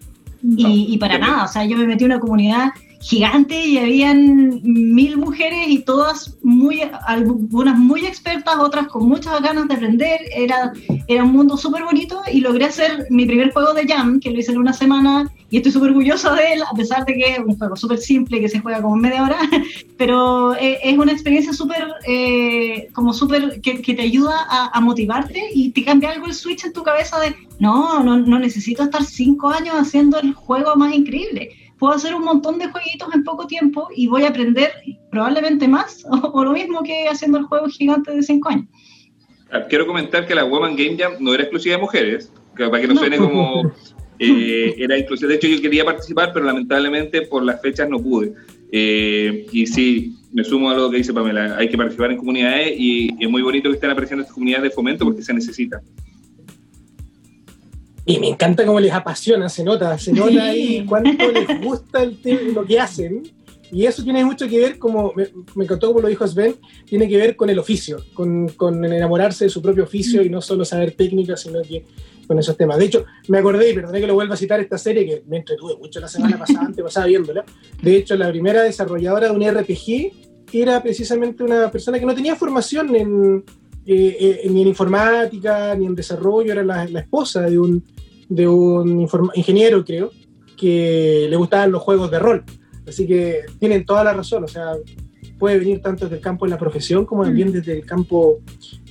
Y, 0.44 0.88
y, 0.90 0.98
para 1.00 1.18
nada, 1.18 1.46
o 1.46 1.48
sea, 1.48 1.66
yo 1.66 1.76
me 1.76 1.88
metí 1.88 2.04
en 2.04 2.12
una 2.12 2.20
comunidad 2.20 2.70
gigante 3.02 3.66
y 3.66 3.78
habían 3.78 4.62
mil 4.64 5.18
mujeres 5.18 5.68
y 5.68 5.80
todas 5.80 6.38
muy, 6.44 6.82
algunas 7.06 7.78
muy 7.78 8.06
expertas, 8.06 8.56
otras 8.60 8.88
con 8.88 9.08
muchas 9.08 9.42
ganas 9.42 9.68
de 9.68 9.76
aprender. 9.76 10.20
Era, 10.36 10.74
era 11.08 11.24
un 11.24 11.32
mundo 11.32 11.58
súper 11.58 11.84
bonito 11.84 12.22
y 12.32 12.42
logré 12.42 12.66
hacer 12.66 13.08
mi 13.10 13.26
primer 13.26 13.52
juego 13.52 13.74
de 13.74 13.88
Jam, 13.88 14.20
que 14.20 14.32
lo 14.32 14.40
hice 14.40 14.52
en 14.52 14.58
una 14.58 14.74
semana 14.74 15.32
y 15.50 15.58
estoy 15.58 15.72
súper 15.72 15.90
orgullosa 15.90 16.34
de 16.34 16.54
él, 16.54 16.64
a 16.64 16.76
pesar 16.76 17.06
de 17.06 17.14
que 17.14 17.34
es 17.34 17.40
un 17.40 17.58
juego 17.58 17.76
súper 17.76 18.00
simple 18.00 18.42
que 18.42 18.50
se 18.50 18.60
juega 18.60 18.82
como 18.82 18.96
media 18.96 19.24
hora, 19.24 19.38
pero 19.98 20.56
eh, 20.56 20.80
es 20.84 20.98
una 20.98 21.12
experiencia 21.12 21.54
súper, 21.54 21.88
eh, 22.08 22.90
como 22.94 23.14
súper, 23.14 23.62
que, 23.62 23.82
que, 23.82 23.94
te 23.94 24.02
ayuda 24.02 24.46
a, 24.50 24.78
a, 24.78 24.82
motivarte 24.82 25.42
y 25.54 25.70
te 25.72 25.84
cambia 25.84 26.12
algo 26.12 26.26
el 26.26 26.34
switch 26.34 26.66
en 26.66 26.74
tu 26.74 26.84
cabeza 26.84 27.20
de, 27.20 27.36
no, 27.60 28.04
no, 28.04 28.18
no 28.18 28.40
necesito 28.40 28.84
estar 28.84 29.04
cinco 29.04 29.50
años 29.50 29.76
haciendo 29.76 30.20
el 30.20 30.34
juego 30.34 30.76
más 30.76 30.94
increíble 30.94 31.52
puedo 31.86 31.98
hacer 31.98 32.16
un 32.16 32.24
montón 32.24 32.58
de 32.58 32.68
jueguitos 32.68 33.14
en 33.14 33.24
poco 33.24 33.46
tiempo 33.46 33.90
y 33.96 34.08
voy 34.08 34.24
a 34.24 34.30
aprender 34.30 34.72
probablemente 35.12 35.68
más 35.68 36.04
o, 36.34 36.44
lo 36.44 36.52
mismo 36.52 36.82
que 36.82 37.08
haciendo 37.08 37.38
el 37.38 37.44
juego 37.44 37.68
gigante 37.68 38.12
de 38.12 38.24
5 38.24 38.50
años. 38.50 38.66
Ah, 39.52 39.66
quiero 39.70 39.86
comentar 39.86 40.26
que 40.26 40.34
la 40.34 40.46
Woman 40.46 40.76
Game 40.76 40.98
Jam 40.98 41.14
no 41.20 41.36
era 41.36 41.44
exclusiva 41.44 41.76
de 41.76 41.82
mujeres, 41.82 42.32
para 42.58 42.82
que 42.82 42.88
no, 42.88 42.96
suene 42.96 43.18
como... 43.18 43.72
Eh, 44.18 44.74
era 44.78 44.98
inclusiva. 44.98 45.28
De 45.28 45.36
hecho, 45.36 45.48
yo 45.48 45.62
quería 45.62 45.84
participar, 45.84 46.32
pero 46.34 46.46
lamentablemente 46.46 47.24
por 47.24 47.44
las 47.44 47.62
fechas 47.62 47.90
no 47.90 48.00
pude. 48.00 48.32
Eh, 48.72 49.46
y 49.52 49.68
sí, 49.68 50.16
me 50.32 50.42
sumo 50.46 50.70
a 50.70 50.74
lo 50.74 50.90
que 50.90 50.96
dice 50.96 51.14
Pamela, 51.14 51.58
hay 51.58 51.68
que 51.68 51.76
participar 51.76 52.12
en 52.12 52.18
comunidades 52.18 52.76
y, 52.78 53.10
y 53.20 53.26
es 53.26 53.30
muy 53.30 53.42
bonito 53.42 53.68
que 53.68 53.76
estén 53.76 53.90
apareciendo 53.90 54.22
estas 54.22 54.34
comunidades 54.34 54.64
de 54.64 54.70
fomento 54.70 55.04
porque 55.04 55.22
se 55.22 55.34
necesita. 55.34 55.82
Y 58.06 58.20
me 58.20 58.30
encanta 58.30 58.66
cómo 58.66 58.80
les 58.80 58.94
apasiona, 58.94 59.50
se 59.50 59.64
nota, 59.64 59.98
se 59.98 60.14
nota 60.14 60.46
ahí 60.46 60.86
cuánto 60.88 61.32
les 61.32 61.62
gusta 61.62 62.04
el 62.04 62.20
lo 62.54 62.64
que 62.66 62.80
hacen. 62.80 63.24
Y 63.72 63.86
eso 63.86 64.04
tiene 64.04 64.24
mucho 64.24 64.48
que 64.48 64.60
ver, 64.60 64.78
como 64.78 65.12
me, 65.16 65.28
encantó 65.64 65.88
como 65.88 66.02
lo 66.02 66.08
dijo 66.08 66.28
Sven, 66.28 66.56
tiene 66.86 67.10
que 67.10 67.18
ver 67.18 67.36
con 67.36 67.50
el 67.50 67.58
oficio, 67.58 67.98
con, 68.14 68.48
con, 68.50 68.86
enamorarse 68.86 69.46
de 69.46 69.50
su 69.50 69.60
propio 69.60 69.86
oficio 69.86 70.22
y 70.22 70.30
no 70.30 70.40
solo 70.40 70.64
saber 70.64 70.92
técnicas, 70.92 71.42
sino 71.42 71.62
que 71.64 71.84
con 72.28 72.38
esos 72.38 72.56
temas. 72.56 72.78
De 72.78 72.86
hecho, 72.86 73.06
me 73.28 73.40
acordé, 73.40 73.72
y 73.72 73.74
perdoné 73.74 74.00
que 74.00 74.08
lo 74.08 74.14
vuelva 74.14 74.36
a 74.36 74.38
citar, 74.38 74.60
esta 74.60 74.78
serie 74.78 75.06
que 75.06 75.24
me 75.28 75.38
entretuve 75.38 75.76
mucho 75.78 76.00
la 76.00 76.08
semana 76.08 76.38
pasada, 76.38 76.68
antes 76.68 76.84
pasaba 76.84 77.08
viéndola. 77.08 77.44
De 77.82 77.96
hecho, 77.96 78.16
la 78.16 78.30
primera 78.30 78.62
desarrolladora 78.62 79.30
de 79.30 79.34
un 79.34 79.44
RPG 79.44 80.12
era 80.62 80.82
precisamente 80.82 81.44
una 81.44 81.70
persona 81.72 82.00
que 82.00 82.06
no 82.06 82.16
tenía 82.16 82.36
formación 82.36 82.96
en, 82.96 83.44
eh, 83.86 84.42
eh, 84.44 84.50
ni 84.50 84.62
en 84.64 84.68
informática, 84.68 85.76
ni 85.76 85.86
en 85.86 85.96
desarrollo, 85.96 86.52
era 86.52 86.64
la, 86.64 86.86
la 86.86 87.02
esposa 87.02 87.42
de 87.42 87.60
un, 87.60 87.84
de 88.30 88.48
un 88.48 89.08
ingeniero, 89.36 89.86
creo, 89.86 90.12
que 90.58 91.28
le 91.30 91.36
gustaban 91.36 91.72
los 91.72 91.84
juegos 91.84 92.10
de 92.10 92.20
rol. 92.20 92.44
Así 92.88 93.06
que 93.06 93.42
tienen 93.60 93.86
toda 93.86 94.04
la 94.04 94.14
razón, 94.14 94.44
o 94.44 94.48
sea, 94.48 94.74
puede 95.38 95.60
venir 95.60 95.82
tanto 95.82 96.06
desde 96.06 96.18
el 96.18 96.22
campo 96.22 96.46
de 96.46 96.52
la 96.52 96.58
profesión 96.58 97.06
como 97.06 97.24
también 97.24 97.52
desde 97.52 97.74
el 97.74 97.86
campo, 97.86 98.40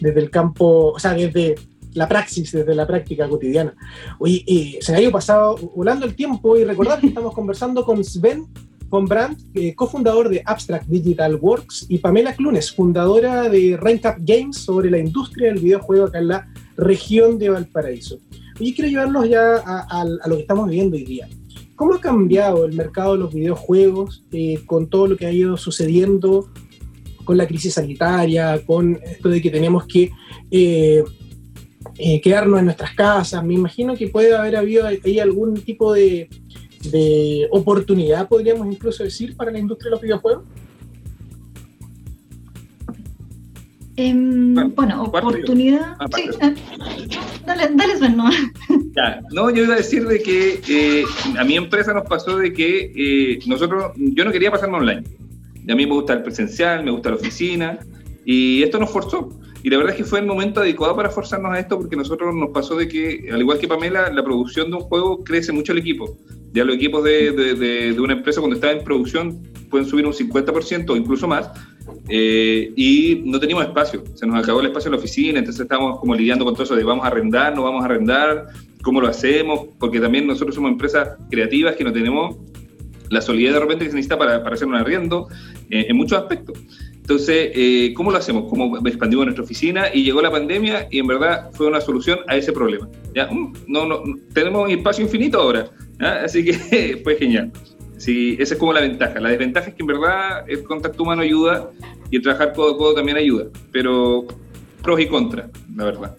desde 0.00 0.20
el 0.20 0.30
campo, 0.30 0.92
o 0.92 0.98
sea, 0.98 1.14
desde 1.14 1.54
la 1.94 2.08
praxis, 2.08 2.52
desde 2.52 2.74
la 2.74 2.86
práctica 2.86 3.28
cotidiana. 3.28 3.74
Oye, 4.18 4.78
se 4.80 4.92
me 4.92 4.98
ha 4.98 5.00
ido 5.00 5.12
pasado 5.12 5.56
volando 5.74 6.06
el 6.06 6.14
tiempo 6.14 6.56
y 6.56 6.64
recordar 6.64 7.00
que 7.00 7.06
estamos 7.08 7.34
conversando 7.34 7.84
con 7.84 8.02
Sven 8.04 8.46
von 8.94 9.06
Brandt, 9.06 9.40
eh, 9.54 9.74
cofundador 9.74 10.28
de 10.28 10.40
Abstract 10.44 10.86
Digital 10.86 11.34
Works, 11.34 11.86
y 11.88 11.98
Pamela 11.98 12.32
Clunes, 12.32 12.70
fundadora 12.70 13.48
de 13.48 13.76
Rank 13.76 14.04
Games 14.20 14.58
sobre 14.58 14.88
la 14.88 14.98
industria 14.98 15.48
del 15.48 15.60
videojuego 15.60 16.04
acá 16.04 16.18
en 16.18 16.28
la 16.28 16.46
región 16.76 17.36
de 17.36 17.48
Valparaíso. 17.48 18.20
Y 18.60 18.72
quiero 18.72 18.88
llevarnos 18.88 19.28
ya 19.28 19.56
a, 19.56 20.04
lo 20.04 20.36
que 20.36 20.42
estamos 20.42 20.68
viviendo 20.68 20.96
hoy 20.96 21.04
día. 21.04 21.28
¿Cómo 21.74 21.94
ha 21.94 22.00
cambiado 22.00 22.64
el 22.66 22.74
mercado 22.74 23.14
de 23.14 23.18
los 23.18 23.34
videojuegos 23.34 24.22
eh, 24.30 24.60
con 24.64 24.88
todo 24.88 25.08
lo 25.08 25.16
que 25.16 25.26
ha 25.26 25.32
ido 25.32 25.56
sucediendo 25.56 26.48
con 27.24 27.36
la 27.36 27.48
crisis 27.48 27.74
sanitaria, 27.74 28.64
con 28.64 29.00
esto 29.02 29.28
de 29.28 29.42
que 29.42 29.50
tenemos 29.50 29.86
que 29.86 30.12
eh, 30.52 31.02
eh, 31.98 32.20
quedarnos 32.20 32.60
en 32.60 32.66
nuestras 32.66 32.94
casas? 32.94 33.42
Me 33.42 33.54
imagino 33.54 33.96
que 33.96 34.06
puede 34.06 34.36
haber 34.36 34.54
habido 34.54 34.86
ahí 34.86 35.18
algún 35.18 35.54
tipo 35.54 35.94
de, 35.94 36.28
de 36.90 37.48
oportunidad, 37.50 38.28
podríamos 38.28 38.66
incluso 38.66 39.04
decir, 39.04 39.36
para 39.36 39.50
la 39.50 39.58
industria 39.58 39.90
de 39.90 39.90
los 39.90 40.00
videojuegos. 40.00 40.44
Em, 43.96 44.54
bueno, 44.74 45.04
oportunidad. 45.04 45.94
Ah, 46.00 46.06
sí, 46.16 46.28
eh, 46.40 46.54
dale, 47.46 47.68
dale, 47.74 47.96
Sven, 47.96 48.16
no. 48.16 48.28
Ya, 48.96 49.20
no, 49.30 49.50
yo 49.50 49.64
iba 49.64 49.74
a 49.74 49.76
decir 49.78 50.06
de 50.06 50.20
que 50.20 50.60
eh, 50.68 51.04
a 51.38 51.44
mi 51.44 51.56
empresa 51.56 51.92
nos 51.92 52.04
pasó 52.04 52.38
de 52.38 52.52
que 52.52 52.92
eh, 52.96 53.38
nosotros, 53.46 53.92
yo 53.96 54.24
no 54.24 54.32
quería 54.32 54.50
pasarme 54.50 54.78
online. 54.78 55.04
A 55.68 55.74
mí 55.74 55.86
me 55.86 55.92
gusta 55.92 56.14
el 56.14 56.22
presencial, 56.22 56.84
me 56.84 56.90
gusta 56.90 57.10
la 57.10 57.16
oficina, 57.16 57.78
y 58.24 58.62
esto 58.62 58.80
nos 58.80 58.90
forzó. 58.90 59.28
Y 59.62 59.70
la 59.70 59.78
verdad 59.78 59.92
es 59.92 59.98
que 59.98 60.04
fue 60.04 60.20
el 60.20 60.26
momento 60.26 60.60
adecuado 60.60 60.94
para 60.94 61.08
forzarnos 61.08 61.52
a 61.52 61.58
esto, 61.58 61.78
porque 61.78 61.96
nosotros 61.96 62.34
nos 62.34 62.50
pasó 62.50 62.76
de 62.76 62.88
que, 62.88 63.30
al 63.32 63.40
igual 63.40 63.58
que 63.58 63.68
Pamela, 63.68 64.10
la 64.12 64.22
producción 64.22 64.70
de 64.70 64.76
un 64.76 64.82
juego 64.82 65.24
crece 65.24 65.52
mucho 65.52 65.72
el 65.72 65.78
equipo. 65.78 66.18
Ya 66.54 66.64
los 66.64 66.76
equipos 66.76 67.04
de, 67.04 67.32
de, 67.32 67.54
de, 67.92 68.00
una 68.00 68.14
empresa 68.14 68.40
cuando 68.40 68.54
está 68.54 68.70
en 68.70 68.82
producción 68.82 69.42
pueden 69.68 69.86
subir 69.86 70.06
un 70.06 70.12
50% 70.12 70.88
o 70.88 70.96
incluso 70.96 71.28
más, 71.28 71.50
eh, 72.08 72.72
y 72.76 73.22
no 73.24 73.40
teníamos 73.40 73.66
espacio, 73.66 74.04
se 74.14 74.26
nos 74.26 74.42
acabó 74.42 74.60
el 74.60 74.66
espacio 74.66 74.88
en 74.88 74.92
la 74.92 74.98
oficina, 74.98 75.38
entonces 75.40 75.62
estábamos 75.62 75.98
como 75.98 76.14
lidiando 76.14 76.44
con 76.44 76.54
todo 76.54 76.62
eso 76.62 76.76
de 76.76 76.84
vamos 76.84 77.04
a 77.04 77.08
arrendar, 77.08 77.54
no 77.56 77.64
vamos 77.64 77.82
a 77.82 77.86
arrendar, 77.86 78.46
cómo 78.82 79.00
lo 79.00 79.08
hacemos, 79.08 79.66
porque 79.80 79.98
también 79.98 80.28
nosotros 80.28 80.54
somos 80.54 80.70
empresas 80.70 81.16
creativas 81.28 81.74
que 81.74 81.82
no 81.82 81.92
tenemos 81.92 82.36
la 83.10 83.20
solidez 83.20 83.54
de 83.54 83.60
repente 83.60 83.84
que 83.84 83.90
se 83.90 83.96
necesita 83.96 84.18
para, 84.18 84.42
para 84.42 84.54
hacer 84.54 84.68
un 84.68 84.76
arriendo 84.76 85.28
eh, 85.70 85.86
en 85.88 85.96
muchos 85.96 86.18
aspectos. 86.18 86.58
Entonces, 86.96 87.50
eh, 87.54 87.92
¿cómo 87.94 88.10
lo 88.10 88.16
hacemos? 88.16 88.44
¿Cómo 88.48 88.78
expandimos 88.86 89.26
nuestra 89.26 89.44
oficina? 89.44 89.88
Y 89.92 90.04
llegó 90.04 90.22
la 90.22 90.30
pandemia 90.30 90.88
y 90.90 91.00
en 91.00 91.06
verdad 91.06 91.50
fue 91.52 91.66
una 91.66 91.80
solución 91.80 92.20
a 92.28 92.36
ese 92.36 92.52
problema. 92.52 92.88
¿ya? 93.14 93.26
Mm, 93.26 93.52
no, 93.66 93.86
no, 93.86 94.02
tenemos 94.32 94.70
espacio 94.70 95.04
infinito 95.04 95.38
ahora, 95.38 95.70
así 96.04 96.44
que 96.44 97.00
fue 97.02 97.16
genial. 97.18 97.52
Sí, 97.96 98.36
esa 98.38 98.54
es 98.54 98.60
como 98.60 98.72
la 98.72 98.80
ventaja. 98.80 99.20
La 99.20 99.30
desventaja 99.30 99.68
es 99.68 99.74
que 99.74 99.82
en 99.82 99.86
verdad 99.86 100.44
el 100.48 100.64
contacto 100.64 101.02
humano 101.02 101.22
ayuda 101.22 101.70
y 102.10 102.16
el 102.16 102.22
trabajar 102.22 102.52
codo 102.52 102.74
a 102.74 102.78
codo 102.78 102.94
también 102.94 103.16
ayuda, 103.16 103.46
pero 103.72 104.26
pros 104.82 105.00
y 105.00 105.06
contras, 105.06 105.50
la 105.74 105.84
verdad. 105.84 106.16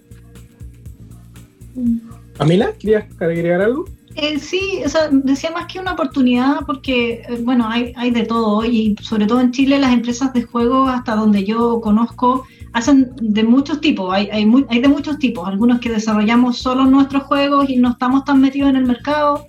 Pamela, 2.37 2.73
¿querías 2.79 3.05
agregar 3.19 3.61
algo? 3.61 3.85
Eh, 4.15 4.39
sí, 4.39 4.81
o 4.85 4.89
sea, 4.89 5.09
decía 5.11 5.51
más 5.51 5.65
que 5.65 5.77
una 5.77 5.91
oportunidad 5.91 6.61
porque, 6.65 7.23
eh, 7.27 7.41
bueno, 7.41 7.67
hay, 7.67 7.91
hay 7.97 8.11
de 8.11 8.23
todo 8.23 8.63
y 8.63 8.95
sobre 9.01 9.25
todo 9.25 9.41
en 9.41 9.51
Chile 9.51 9.77
las 9.77 9.91
empresas 9.91 10.31
de 10.33 10.43
juego, 10.43 10.87
hasta 10.87 11.15
donde 11.15 11.43
yo 11.43 11.81
conozco, 11.81 12.45
hacen 12.71 13.11
de 13.21 13.43
muchos 13.43 13.81
tipos, 13.81 14.13
hay, 14.13 14.29
hay, 14.31 14.49
hay 14.69 14.79
de 14.79 14.87
muchos 14.87 15.19
tipos, 15.19 15.45
algunos 15.47 15.81
que 15.81 15.89
desarrollamos 15.89 16.57
solo 16.57 16.85
nuestros 16.85 17.23
juegos 17.23 17.69
y 17.69 17.75
no 17.75 17.89
estamos 17.89 18.23
tan 18.23 18.39
metidos 18.39 18.69
en 18.69 18.77
el 18.77 18.85
mercado, 18.85 19.47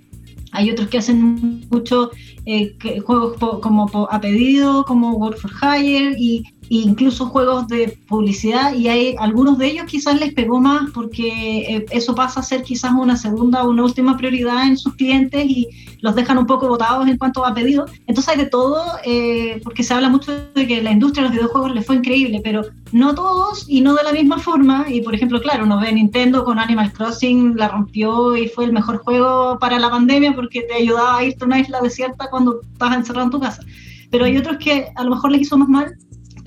hay 0.51 0.71
otros 0.71 0.87
que 0.89 0.97
hacen 0.97 1.67
mucho 1.69 2.11
eh, 2.45 2.75
juegos 3.05 3.37
como 3.61 4.07
a 4.09 4.21
pedido, 4.21 4.85
como 4.85 5.13
Work 5.13 5.37
for 5.37 5.51
Hire, 5.51 6.15
y, 6.17 6.43
incluso 6.69 7.27
juegos 7.27 7.67
de 7.67 7.97
publicidad 8.07 8.73
y 8.73 8.87
hay 8.87 9.15
algunos 9.19 9.57
de 9.57 9.67
ellos 9.67 9.85
quizás 9.85 10.19
les 10.19 10.33
pegó 10.33 10.59
más 10.59 10.91
porque 10.93 11.75
eh, 11.75 11.85
eso 11.91 12.15
pasa 12.15 12.39
a 12.39 12.43
ser 12.43 12.63
quizás 12.63 12.91
una 12.91 13.15
segunda 13.15 13.63
o 13.63 13.69
una 13.69 13.83
última 13.83 14.17
prioridad 14.17 14.67
en 14.67 14.77
sus 14.77 14.95
clientes 14.95 15.45
y 15.45 15.67
los 16.01 16.15
dejan 16.15 16.37
un 16.37 16.45
poco 16.45 16.67
botados 16.67 17.07
en 17.07 17.17
cuanto 17.17 17.45
a 17.45 17.53
pedidos. 17.53 17.91
Entonces 18.07 18.33
hay 18.33 18.37
de 18.37 18.49
todo, 18.49 18.83
eh, 19.03 19.59
porque 19.63 19.83
se 19.83 19.93
habla 19.93 20.09
mucho 20.09 20.31
de 20.53 20.67
que 20.67 20.81
la 20.81 20.91
industria 20.91 21.23
de 21.23 21.29
los 21.29 21.37
videojuegos 21.37 21.73
les 21.73 21.85
fue 21.85 21.95
increíble, 21.95 22.41
pero 22.43 22.63
no 22.91 23.15
todos 23.15 23.65
y 23.67 23.81
no 23.81 23.95
de 23.95 24.03
la 24.03 24.11
misma 24.11 24.39
forma. 24.39 24.85
Y 24.87 25.01
por 25.01 25.15
ejemplo, 25.15 25.41
claro, 25.41 25.65
uno 25.65 25.79
ve 25.79 25.91
Nintendo 25.91 26.43
con 26.43 26.59
Animal 26.59 26.93
Crossing, 26.93 27.55
la 27.55 27.69
rompió 27.69 28.35
y 28.35 28.47
fue 28.47 28.65
el 28.65 28.73
mejor 28.73 28.97
juego 28.97 29.57
para 29.59 29.79
la 29.79 29.89
pandemia 29.89 30.33
porque 30.33 30.61
te 30.61 30.75
ayudaba 30.75 31.17
a 31.17 31.23
irte 31.23 31.43
a 31.43 31.47
una 31.47 31.59
isla 31.59 31.81
desierta 31.81 32.29
cuando 32.29 32.61
estabas 32.61 32.97
encerrado 32.97 33.25
en 33.25 33.31
tu 33.31 33.39
casa. 33.39 33.61
Pero 34.09 34.25
hay 34.25 34.37
otros 34.37 34.57
que 34.57 34.87
a 34.95 35.03
lo 35.03 35.11
mejor 35.11 35.31
les 35.31 35.41
hizo 35.41 35.57
más 35.57 35.67
mal 35.67 35.97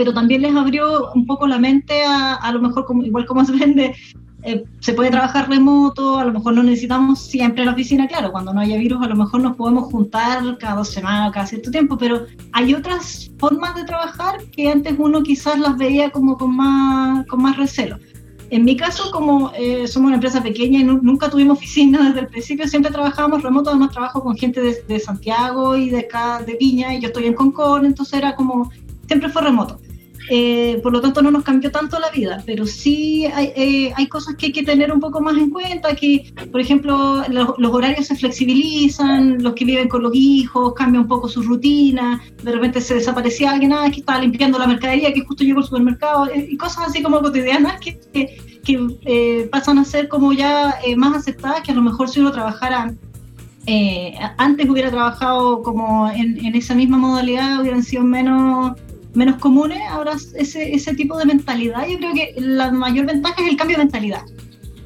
pero 0.01 0.15
también 0.15 0.41
les 0.41 0.57
abrió 0.57 1.13
un 1.15 1.27
poco 1.27 1.47
la 1.47 1.59
mente 1.59 2.03
a, 2.03 2.37
a 2.37 2.53
lo 2.53 2.61
mejor, 2.63 2.87
como, 2.87 3.05
igual 3.05 3.27
como 3.27 3.45
se 3.45 3.53
vende, 3.53 3.95
eh, 4.43 4.65
se 4.79 4.95
puede 4.95 5.11
trabajar 5.11 5.51
remoto, 5.51 6.19
a 6.19 6.25
lo 6.25 6.33
mejor 6.33 6.55
no 6.55 6.63
necesitamos 6.63 7.21
siempre 7.21 7.67
la 7.67 7.73
oficina, 7.73 8.09
claro, 8.09 8.33
cuando 8.33 8.55
no 8.55 8.63
haya 8.63 8.79
virus 8.79 9.03
a 9.03 9.09
lo 9.09 9.15
mejor 9.15 9.43
nos 9.43 9.57
podemos 9.57 9.93
juntar 9.93 10.57
cada 10.57 10.77
dos 10.77 10.89
semanas, 10.89 11.33
cada 11.35 11.47
cierto 11.47 11.71
tiempo, 11.71 11.99
pero 11.99 12.25
hay 12.53 12.73
otras 12.73 13.31
formas 13.37 13.75
de 13.75 13.85
trabajar 13.85 14.43
que 14.53 14.71
antes 14.71 14.95
uno 14.97 15.23
quizás 15.23 15.59
las 15.59 15.77
veía 15.77 16.09
como 16.09 16.39
con 16.39 16.57
más, 16.57 17.27
con 17.27 17.43
más 17.43 17.59
recelo. 17.59 17.99
En 18.49 18.65
mi 18.65 18.79
caso, 18.79 19.11
como 19.13 19.53
eh, 19.55 19.87
somos 19.87 20.07
una 20.07 20.15
empresa 20.15 20.43
pequeña 20.43 20.81
y 20.81 20.85
nunca 20.85 21.29
tuvimos 21.29 21.59
oficina 21.59 22.03
desde 22.09 22.21
el 22.21 22.27
principio, 22.29 22.67
siempre 22.67 22.91
trabajábamos 22.91 23.43
remoto, 23.43 23.69
además 23.69 23.91
trabajo 23.91 24.23
con 24.23 24.35
gente 24.35 24.63
de, 24.63 24.83
de 24.89 24.99
Santiago 24.99 25.77
y 25.77 25.91
de 25.91 26.01
acá 26.01 26.43
de 26.43 26.57
Viña, 26.59 26.95
y 26.95 27.03
yo 27.03 27.09
estoy 27.09 27.27
en 27.27 27.35
Concón, 27.35 27.85
entonces 27.85 28.15
era 28.15 28.35
como, 28.35 28.71
siempre 29.07 29.29
fue 29.29 29.43
remoto. 29.43 29.79
Eh, 30.33 30.79
por 30.81 30.93
lo 30.93 31.01
tanto 31.01 31.23
no 31.23 31.33
nos 31.33 31.43
cambió 31.43 31.73
tanto 31.73 31.99
la 31.99 32.09
vida, 32.09 32.41
pero 32.47 32.65
sí 32.65 33.27
hay, 33.27 33.53
eh, 33.57 33.93
hay, 33.97 34.07
cosas 34.07 34.37
que 34.37 34.47
hay 34.47 34.53
que 34.53 34.63
tener 34.63 34.93
un 34.93 35.01
poco 35.01 35.21
más 35.21 35.37
en 35.37 35.51
cuenta, 35.51 35.97
que 35.97 36.33
por 36.53 36.61
ejemplo 36.61 37.25
los, 37.29 37.75
horarios 37.75 38.07
se 38.07 38.15
flexibilizan, 38.15 39.43
los 39.43 39.55
que 39.55 39.65
viven 39.65 39.89
con 39.89 40.05
los 40.05 40.13
hijos 40.15 40.73
cambian 40.75 41.03
un 41.03 41.09
poco 41.09 41.29
su 41.29 41.43
rutina, 41.43 42.23
de 42.45 42.53
repente 42.53 42.81
se 42.81 42.95
desaparecía 42.95 43.51
alguien 43.51 43.73
ah, 43.73 43.91
que 43.91 43.99
estaba 43.99 44.21
limpiando 44.21 44.57
la 44.57 44.69
mercadería, 44.69 45.13
que 45.13 45.23
justo 45.23 45.43
llegó 45.43 45.59
al 45.59 45.65
supermercado, 45.65 46.29
eh, 46.29 46.47
y 46.49 46.57
cosas 46.57 46.91
así 46.91 47.03
como 47.03 47.21
cotidianas 47.21 47.81
que, 47.81 47.99
que, 48.63 49.49
pasan 49.51 49.79
a 49.81 49.85
ser 49.85 50.07
como 50.07 50.33
ya 50.33 50.77
más 50.97 51.17
aceptadas, 51.17 51.63
que 51.63 51.73
a 51.73 51.75
lo 51.75 51.83
mejor 51.83 52.09
si 52.09 52.21
uno 52.21 52.31
trabajara 52.31 52.95
antes 54.37 54.71
hubiera 54.71 54.91
trabajado 54.91 55.63
como 55.63 56.09
en, 56.09 56.45
en 56.45 56.55
esa 56.55 56.77
misma 56.77 56.99
modalidad, 56.99 57.61
hubieran 57.61 57.83
sido 57.83 58.05
menos 58.05 58.77
menos 59.15 59.37
comunes, 59.37 59.79
ahora 59.91 60.13
ese, 60.35 60.75
ese 60.75 60.95
tipo 60.95 61.19
de 61.19 61.25
mentalidad, 61.25 61.87
yo 61.89 61.99
creo 61.99 62.15
que 62.15 62.35
la 62.39 62.71
mayor 62.71 63.07
ventaja 63.07 63.43
es 63.43 63.49
el 63.49 63.57
cambio 63.57 63.77
de 63.77 63.85
mentalidad. 63.85 64.23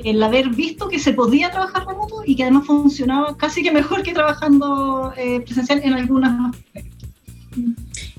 El 0.03 0.23
haber 0.23 0.51
visto 0.51 0.89
que 0.89 0.99
se 0.99 1.13
podía 1.13 1.51
trabajar 1.51 1.87
remoto 1.87 2.23
y 2.27 2.37
que 2.37 2.43
además 2.43 2.67
funcionaba 2.67 3.37
casi 3.37 3.63
que 3.63 3.71
mejor 3.71 4.03
que 4.03 4.13
trabajando 4.13 5.13
eh, 5.17 5.41
presencial 5.41 5.81
en 5.83 5.95
algunas 5.95 6.55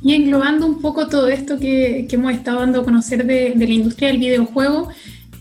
Y 0.01 0.13
englobando 0.13 0.65
un 0.65 0.81
poco 0.81 1.07
todo 1.07 1.27
esto 1.27 1.59
que, 1.59 2.07
que 2.09 2.15
hemos 2.15 2.33
estado 2.33 2.59
dando 2.61 2.81
a 2.81 2.85
conocer 2.85 3.25
de, 3.25 3.53
la 3.55 3.65
industria 3.65 4.09
del 4.09 4.17
videojuego, 4.17 4.89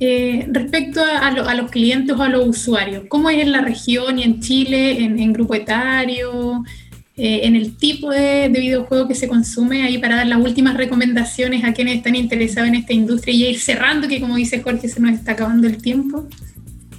eh, 0.01 0.47
respecto 0.51 1.01
a, 1.01 1.29
a, 1.29 1.55
los 1.55 1.71
clientes 1.71 2.17
o 2.17 2.23
a 2.23 2.29
los 2.29 2.49
usuarios, 2.49 3.05
¿cómo 3.09 3.31
es 3.31 3.39
en 3.39 3.53
la 3.53 3.61
región 3.61 4.19
y 4.19 4.25
en 4.25 4.41
Chile, 4.41 5.03
en, 5.03 5.19
en 5.19 5.33
grupo 5.33 5.55
etario? 5.55 6.65
Eh, 7.17 7.43
en 7.45 7.55
el 7.55 7.77
tipo 7.77 8.11
de, 8.11 8.49
videojuego 8.49 9.07
que 9.07 9.15
se 9.15 9.29
consume, 9.29 9.85
ahí 9.85 9.99
para 9.99 10.17
dar 10.17 10.27
las 10.27 10.43
últimas 10.43 10.77
recomendaciones 10.77 11.62
a 11.62 11.73
quienes 11.73 11.97
están 11.97 12.17
interesados 12.17 12.69
en 12.69 12.75
esta 12.75 12.93
industria 12.93 13.33
y 13.33 13.45
ir 13.51 13.61
cerrando, 13.61 14.09
que 14.09 14.21
como 14.21 14.35
dice 14.35 14.61
Jorge, 14.61 14.89
se 14.89 15.01
nos 15.01 15.12
está 15.12 15.33
acabando 15.33 15.69
el 15.69 15.81
tiempo. 15.81 16.27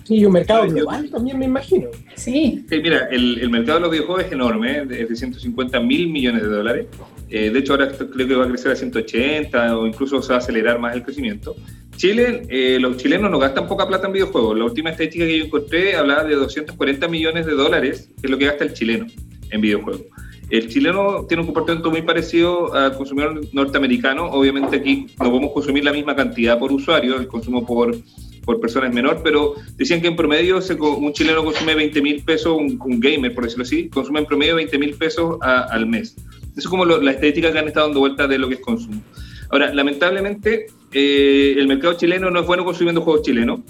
Y 0.08 0.24
un 0.24 0.34
mercado 0.34 0.70
global 0.70 1.10
también, 1.10 1.38
me 1.38 1.46
imagino. 1.46 1.90
Sí. 2.16 2.64
mira, 2.70 3.10
el, 3.12 3.50
mercado 3.50 3.80
de 3.80 3.82
los 3.82 3.92
videojuegos 3.92 4.26
es 4.26 4.32
enorme, 4.32 4.84
es 4.90 5.10
de 5.10 5.16
150 5.16 5.80
mil 5.82 6.08
millones 6.10 6.44
de 6.44 6.48
dólares. 6.48 6.86
Eh, 7.30 7.50
de 7.50 7.60
hecho, 7.60 7.74
ahora 7.74 7.92
creo 7.92 8.28
que 8.28 8.36
va 8.36 8.46
a 8.46 8.48
crecer 8.48 8.72
a 8.72 8.76
180 8.76 9.78
o 9.78 9.88
incluso 9.88 10.22
se 10.22 10.30
va 10.30 10.36
a 10.36 10.38
acelerar 10.38 10.80
más 10.80 10.96
el 10.96 11.04
crecimiento. 11.04 11.56
Chile, 11.98 12.44
eh, 12.50 12.78
los 12.80 12.96
chilenos 12.98 13.32
no 13.32 13.40
gastan 13.40 13.68
poca 13.68 13.86
plata 13.88 14.08
en 14.08 14.14
videojuegos. 14.14 14.58
La 14.58 14.64
última 14.64 14.92
estadística 14.92 15.26
que 15.26 15.40
yo 15.40 15.46
encontré 15.46 15.96
hablaba 15.96 16.24
de 16.24 16.36
240 16.36 17.08
millones 17.10 17.46
de 17.46 17.54
dólares, 17.54 18.12
que 18.22 18.28
es 18.28 18.32
lo 18.32 18.38
que 18.38 18.46
gasta 18.46 18.64
el 18.64 18.74
chileno 18.74 19.08
en 19.52 19.62
videojuegos. 19.62 20.04
El 20.50 20.68
chileno 20.70 21.26
tiene 21.28 21.42
un 21.42 21.48
comportamiento 21.48 21.90
muy 21.90 22.04
parecido 22.04 22.74
al 22.74 22.96
consumidor 22.96 23.42
norteamericano. 23.52 24.26
Obviamente 24.26 24.76
aquí 24.76 25.08
no 25.20 25.30
podemos 25.30 25.52
consumir 25.52 25.84
la 25.84 25.92
misma 25.92 26.16
cantidad 26.16 26.60
por 26.60 26.72
usuario, 26.72 27.20
el 27.20 27.28
consumo 27.28 27.66
por, 27.66 27.98
por 28.44 28.60
persona 28.60 28.88
es 28.88 28.94
menor, 28.94 29.22
pero 29.24 29.56
decían 29.76 30.02
que 30.02 30.08
en 30.08 30.16
promedio 30.16 30.60
un 30.80 31.14
chileno 31.14 31.44
consume 31.44 31.74
20 31.74 32.02
mil 32.02 32.24
pesos, 32.24 32.56
un, 32.56 33.00
gamer 33.00 33.34
por 33.34 33.46
decirlo 33.46 33.64
así, 33.64 33.90
consume 33.90 34.20
en 34.20 34.26
promedio 34.28 34.56
20 34.56 34.78
mil 34.78 34.94
pesos 34.94 35.38
al 35.42 35.88
mes. 35.88 36.16
Eso 36.52 36.60
es 36.60 36.68
como 36.68 36.86
la 36.86 37.12
estética 37.12 37.52
que 37.52 37.60
han 37.60 37.68
estado 37.68 37.88
dando 37.88 38.02
vuelta 38.02 38.28
de 38.28 38.38
lo 38.38 38.48
que 38.48 38.56
es 38.56 38.62
consumo. 38.62 39.02
Ahora, 39.50 39.74
lamentablemente, 39.74 40.68
eh, 40.92 41.56
el 41.58 41.68
mercado 41.68 41.94
chileno 41.96 42.30
no 42.30 42.40
es 42.40 42.48
bueno 42.48 42.64
consumiendo 42.64 43.02
juegos 43.02 43.24
chilenos 43.24 43.62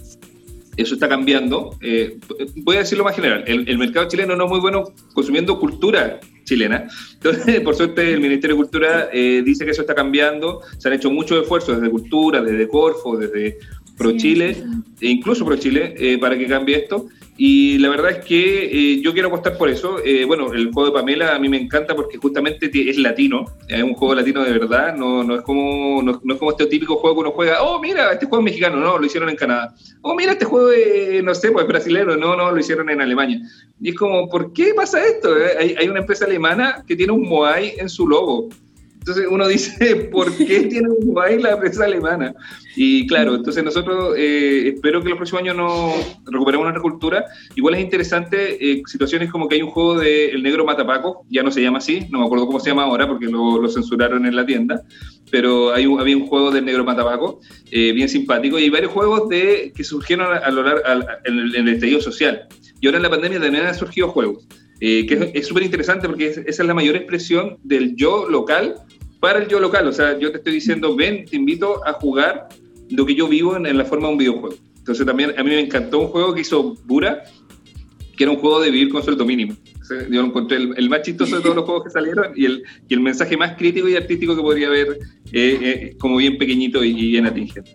eso 0.77 0.93
está 0.95 1.07
cambiando. 1.07 1.77
Eh, 1.81 2.17
voy 2.57 2.77
a 2.77 2.79
decirlo 2.79 3.03
más 3.03 3.15
general, 3.15 3.43
el, 3.47 3.77
mercado 3.77 4.07
chileno 4.07 4.35
no 4.35 4.45
es 4.45 4.49
muy 4.49 4.59
bueno 4.59 4.85
consumiendo 5.13 5.59
cultura 5.59 6.19
chilena. 6.43 6.87
Entonces, 7.13 7.61
por 7.61 7.75
suerte, 7.75 8.13
el 8.13 8.21
Ministerio 8.21 8.55
de 8.55 8.61
Cultura 8.61 9.09
eh, 9.11 9.41
dice 9.45 9.65
que 9.65 9.71
eso 9.71 9.81
está 9.81 9.95
cambiando. 9.95 10.61
Se 10.77 10.87
han 10.87 10.93
hecho 10.93 11.09
muchos 11.09 11.41
esfuerzos 11.41 11.77
desde 11.77 11.91
Cultura, 11.91 12.41
desde 12.41 12.67
Corfo, 12.67 13.17
desde 13.17 13.57
Pro 13.97 14.15
Chile, 14.17 14.63
e 14.99 15.09
incluso 15.09 15.45
Pro 15.45 15.55
Chile, 15.55 15.93
eh, 15.97 16.17
para 16.17 16.37
que 16.37 16.47
cambie 16.47 16.77
esto. 16.77 17.07
Y 17.37 17.77
la 17.79 17.89
verdad 17.89 18.11
es 18.11 18.25
que 18.25 18.65
eh, 18.65 19.01
yo 19.01 19.11
quiero 19.11 19.27
apostar 19.27 19.57
por 19.57 19.69
eso. 19.69 19.99
Eh, 20.03 20.23
bueno, 20.23 20.53
el 20.53 20.71
juego 20.71 20.89
de 20.89 20.93
Pamela 20.93 21.35
a 21.35 21.39
mí 21.39 21.49
me 21.49 21.57
encanta 21.57 21.93
porque 21.93 22.17
justamente 22.17 22.71
es 22.73 22.97
latino, 22.97 23.45
es 23.67 23.83
un 23.83 23.93
juego 23.93 24.15
latino 24.15 24.43
de 24.43 24.53
verdad, 24.53 24.95
no, 24.95 25.23
no, 25.23 25.35
es, 25.35 25.41
como, 25.41 26.01
no, 26.01 26.11
es 26.11 26.39
como 26.39 26.51
este 26.51 26.67
típico 26.67 26.95
juego 26.95 27.15
que 27.15 27.19
uno 27.21 27.31
juega, 27.31 27.61
oh, 27.61 27.81
mira, 27.81 28.13
este 28.13 28.25
juego 28.25 28.39
es 28.41 28.45
mexicano, 28.45 28.77
no, 28.77 28.97
lo 28.97 29.05
hicieron 29.05 29.29
en 29.29 29.35
Canadá. 29.35 29.73
Oh, 30.01 30.15
mira, 30.15 30.31
este 30.31 30.45
juego, 30.45 30.69
no 31.23 31.35
sé, 31.35 31.51
pues 31.51 31.63
es 31.63 31.67
brasileño, 31.67 32.15
no, 32.15 32.37
no, 32.37 32.51
lo 32.51 32.59
hicieron 32.59 32.89
en 32.89 33.01
Alemania. 33.01 33.41
Y 33.81 33.89
es 33.89 33.95
como, 33.95 34.29
¿por 34.29 34.53
qué 34.53 34.73
pasa 34.73 35.05
esto? 35.05 35.35
Hay, 35.59 35.75
hay 35.77 35.89
una 35.89 35.99
empresa 35.99 36.25
alemana 36.25 36.83
que 36.87 36.95
tiene 36.95 37.11
un 37.11 37.27
Moai 37.27 37.73
en 37.77 37.89
su 37.89 38.07
logo. 38.07 38.49
Entonces 39.05 39.27
uno 39.29 39.47
dice, 39.47 39.95
¿por 40.11 40.35
qué 40.35 40.61
tiene 40.69 40.89
un 40.89 41.13
Moai 41.13 41.39
la 41.39 41.51
empresa 41.51 41.85
alemana? 41.85 42.33
Y 42.75 43.05
claro, 43.05 43.35
entonces 43.35 43.63
nosotros 43.63 44.15
eh, 44.17 44.69
espero 44.73 45.03
que 45.03 45.09
los 45.09 45.17
próximos 45.17 45.43
años 45.43 45.55
nos 45.55 45.93
recuperemos 46.25 46.65
nuestra 46.65 46.81
cultura. 46.81 47.25
Igual 47.55 47.75
es 47.75 47.81
interesante 47.81 48.57
eh, 48.59 48.81
situaciones 48.87 49.31
como 49.31 49.47
que 49.47 49.55
hay 49.55 49.61
un 49.61 49.69
juego 49.69 49.99
de 49.99 50.29
El 50.29 50.41
Negro 50.41 50.65
Matapaco, 50.65 51.23
ya 51.29 51.43
no 51.43 51.51
se 51.51 51.61
llama 51.61 51.77
así, 51.77 52.07
no 52.09 52.17
me 52.17 52.25
acuerdo 52.25 52.47
cómo 52.47 52.59
se 52.59 52.71
llama 52.71 52.83
ahora 52.83 53.07
porque 53.07 53.27
lo, 53.27 53.69
censuraron 53.69 54.25
en 54.25 54.35
la 54.35 54.43
tienda, 54.43 54.81
pero 55.29 55.71
hay 55.71 55.85
había 55.99 56.17
un 56.17 56.25
juego 56.25 56.49
del 56.49 56.65
Negro 56.65 56.83
Matapaco 56.83 57.41
eh, 57.69 57.91
bien 57.91 58.09
simpático 58.09 58.57
y 58.57 58.63
hay 58.63 58.69
varios 58.71 58.91
juegos 58.91 59.29
de, 59.29 59.71
que 59.75 59.83
surgieron 59.83 60.35
a, 60.35 60.49
lo 60.49 60.63
largo 60.63 60.81
en, 61.25 61.39
el, 61.39 61.55
en 61.55 61.67
el 61.67 61.75
estallido 61.75 62.01
social. 62.01 62.47
Y 62.81 62.87
ahora 62.87 62.97
en 62.97 63.03
la 63.03 63.09
pandemia 63.11 63.39
también 63.39 63.67
han 63.67 63.75
surgido 63.75 64.07
juegos. 64.07 64.47
Que 64.79 65.31
es 65.33 65.47
súper 65.47 65.63
interesante 65.63 66.07
porque 66.07 66.27
esa 66.27 66.41
es 66.45 66.59
la 66.59 66.73
mayor 66.73 66.95
expresión 66.95 67.57
del 67.63 67.95
yo 67.95 68.29
local 68.29 68.75
para 69.19 69.39
el 69.39 69.47
yo 69.47 69.59
local. 69.59 69.87
O 69.87 69.93
sea, 69.93 70.19
yo 70.19 70.31
te 70.31 70.37
estoy 70.37 70.53
diciendo, 70.53 70.95
ven, 70.95 71.25
te 71.25 71.35
invito 71.35 71.85
a 71.87 71.93
jugar 71.93 72.49
lo 72.89 73.05
que 73.05 73.15
yo 73.15 73.27
vivo 73.27 73.55
en, 73.55 73.77
la 73.77 73.85
forma 73.85 74.07
de 74.07 74.13
un 74.13 74.19
videojuego. 74.19 74.55
Entonces 74.77 75.05
también 75.05 75.33
a 75.37 75.43
mí 75.43 75.49
me 75.49 75.59
encantó 75.59 75.99
un 75.99 76.07
juego 76.07 76.33
que 76.33 76.41
hizo 76.41 76.75
Bura, 76.85 77.23
que 78.15 78.23
era 78.23 78.31
un 78.31 78.37
juego 78.37 78.61
de 78.61 78.69
vivir 78.69 78.89
con 78.89 79.03
sueldo 79.03 79.25
mínimo. 79.25 79.55
yo 80.11 80.21
lo 80.21 80.27
encontré 80.27 80.57
el, 80.57 80.89
más 80.89 81.01
chistoso 81.01 81.37
de 81.37 81.41
todos 81.41 81.55
los 81.55 81.65
juegos 81.65 81.85
que 81.85 81.89
salieron 81.89 82.33
y 82.35 82.45
el, 82.45 82.63
y 82.87 82.93
el 82.93 82.99
mensaje 82.99 83.35
más 83.35 83.55
crítico 83.57 83.89
y 83.89 83.95
artístico 83.95 84.35
que 84.35 84.41
podría 84.41 84.67
haber 84.67 84.99
eh, 85.31 85.57
eh, 85.61 85.95
como 85.97 86.17
bien 86.17 86.37
pequeñito 86.37 86.83
y, 86.83 86.93
bien 86.93 87.25
atingente. 87.25 87.73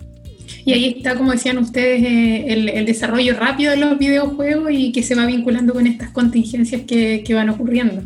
Y 0.64 0.72
ahí 0.72 0.94
está, 0.96 1.16
como 1.16 1.32
decían 1.32 1.58
ustedes, 1.58 2.02
eh, 2.02 2.44
el, 2.48 2.68
el, 2.68 2.86
desarrollo 2.86 3.34
rápido 3.38 3.70
de 3.70 3.78
los 3.78 3.98
videojuegos 3.98 4.70
y 4.72 4.92
que 4.92 5.02
se 5.02 5.14
va 5.14 5.26
vinculando 5.26 5.72
con 5.72 5.86
estas 5.86 6.10
contingencias 6.10 6.82
que, 6.82 7.22
que 7.24 7.34
van 7.34 7.48
ocurriendo. 7.50 8.02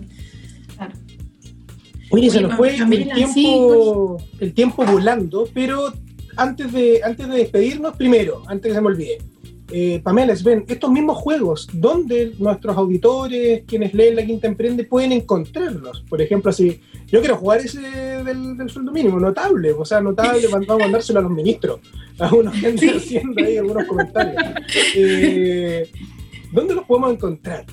Oye, 2.10 2.30
se 2.30 2.40
nos 2.40 2.54
fue 2.54 2.76
el 2.76 3.12
tiempo, 3.12 4.18
el 4.38 4.54
tiempo 4.54 4.84
volando, 4.84 5.48
pero 5.52 5.92
antes 6.36 6.72
de, 6.72 7.00
antes 7.02 7.28
de 7.28 7.38
despedirnos, 7.38 7.96
primero, 7.96 8.42
antes 8.46 8.70
que 8.70 8.74
se 8.74 8.80
me 8.80 8.86
olvide, 8.86 9.18
eh, 9.70 10.00
Pamela, 10.02 10.34
ven, 10.44 10.64
estos 10.68 10.90
mismos 10.90 11.16
juegos, 11.16 11.68
¿dónde 11.72 12.32
nuestros 12.38 12.76
auditores, 12.76 13.62
quienes 13.66 13.94
leen 13.94 14.16
La 14.16 14.24
Quinta 14.24 14.46
Emprende, 14.46 14.84
pueden 14.84 15.12
encontrarlos? 15.12 16.04
Por 16.08 16.20
ejemplo, 16.20 16.52
si 16.52 16.80
yo 17.06 17.20
quiero 17.20 17.36
jugar 17.36 17.60
ese 17.60 17.80
del, 17.80 18.68
sueldo 18.68 18.92
mínimo, 18.92 19.18
notable, 19.18 19.72
o 19.72 19.84
sea, 19.84 20.00
notable, 20.00 20.46
vamos 20.48 20.68
a 20.68 20.76
mandárselo 20.76 21.20
a 21.20 21.22
los 21.22 21.32
ministros, 21.32 21.80
a 22.18 22.34
unos 22.34 22.54
que 22.54 22.90
haciendo 22.90 23.42
ahí 23.42 23.56
algunos 23.56 23.86
comentarios. 23.86 24.42
Eh, 24.96 25.90
¿Dónde 26.52 26.74
los 26.74 26.84
podemos 26.84 27.12
encontrar? 27.12 27.64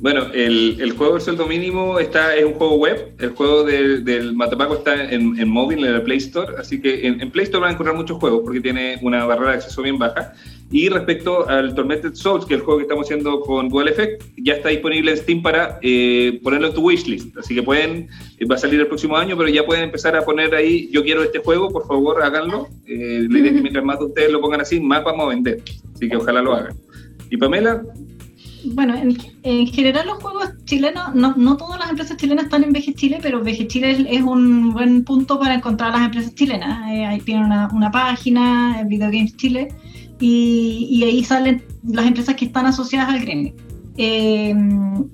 Bueno, 0.00 0.26
el, 0.34 0.76
el, 0.80 0.92
juego 0.92 1.14
del 1.14 1.22
sueldo 1.22 1.46
mínimo 1.46 1.98
está, 1.98 2.36
es 2.36 2.44
un 2.44 2.52
juego 2.52 2.76
web. 2.76 3.14
El 3.18 3.30
juego 3.30 3.64
del, 3.64 4.04
del 4.04 4.34
Matapaco 4.34 4.74
está 4.74 5.10
en, 5.10 5.38
en, 5.38 5.48
móvil, 5.48 5.84
en 5.84 5.94
el 5.94 6.02
Play 6.02 6.18
Store. 6.18 6.54
Así 6.58 6.80
que 6.80 7.06
en, 7.06 7.20
en, 7.20 7.30
Play 7.30 7.44
Store 7.44 7.62
van 7.62 7.70
a 7.70 7.72
encontrar 7.72 7.96
muchos 7.96 8.18
juegos 8.18 8.42
porque 8.44 8.60
tiene 8.60 8.98
una 9.02 9.24
barrera 9.24 9.52
de 9.52 9.56
acceso 9.56 9.82
bien 9.82 9.98
baja. 9.98 10.34
Y 10.70 10.88
respecto 10.88 11.48
al 11.48 11.74
Tormented 11.74 12.14
Souls, 12.14 12.44
que 12.44 12.54
es 12.54 12.60
el 12.60 12.64
juego 12.64 12.78
que 12.78 12.82
estamos 12.82 13.06
haciendo 13.06 13.40
con 13.40 13.68
Dual 13.68 13.88
Effect, 13.88 14.22
ya 14.36 14.54
está 14.54 14.68
disponible 14.68 15.12
en 15.12 15.16
Steam 15.16 15.42
para 15.42 15.78
eh, 15.80 16.40
ponerlo 16.42 16.68
en 16.68 16.74
tu 16.74 16.82
wishlist. 16.82 17.36
Así 17.38 17.54
que 17.54 17.62
pueden, 17.62 18.08
eh, 18.38 18.46
va 18.46 18.56
a 18.56 18.58
salir 18.58 18.80
el 18.80 18.88
próximo 18.88 19.16
año, 19.16 19.36
pero 19.36 19.48
ya 19.48 19.64
pueden 19.64 19.84
empezar 19.84 20.16
a 20.16 20.24
poner 20.24 20.54
ahí, 20.54 20.90
yo 20.90 21.04
quiero 21.04 21.22
este 21.22 21.38
juego, 21.38 21.70
por 21.70 21.86
favor 21.86 22.22
háganlo. 22.22 22.68
Eh, 22.84 23.26
la 23.30 23.38
mientras 23.38 23.84
más 23.84 24.00
de 24.00 24.06
ustedes 24.06 24.32
lo 24.32 24.40
pongan 24.40 24.60
así, 24.60 24.80
más 24.80 25.04
vamos 25.04 25.26
a 25.26 25.28
vender. 25.28 25.62
Así 25.94 26.08
que 26.08 26.16
ojalá 26.16 26.42
lo 26.42 26.54
hagan. 26.54 26.76
¿Y 27.30 27.36
Pamela? 27.36 27.82
Bueno, 28.74 28.94
en, 28.94 29.16
en, 29.42 29.66
general 29.66 30.06
los 30.06 30.22
juegos 30.22 30.50
chilenos, 30.64 31.14
no, 31.14 31.34
no, 31.36 31.56
todas 31.56 31.78
las 31.78 31.90
empresas 31.90 32.16
chilenas 32.16 32.46
están 32.46 32.64
en 32.64 32.72
VG 32.72 32.94
Chile, 32.94 33.18
pero 33.22 33.40
VG 33.40 33.66
Chile 33.68 34.06
es, 34.10 34.22
un 34.22 34.72
buen 34.72 35.04
punto 35.04 35.38
para 35.38 35.54
encontrar 35.54 35.92
las 35.92 36.02
empresas 36.02 36.34
chilenas. 36.34 36.90
Eh, 36.90 37.04
ahí 37.04 37.20
tienen 37.20 37.44
una, 37.44 37.68
una 37.72 37.90
página, 37.90 38.82
Video 38.86 39.10
Games 39.10 39.36
Chile, 39.36 39.68
y, 40.20 40.88
y, 40.90 41.04
ahí 41.04 41.24
salen 41.24 41.62
las 41.84 42.06
empresas 42.06 42.34
que 42.34 42.46
están 42.46 42.66
asociadas 42.66 43.10
al 43.10 43.20
gremio. 43.20 43.54
Eh, 43.98 44.54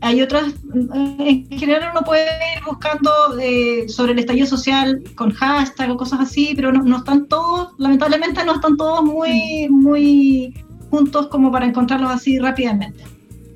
hay 0.00 0.22
otras, 0.22 0.54
en 0.74 1.46
general 1.50 1.90
uno 1.92 2.02
puede 2.04 2.24
ir 2.56 2.64
buscando 2.66 3.10
eh, 3.40 3.88
sobre 3.88 4.12
el 4.12 4.18
estallido 4.18 4.46
social 4.46 5.02
con 5.14 5.32
hashtag 5.32 5.90
o 5.90 5.96
cosas 5.96 6.20
así, 6.20 6.52
pero 6.56 6.72
no, 6.72 6.82
no 6.82 6.98
están 6.98 7.26
todos, 7.26 7.74
lamentablemente 7.78 8.44
no 8.44 8.54
están 8.54 8.76
todos 8.76 9.04
muy, 9.04 9.68
muy 9.70 10.52
juntos 10.90 11.28
como 11.28 11.52
para 11.52 11.66
encontrarlos 11.66 12.10
así 12.10 12.38
rápidamente. 12.38 13.04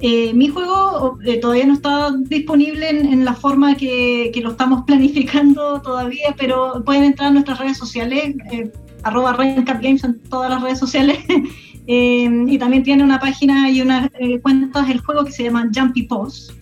Eh, 0.01 0.35
mi 0.35 0.49
juego 0.49 1.19
eh, 1.25 1.39
todavía 1.39 1.67
no 1.67 1.73
está 1.73 2.11
disponible 2.13 2.91
en, 2.91 3.07
en 3.07 3.25
la 3.25 3.35
forma 3.35 3.77
que, 3.77 4.31
lo 4.43 4.51
estamos 4.51 4.85
planificando 4.87 5.81
todavía, 5.81 6.35
pero 6.37 6.83
pueden 6.85 7.05
entrar 7.05 7.29
a 7.29 7.33
nuestras 7.33 7.59
redes 7.59 7.79
sociales, 7.79 8.35
eh, 8.53 8.71
arroba 9.03 9.33
Games 9.35 10.05
en 10.05 10.21
todas 10.21 10.51
las 10.51 10.63
redes 10.63 10.79
sociales. 10.79 11.19
y 11.89 12.59
también 12.59 12.83
tiene 12.83 13.05
una 13.05 13.21
página 13.21 13.71
y 13.71 13.81
unas 13.81 14.11
cuentas 14.43 14.89
del 14.89 15.01
juego 15.01 15.25
que 15.25 15.31
se 15.31 15.45
llama 15.45 15.71
Jumpy 15.73 16.03
Pose, 16.03 16.53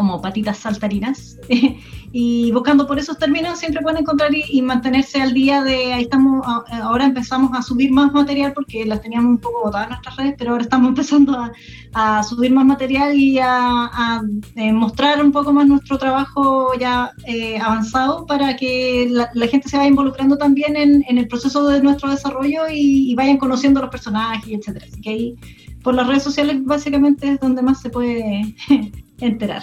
como 0.00 0.22
patitas 0.22 0.56
saltarinas. 0.56 1.38
y 2.12 2.50
buscando 2.52 2.86
por 2.86 2.98
esos 2.98 3.18
términos 3.18 3.58
siempre 3.58 3.82
pueden 3.82 4.00
encontrar 4.00 4.34
y, 4.34 4.42
y, 4.48 4.62
mantenerse 4.62 5.20
al 5.20 5.32
día 5.32 5.62
de 5.62 5.92
ahí 5.92 6.02
estamos 6.02 6.44
ahora 6.72 7.04
empezamos 7.04 7.56
a 7.56 7.62
subir 7.62 7.92
más 7.92 8.12
material 8.12 8.52
porque 8.52 8.84
las 8.84 9.00
teníamos 9.00 9.30
un 9.30 9.38
poco 9.38 9.64
botadas 9.64 9.86
en 9.86 9.90
nuestras 9.90 10.16
redes 10.16 10.34
pero 10.36 10.50
ahora 10.50 10.64
estamos 10.64 10.88
empezando 10.94 11.34
a, 11.38 11.52
a 11.92 12.22
subir 12.24 12.52
más 12.52 12.64
material 12.64 13.14
y 13.14 13.38
a, 13.38 13.50
a 13.52 14.22
eh, 14.56 14.72
mostrar 14.72 15.24
un 15.24 15.30
poco 15.30 15.52
más 15.52 15.68
nuestro 15.68 15.98
trabajo 15.98 16.72
ya 16.80 17.12
eh, 17.26 17.58
avanzado 17.58 18.26
para 18.26 18.56
que 18.56 19.06
la, 19.08 19.30
la, 19.34 19.46
gente 19.46 19.68
se 19.68 19.76
vaya 19.76 19.90
involucrando 19.90 20.36
también 20.36 20.76
en, 20.76 21.04
en 21.06 21.18
el 21.18 21.28
proceso 21.28 21.68
de 21.68 21.80
nuestro 21.80 22.10
desarrollo 22.10 22.62
y, 22.68 23.12
y, 23.12 23.14
vayan 23.14 23.36
conociendo 23.36 23.80
los 23.80 23.90
personajes 23.90 24.50
etcétera 24.50 24.86
así 24.90 25.00
que 25.00 25.10
ahí 25.10 25.36
por 25.84 25.94
las 25.94 26.08
redes 26.08 26.24
sociales 26.24 26.56
básicamente 26.64 27.34
es 27.34 27.40
donde 27.40 27.62
más 27.62 27.80
se 27.80 27.90
puede 27.90 28.56
enterar 29.18 29.62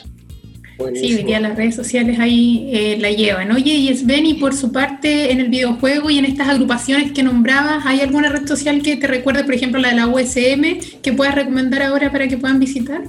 Buenísimo. 0.78 1.10
Sí, 1.10 1.16
hoy 1.16 1.24
día 1.24 1.40
las 1.40 1.58
redes 1.58 1.76
sociales 1.76 2.20
ahí 2.20 2.70
eh, 2.72 2.98
la 3.00 3.10
llevan. 3.10 3.52
Oye, 3.52 3.74
y 3.74 3.96
Sven, 3.96 4.26
y 4.26 4.36
por 4.36 4.54
su 4.54 4.72
parte, 4.72 5.32
en 5.32 5.40
el 5.40 5.50
videojuego 5.50 6.10
y 6.10 6.20
en 6.20 6.26
estas 6.26 6.50
agrupaciones 6.50 7.12
que 7.12 7.24
nombrabas, 7.24 7.86
¿hay 7.86 8.02
alguna 8.02 8.30
red 8.30 8.48
social 8.48 8.82
que 8.84 8.96
te 8.98 9.08
recuerde, 9.08 9.44
por 9.44 9.56
ejemplo, 9.56 9.82
la 9.82 9.90
de 9.90 9.96
la 9.96 10.08
USM, 10.08 11.02
que 11.02 11.14
puedas 11.14 11.36
recomendar 11.36 11.82
ahora 11.82 12.12
para 12.12 12.28
que 12.28 12.38
puedan 12.38 12.60
visitar? 12.60 13.02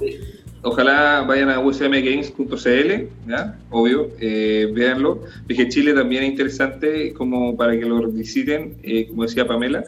Ojalá 0.61 1.21
vayan 1.21 1.49
a 1.49 1.59
usmgames.cl, 1.59 2.91
obvio, 3.69 4.09
eh, 4.19 4.67
véanlo. 4.73 5.23
Dije 5.47 5.69
Chile 5.69 5.93
también 5.93 6.23
es 6.23 6.31
interesante 6.31 7.13
como 7.13 7.55
para 7.55 7.79
que 7.79 7.85
lo 7.85 8.11
visiten, 8.11 8.75
eh, 8.83 9.07
como 9.07 9.23
decía 9.23 9.47
Pamela. 9.47 9.83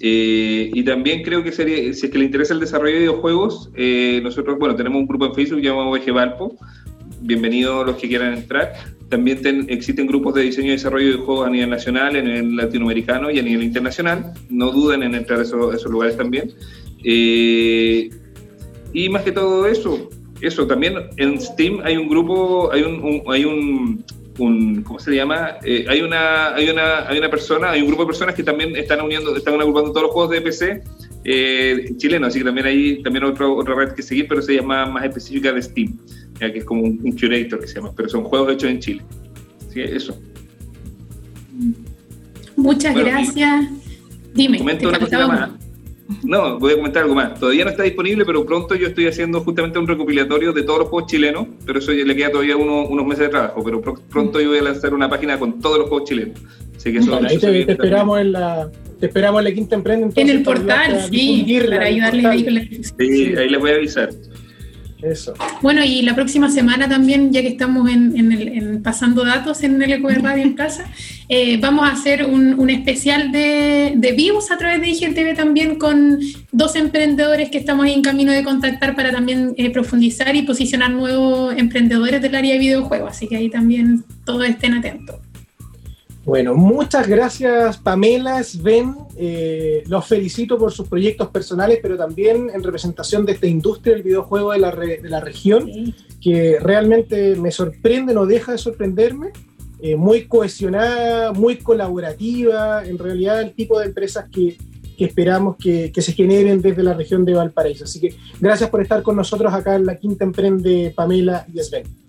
Eh, 0.00 0.70
y 0.74 0.82
también 0.84 1.22
creo 1.22 1.42
que 1.42 1.52
sería, 1.52 1.76
si 1.94 2.06
es 2.06 2.12
que 2.12 2.18
le 2.18 2.24
interesa 2.24 2.52
el 2.54 2.60
desarrollo 2.60 2.94
de 2.94 3.00
videojuegos, 3.00 3.70
eh, 3.74 4.20
nosotros, 4.22 4.58
bueno, 4.58 4.74
tenemos 4.76 5.00
un 5.00 5.06
grupo 5.06 5.26
en 5.26 5.34
Facebook 5.34 5.60
llamado 5.60 5.90
VG 5.90 6.12
Valpo, 6.12 6.56
bienvenidos 7.24 7.86
los 7.86 7.96
que 7.96 8.08
quieran 8.08 8.34
entrar. 8.34 8.74
También 9.08 9.40
ten, 9.42 9.66
existen 9.68 10.06
grupos 10.06 10.34
de 10.34 10.42
diseño 10.42 10.68
y 10.68 10.72
desarrollo 10.72 11.12
de 11.12 11.24
juegos 11.24 11.46
a 11.46 11.50
nivel 11.50 11.70
nacional, 11.70 12.16
en 12.16 12.26
el 12.26 12.56
latinoamericano 12.56 13.30
y 13.30 13.38
a 13.38 13.42
nivel 13.42 13.64
internacional. 13.64 14.32
No 14.50 14.70
duden 14.70 15.02
en 15.02 15.14
entrar 15.14 15.40
a 15.40 15.42
esos, 15.42 15.84
lugares 15.86 16.16
también. 16.16 16.52
Eh, 17.02 18.10
y 18.92 19.08
más 19.08 19.22
que 19.22 19.32
todo 19.32 19.66
eso, 19.66 20.10
eso 20.40 20.66
también 20.66 20.94
en 21.16 21.40
Steam 21.40 21.80
hay 21.82 21.96
un 21.96 22.08
grupo, 22.08 22.70
hay 22.72 22.82
un, 22.82 23.22
hay 23.28 23.44
un, 23.44 24.04
¿cómo 24.82 24.98
se 24.98 25.14
llama? 25.14 25.56
Eh, 25.64 25.86
hay 25.88 26.00
una 26.00 26.54
hay 26.54 26.68
una 26.68 27.08
hay 27.08 27.18
una 27.18 27.30
persona, 27.30 27.70
hay 27.70 27.80
un 27.82 27.88
grupo 27.88 28.02
de 28.02 28.06
personas 28.08 28.34
que 28.34 28.42
también 28.42 28.76
están 28.76 29.00
uniendo, 29.00 29.36
están 29.36 29.54
agrupando 29.54 29.90
todos 29.90 30.04
los 30.04 30.12
juegos 30.12 30.30
de 30.30 30.40
PC 30.40 30.82
eh, 31.24 31.94
chilenos, 31.96 32.28
así 32.28 32.40
que 32.40 32.44
también 32.44 32.66
hay 32.66 33.02
también 33.02 33.24
otra 33.24 33.48
otra 33.48 33.74
red 33.74 33.92
que 33.92 34.02
seguir, 34.02 34.26
pero 34.28 34.42
se 34.42 34.54
llama 34.54 34.86
más 34.86 35.04
específica 35.04 35.52
de 35.52 35.62
Steam 35.62 35.98
ya 36.40 36.52
que 36.52 36.58
es 36.58 36.64
como 36.64 36.82
un, 36.82 37.00
un, 37.02 37.12
curator 37.12 37.60
que 37.60 37.66
se 37.66 37.74
llama, 37.76 37.92
pero 37.94 38.08
son 38.08 38.24
juegos 38.24 38.52
hechos 38.52 38.70
en 38.70 38.80
Chile. 38.80 39.02
Que 39.72 39.84
eso. 39.84 40.18
Muchas 42.56 42.94
bueno, 42.94 43.08
gracias. 43.08 43.68
Dime. 44.34 44.58
Comento 44.58 44.88
una 44.88 44.98
cosa 44.98 45.26
más. 45.26 45.50
No, 46.22 46.58
voy 46.58 46.72
a 46.72 46.76
comentar 46.76 47.02
algo 47.02 47.14
más. 47.14 47.38
Todavía 47.38 47.64
no 47.64 47.70
está 47.70 47.82
disponible, 47.82 48.24
pero 48.24 48.44
pronto 48.44 48.74
yo 48.74 48.88
estoy 48.88 49.06
haciendo 49.06 49.40
justamente 49.40 49.78
un 49.78 49.86
recopilatorio 49.86 50.52
de 50.52 50.62
todos 50.62 50.80
los 50.80 50.88
juegos 50.88 51.10
chilenos, 51.10 51.46
pero 51.64 51.78
eso 51.78 51.92
le 51.92 52.14
queda 52.14 52.30
todavía 52.30 52.56
uno, 52.56 52.86
unos 52.86 53.06
meses 53.06 53.20
de 53.20 53.28
trabajo, 53.30 53.62
pero 53.64 53.80
pr 53.80 54.00
pronto 54.10 54.40
yo 54.40 54.50
voy 54.50 54.58
a 54.58 54.62
lanzar 54.62 54.92
una 54.92 55.08
página 55.08 55.38
con 55.38 55.60
todos 55.60 55.78
los 55.78 55.88
juegos 55.88 56.08
chilenos. 56.08 56.38
Así 56.76 56.92
que 56.92 56.98
eso, 56.98 57.10
bueno, 57.10 57.28
ahí 57.28 57.38
te, 57.38 57.64
te 57.64 57.72
esperamos 57.72 58.20
en 58.20 58.32
la 58.32 58.70
te 59.00 59.06
esperamos 59.06 59.40
en 59.40 59.44
la 59.44 59.52
quinta 59.52 59.74
emprende. 59.76 60.06
Entonces, 60.06 60.30
en 60.30 60.36
el 60.36 60.42
portal, 60.42 61.06
sí, 61.10 61.58
para 61.70 61.86
ayudarles 61.86 62.24
ahí 62.24 62.44
con 62.44 62.54
la 62.54 62.62
Sí, 62.62 63.34
ahí 63.36 63.48
les 63.48 63.60
voy 63.60 63.70
a 63.70 63.74
avisar. 63.74 64.10
Eso. 65.04 65.34
Bueno, 65.60 65.84
y 65.84 66.02
la 66.02 66.14
próxima 66.14 66.50
semana 66.50 66.88
también, 66.88 67.30
ya 67.30 67.42
que 67.42 67.48
estamos 67.48 67.90
en, 67.90 68.16
en, 68.16 68.32
el, 68.32 68.48
en 68.48 68.82
pasando 68.82 69.24
datos 69.24 69.62
en 69.62 69.80
el 69.82 69.92
Eco 69.92 70.08
de 70.08 70.14
Radio 70.14 70.42
en 70.42 70.54
casa, 70.54 70.86
eh, 71.28 71.58
vamos 71.58 71.86
a 71.86 71.92
hacer 71.92 72.24
un, 72.24 72.58
un 72.58 72.70
especial 72.70 73.30
de, 73.30 73.92
de, 73.96 74.12
vivos 74.12 74.50
a 74.50 74.56
través 74.56 74.80
de 74.80 74.88
IGTV 74.88 75.36
también 75.36 75.76
con 75.76 76.20
dos 76.52 76.74
emprendedores 76.76 77.50
que 77.50 77.58
estamos 77.58 77.86
en 77.86 78.00
camino 78.00 78.32
de 78.32 78.42
contactar 78.44 78.96
para 78.96 79.12
también 79.12 79.54
eh, 79.58 79.70
profundizar 79.70 80.34
y 80.34 80.42
posicionar 80.42 80.90
nuevos 80.90 81.54
emprendedores 81.56 82.22
del 82.22 82.34
área 82.34 82.54
de 82.54 82.60
videojuegos. 82.60 83.10
Así 83.10 83.28
que 83.28 83.36
ahí 83.36 83.50
también 83.50 84.04
todos 84.24 84.46
estén 84.48 84.74
atentos. 84.74 85.16
Bueno, 86.24 86.54
muchas 86.54 87.06
gracias 87.06 87.76
Pamela, 87.76 88.42
Sven. 88.42 88.96
Eh, 89.16 89.84
los 89.86 90.06
felicito 90.06 90.56
por 90.56 90.72
sus 90.72 90.88
proyectos 90.88 91.28
personales, 91.28 91.80
pero 91.82 91.98
también 91.98 92.50
en 92.52 92.62
representación 92.62 93.26
de 93.26 93.32
esta 93.32 93.46
industria 93.46 93.94
del 93.94 94.02
videojuego 94.02 94.52
de 94.52 94.58
la, 94.58 94.70
re, 94.70 95.00
de 95.02 95.08
la 95.10 95.20
región, 95.20 95.66
sí. 95.66 95.94
que 96.22 96.58
realmente 96.60 97.36
me 97.36 97.50
sorprende, 97.50 98.14
no 98.14 98.24
deja 98.24 98.52
de 98.52 98.58
sorprenderme. 98.58 99.32
Eh, 99.80 99.96
muy 99.96 100.26
cohesionada, 100.26 101.32
muy 101.32 101.56
colaborativa, 101.56 102.86
en 102.86 102.96
realidad 102.96 103.42
el 103.42 103.52
tipo 103.52 103.78
de 103.78 103.86
empresas 103.86 104.24
que, 104.32 104.56
que 104.96 105.04
esperamos 105.04 105.56
que, 105.58 105.92
que, 105.92 106.00
se 106.00 106.12
generen 106.12 106.62
desde 106.62 106.82
la 106.82 106.94
región 106.94 107.26
de 107.26 107.34
Valparaíso. 107.34 107.84
Así 107.84 108.00
que 108.00 108.14
gracias 108.40 108.70
por 108.70 108.80
estar 108.80 109.02
con 109.02 109.14
nosotros 109.14 109.52
acá 109.52 109.74
en 109.74 109.84
la 109.84 109.96
Quinta 109.96 110.24
Emprende, 110.24 110.90
Pamela 110.96 111.46
y 111.52 111.58
Sven. 111.58 112.03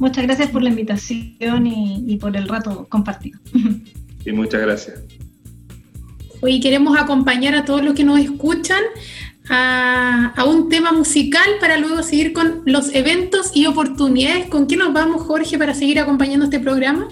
Muchas 0.00 0.24
gracias 0.24 0.50
por 0.50 0.62
la 0.62 0.70
invitación 0.70 1.66
y, 1.66 2.04
y 2.08 2.16
por 2.16 2.34
el 2.36 2.48
rato 2.48 2.86
compartido. 2.88 3.38
Y 4.22 4.32
muchas 4.32 4.60
gracias. 4.60 5.00
Hoy 6.42 6.60
queremos 6.60 6.94
acompañar 6.98 7.54
a 7.54 7.64
todos 7.64 7.82
los 7.82 7.94
que 7.94 8.04
nos 8.04 8.20
escuchan 8.20 8.82
a, 9.48 10.34
a, 10.36 10.44
un 10.44 10.68
tema 10.68 10.92
musical 10.92 11.48
para 11.58 11.78
luego 11.78 12.02
seguir 12.02 12.34
con 12.34 12.60
los 12.66 12.94
eventos 12.94 13.50
y 13.54 13.64
oportunidades. 13.64 14.50
¿Con 14.50 14.66
qué 14.66 14.76
nos 14.76 14.92
vamos, 14.92 15.22
Jorge, 15.22 15.56
para 15.56 15.72
seguir 15.72 15.98
acompañando 15.98 16.44
este 16.44 16.60
programa? 16.60 17.08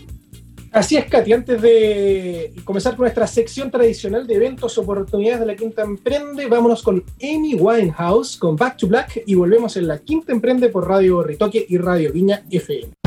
Así 0.78 0.96
es, 0.96 1.06
Katy. 1.06 1.32
Antes 1.32 1.60
de 1.60 2.52
comenzar 2.62 2.94
con 2.94 3.02
nuestra 3.02 3.26
sección 3.26 3.68
tradicional 3.68 4.28
de 4.28 4.36
eventos, 4.36 4.78
oportunidades 4.78 5.40
de 5.40 5.46
la 5.46 5.56
Quinta 5.56 5.82
Emprende, 5.82 6.46
vámonos 6.46 6.84
con 6.84 7.02
Amy 7.20 7.56
Winehouse 7.56 8.36
con 8.36 8.54
Back 8.54 8.76
to 8.76 8.86
Black 8.86 9.24
y 9.26 9.34
volvemos 9.34 9.76
en 9.76 9.88
la 9.88 9.98
Quinta 9.98 10.30
Emprende 10.30 10.68
por 10.68 10.86
Radio 10.86 11.20
Ritoque 11.24 11.66
y 11.68 11.78
Radio 11.78 12.12
Viña 12.12 12.44
FM. 12.48 12.97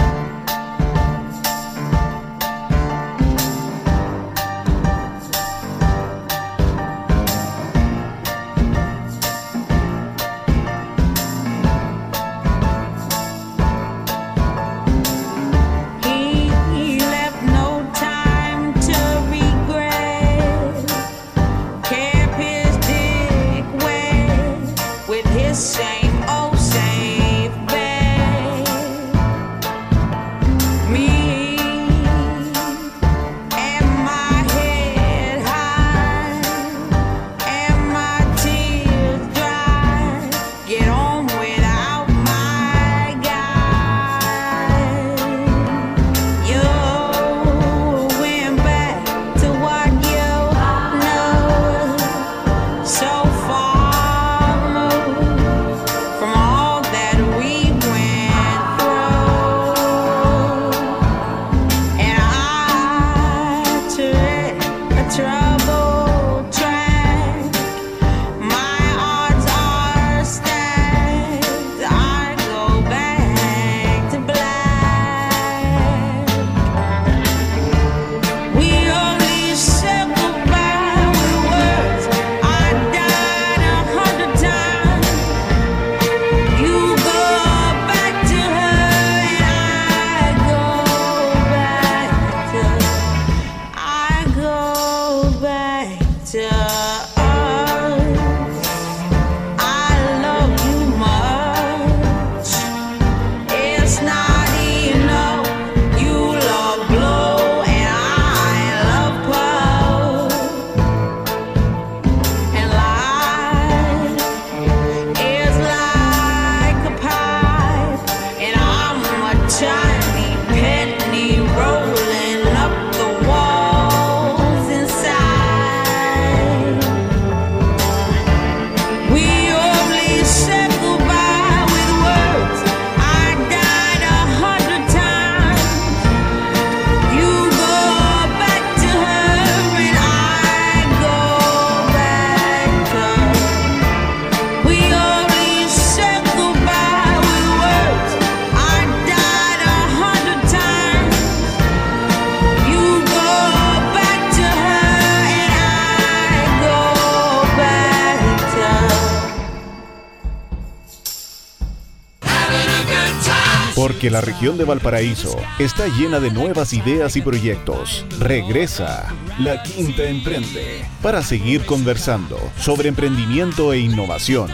La 164.11 164.19
región 164.19 164.57
de 164.57 164.65
Valparaíso 164.65 165.37
está 165.57 165.87
llena 165.87 166.19
de 166.19 166.31
nuevas 166.31 166.73
ideas 166.73 167.15
y 167.15 167.21
proyectos. 167.21 168.05
Regresa 168.19 169.07
La 169.39 169.63
Quinta 169.63 170.03
Emprende 170.03 170.83
para 171.01 171.21
seguir 171.21 171.65
conversando 171.65 172.37
sobre 172.57 172.89
emprendimiento 172.89 173.71
e 173.71 173.79
innovación. 173.79 174.49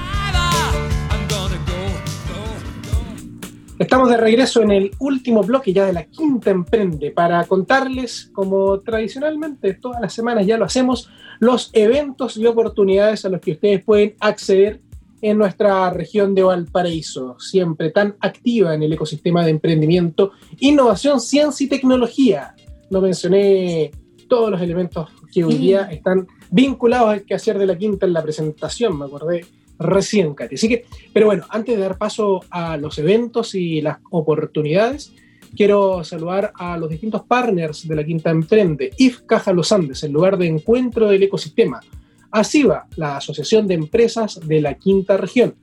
Estamos 3.79 4.11
de 4.11 4.17
regreso 4.17 4.61
en 4.61 4.71
el 4.71 4.91
último 4.99 5.41
bloque 5.41 5.73
ya 5.73 5.87
de 5.87 5.93
la 5.93 6.03
Quinta 6.03 6.51
Emprende 6.51 7.09
para 7.09 7.43
contarles, 7.45 8.29
como 8.33 8.79
tradicionalmente 8.81 9.73
todas 9.73 9.99
las 9.99 10.13
semanas 10.13 10.45
ya 10.45 10.59
lo 10.59 10.65
hacemos, 10.65 11.09
los 11.39 11.71
eventos 11.73 12.37
y 12.37 12.45
oportunidades 12.45 13.25
a 13.25 13.29
los 13.29 13.41
que 13.41 13.53
ustedes 13.53 13.83
pueden 13.83 14.15
acceder 14.19 14.81
en 15.21 15.37
nuestra 15.37 15.89
región 15.89 16.35
de 16.35 16.43
Valparaíso, 16.43 17.39
siempre 17.39 17.91
tan 17.91 18.15
activa 18.19 18.73
en 18.73 18.83
el 18.83 18.93
ecosistema 18.93 19.43
de 19.43 19.51
emprendimiento, 19.51 20.31
innovación, 20.59 21.19
ciencia 21.19 21.65
y 21.65 21.69
tecnología. 21.69 22.55
No 22.89 23.01
mencioné 23.01 23.91
todos 24.29 24.51
los 24.51 24.61
elementos 24.61 25.09
que 25.33 25.43
hoy 25.43 25.55
día 25.55 25.83
están 25.91 26.27
vinculados 26.51 27.09
al 27.09 27.23
quehacer 27.23 27.57
de 27.57 27.65
la 27.65 27.77
quinta 27.77 28.05
en 28.05 28.13
la 28.13 28.23
presentación, 28.23 28.97
me 28.97 29.05
acordé 29.05 29.45
recién, 29.79 30.33
Katy. 30.33 30.55
Así 30.55 30.69
que, 30.69 30.85
pero 31.13 31.27
bueno, 31.27 31.45
antes 31.49 31.75
de 31.75 31.81
dar 31.81 31.97
paso 31.97 32.41
a 32.49 32.77
los 32.77 32.97
eventos 32.97 33.55
y 33.55 33.81
las 33.81 33.99
oportunidades, 34.09 35.13
quiero 35.55 36.03
saludar 36.03 36.51
a 36.55 36.77
los 36.77 36.89
distintos 36.89 37.23
partners 37.23 37.87
de 37.87 37.95
la 37.95 38.03
Quinta 38.03 38.29
Emprende, 38.29 38.91
IF 38.97 39.21
Caja 39.21 39.53
Los 39.53 39.71
Andes, 39.71 40.03
el 40.03 40.11
lugar 40.11 40.37
de 40.37 40.47
encuentro 40.47 41.07
del 41.07 41.23
ecosistema, 41.23 41.79
ASIVA, 42.31 42.87
la 42.95 43.17
Asociación 43.17 43.67
de 43.67 43.75
Empresas 43.75 44.39
de 44.45 44.61
la 44.61 44.75
Quinta 44.75 45.17
Región, 45.17 45.55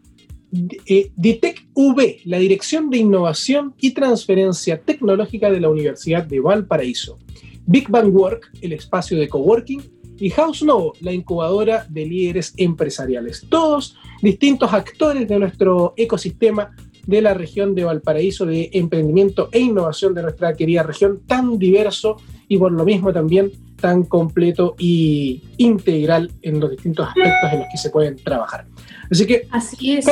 eh, 0.86 1.10
DITEC 1.16 1.68
V, 1.74 2.20
la 2.24 2.38
Dirección 2.38 2.90
de 2.90 2.98
Innovación 2.98 3.74
y 3.80 3.92
Transferencia 3.92 4.80
Tecnológica 4.80 5.50
de 5.50 5.60
la 5.60 5.68
Universidad 5.68 6.24
de 6.24 6.40
Valparaíso, 6.40 7.18
Big 7.66 7.88
Bang 7.88 8.14
Work, 8.14 8.50
el 8.60 8.72
espacio 8.72 9.18
de 9.18 9.28
coworking, 9.28 9.82
y 10.16 10.30
House 10.30 10.62
Novo, 10.62 10.92
la 11.00 11.12
incubadora 11.12 11.86
de 11.88 12.06
líderes 12.06 12.54
empresariales. 12.56 13.44
Todos 13.48 13.96
distintos 14.22 14.72
actores 14.72 15.26
de 15.26 15.38
nuestro 15.38 15.92
ecosistema 15.96 16.70
de 17.06 17.20
la 17.20 17.34
región 17.34 17.74
de 17.74 17.84
Valparaíso 17.84 18.46
de 18.46 18.70
emprendimiento 18.72 19.48
e 19.52 19.58
innovación 19.58 20.14
de 20.14 20.22
nuestra 20.22 20.54
querida 20.54 20.82
región, 20.82 21.20
tan 21.26 21.58
diverso 21.58 22.16
y 22.48 22.58
por 22.58 22.72
lo 22.72 22.84
mismo 22.84 23.12
también 23.12 23.52
tan 23.84 24.04
completo 24.04 24.76
y 24.78 25.42
integral 25.58 26.32
en 26.40 26.58
los 26.58 26.70
distintos 26.70 27.06
aspectos 27.06 27.52
en 27.52 27.58
los 27.58 27.68
que 27.70 27.76
se 27.76 27.90
pueden 27.90 28.16
trabajar. 28.16 28.64
Así 29.10 29.26
que, 29.26 29.46
Así 29.50 29.92
es. 29.92 30.06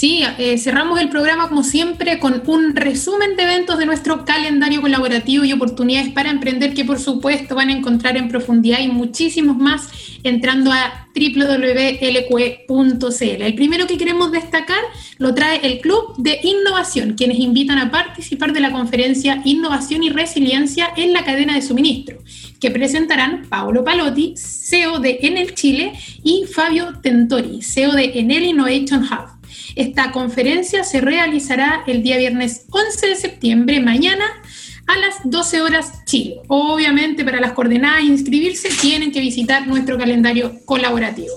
Sí, 0.00 0.22
eh, 0.38 0.56
cerramos 0.56 0.98
el 0.98 1.10
programa 1.10 1.50
como 1.50 1.62
siempre 1.62 2.18
con 2.20 2.42
un 2.46 2.74
resumen 2.74 3.36
de 3.36 3.42
eventos 3.42 3.76
de 3.76 3.84
nuestro 3.84 4.24
calendario 4.24 4.80
colaborativo 4.80 5.44
y 5.44 5.52
oportunidades 5.52 6.08
para 6.08 6.30
emprender 6.30 6.72
que 6.72 6.86
por 6.86 6.98
supuesto 6.98 7.54
van 7.54 7.68
a 7.68 7.74
encontrar 7.74 8.16
en 8.16 8.30
profundidad 8.30 8.78
y 8.80 8.88
muchísimos 8.88 9.58
más 9.58 9.90
entrando 10.22 10.72
a 10.72 11.06
www.lqe.cl. 11.14 12.02
El 13.42 13.54
primero 13.54 13.86
que 13.86 13.98
queremos 13.98 14.32
destacar 14.32 14.80
lo 15.18 15.34
trae 15.34 15.60
el 15.64 15.80
Club 15.80 16.14
de 16.16 16.40
Innovación, 16.44 17.12
quienes 17.12 17.38
invitan 17.38 17.76
a 17.76 17.90
participar 17.90 18.54
de 18.54 18.60
la 18.60 18.72
conferencia 18.72 19.42
Innovación 19.44 20.02
y 20.02 20.08
Resiliencia 20.08 20.88
en 20.96 21.12
la 21.12 21.26
cadena 21.26 21.56
de 21.56 21.60
suministro, 21.60 22.16
que 22.58 22.70
presentarán 22.70 23.44
Paolo 23.50 23.84
Palotti, 23.84 24.32
CEO 24.34 24.98
de 24.98 25.18
Enel 25.20 25.54
Chile, 25.54 25.92
y 26.24 26.46
Fabio 26.50 26.94
Tentori, 27.02 27.60
CEO 27.60 27.92
de 27.92 28.18
Enel 28.18 28.44
Innovation 28.44 29.02
Hub. 29.02 29.39
Esta 29.76 30.12
conferencia 30.12 30.84
se 30.84 31.00
realizará 31.00 31.82
el 31.86 32.02
día 32.02 32.18
viernes 32.18 32.66
11 32.70 33.06
de 33.08 33.16
septiembre, 33.16 33.80
mañana, 33.80 34.24
a 34.86 34.98
las 34.98 35.16
12 35.24 35.62
horas 35.62 36.04
Chile. 36.04 36.40
Obviamente, 36.48 37.24
para 37.24 37.40
las 37.40 37.52
coordenadas 37.52 38.00
e 38.00 38.06
inscribirse, 38.06 38.68
tienen 38.80 39.12
que 39.12 39.20
visitar 39.20 39.66
nuestro 39.66 39.96
calendario 39.96 40.52
colaborativo. 40.64 41.34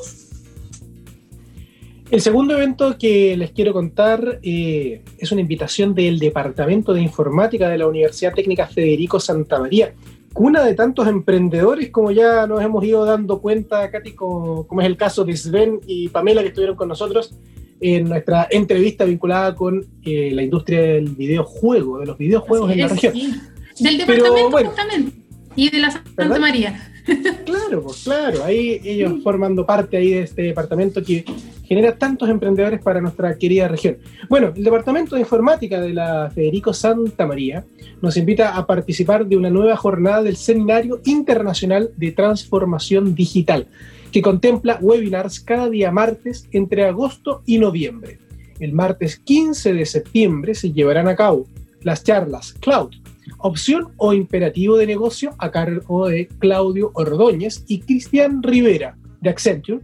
El 2.10 2.22
segundo 2.22 2.56
evento 2.56 2.96
que 2.98 3.36
les 3.36 3.52
quiero 3.52 3.74
contar 3.74 4.40
eh, 4.44 5.02
es 5.18 5.32
una 5.32 5.42
invitación 5.42 5.96
del 5.96 6.20
Departamento 6.20 6.94
de 6.94 7.02
Informática 7.02 7.68
de 7.70 7.80
la 7.80 7.88
Universidad 7.88 8.36
Técnica 8.36 8.68
Federico 8.68 9.20
Santa 9.20 9.60
María, 9.60 9.96
cuna 10.32 10.64
de 10.64 10.76
tantos 10.76 11.08
emprendedores, 11.08 11.90
como 11.90 12.12
ya 12.12 12.46
nos 12.46 12.62
hemos 12.62 12.84
ido 12.84 13.04
dando 13.04 13.42
cuenta, 13.42 13.90
Katy, 13.90 14.12
como, 14.14 14.68
como 14.68 14.82
es 14.82 14.88
el 14.88 14.98
caso 14.98 15.24
de 15.24 15.36
Sven 15.36 15.80
y 15.88 16.10
Pamela 16.10 16.42
que 16.42 16.50
estuvieron 16.50 16.76
con 16.76 16.88
nosotros 16.88 17.36
en 17.84 18.08
nuestra 18.08 18.48
entrevista 18.50 19.04
vinculada 19.04 19.54
con 19.54 19.86
eh, 20.06 20.32
la 20.32 20.42
industria 20.42 20.82
del 20.82 21.10
videojuego, 21.10 22.00
de 22.00 22.06
los 22.06 22.18
videojuegos 22.18 22.72
en 22.72 22.80
la 22.80 22.88
región. 22.88 23.14
Del 23.80 23.98
departamento 23.98 24.58
justamente, 24.60 25.18
y 25.56 25.70
de 25.70 25.80
la 25.80 25.92
Santa 25.92 26.40
María. 26.40 26.90
Claro, 27.46 27.84
pues 27.84 28.04
claro, 28.06 28.46
ahí 28.46 28.80
ellos 28.82 29.22
formando 29.22 29.66
parte 29.66 29.98
ahí 29.98 30.12
de 30.12 30.22
este 30.22 30.44
departamento 30.44 31.04
que 31.04 31.26
genera 31.66 31.98
tantos 31.98 32.30
emprendedores 32.30 32.82
para 32.82 33.02
nuestra 33.02 33.38
querida 33.38 33.68
región. 33.68 33.98
Bueno, 34.30 34.54
el 34.56 34.64
Departamento 34.64 35.16
de 35.16 35.22
Informática 35.22 35.82
de 35.82 35.94
la 35.94 36.32
Federico 36.34 36.72
Santa 36.72 37.28
María 37.28 37.66
nos 38.02 38.16
invita 38.16 38.56
a 38.56 38.66
participar 38.66 39.26
de 39.26 39.36
una 39.36 39.50
nueva 39.50 39.76
jornada 39.76 40.24
del 40.24 40.38
Seminario 40.38 41.02
Internacional 41.04 41.90
de 41.98 42.12
Transformación 42.12 43.16
Digital 43.16 43.68
que 44.14 44.22
contempla 44.22 44.78
webinars 44.80 45.40
cada 45.40 45.70
día 45.70 45.92
martes 45.92 46.48
entre 46.52 46.86
agosto 46.86 47.42
y 47.48 47.58
noviembre. 47.58 48.20
El 48.60 48.72
martes 48.72 49.18
15 49.18 49.74
de 49.74 49.86
septiembre 49.88 50.54
se 50.54 50.72
llevarán 50.72 51.08
a 51.08 51.16
cabo 51.16 51.48
las 51.82 52.04
charlas 52.04 52.54
Cloud, 52.54 52.92
opción 53.40 53.90
o 53.98 54.14
imperativo 54.14 54.78
de 54.78 54.86
negocio 54.86 55.32
a 55.40 55.50
cargo 55.50 56.08
de 56.08 56.28
Claudio 56.40 56.92
Ordóñez 56.94 57.66
y 57.68 57.80
Cristian 57.80 58.44
Rivera 58.44 58.96
de 59.20 59.32
Accenture 59.32 59.82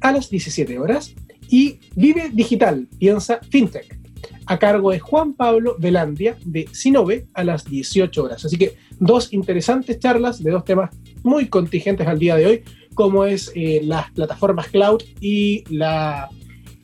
a 0.00 0.12
las 0.12 0.30
17 0.30 0.78
horas 0.78 1.12
y 1.50 1.80
Vive 1.96 2.30
Digital, 2.32 2.86
piensa 3.00 3.40
FinTech, 3.50 3.98
a 4.46 4.56
cargo 4.56 4.92
de 4.92 5.00
Juan 5.00 5.34
Pablo 5.34 5.74
Velandia 5.80 6.36
de 6.44 6.68
Sinove 6.70 7.26
a 7.34 7.42
las 7.42 7.64
18 7.64 8.22
horas. 8.22 8.44
Así 8.44 8.56
que 8.56 8.76
dos 9.00 9.32
interesantes 9.32 9.98
charlas 9.98 10.42
de 10.42 10.52
dos 10.52 10.64
temas 10.64 10.90
muy 11.24 11.48
contingentes 11.48 12.06
al 12.06 12.18
día 12.18 12.36
de 12.36 12.46
hoy, 12.46 12.62
como 12.94 13.24
es 13.24 13.52
eh, 13.54 13.80
las 13.84 14.10
plataformas 14.12 14.68
cloud 14.68 15.02
y 15.20 15.64
la, 15.68 16.28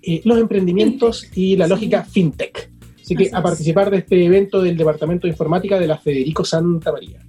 eh, 0.02 0.20
los 0.24 0.38
emprendimientos 0.38 1.26
y 1.34 1.56
la 1.56 1.66
lógica 1.66 2.04
fintech. 2.04 2.70
Así 3.00 3.16
que 3.16 3.30
a 3.32 3.42
participar 3.42 3.90
de 3.90 3.98
este 3.98 4.24
evento 4.24 4.62
del 4.62 4.76
Departamento 4.76 5.26
de 5.26 5.32
Informática 5.32 5.78
de 5.78 5.86
la 5.86 5.98
Federico 5.98 6.44
Santa 6.44 6.92
María. 6.92 7.20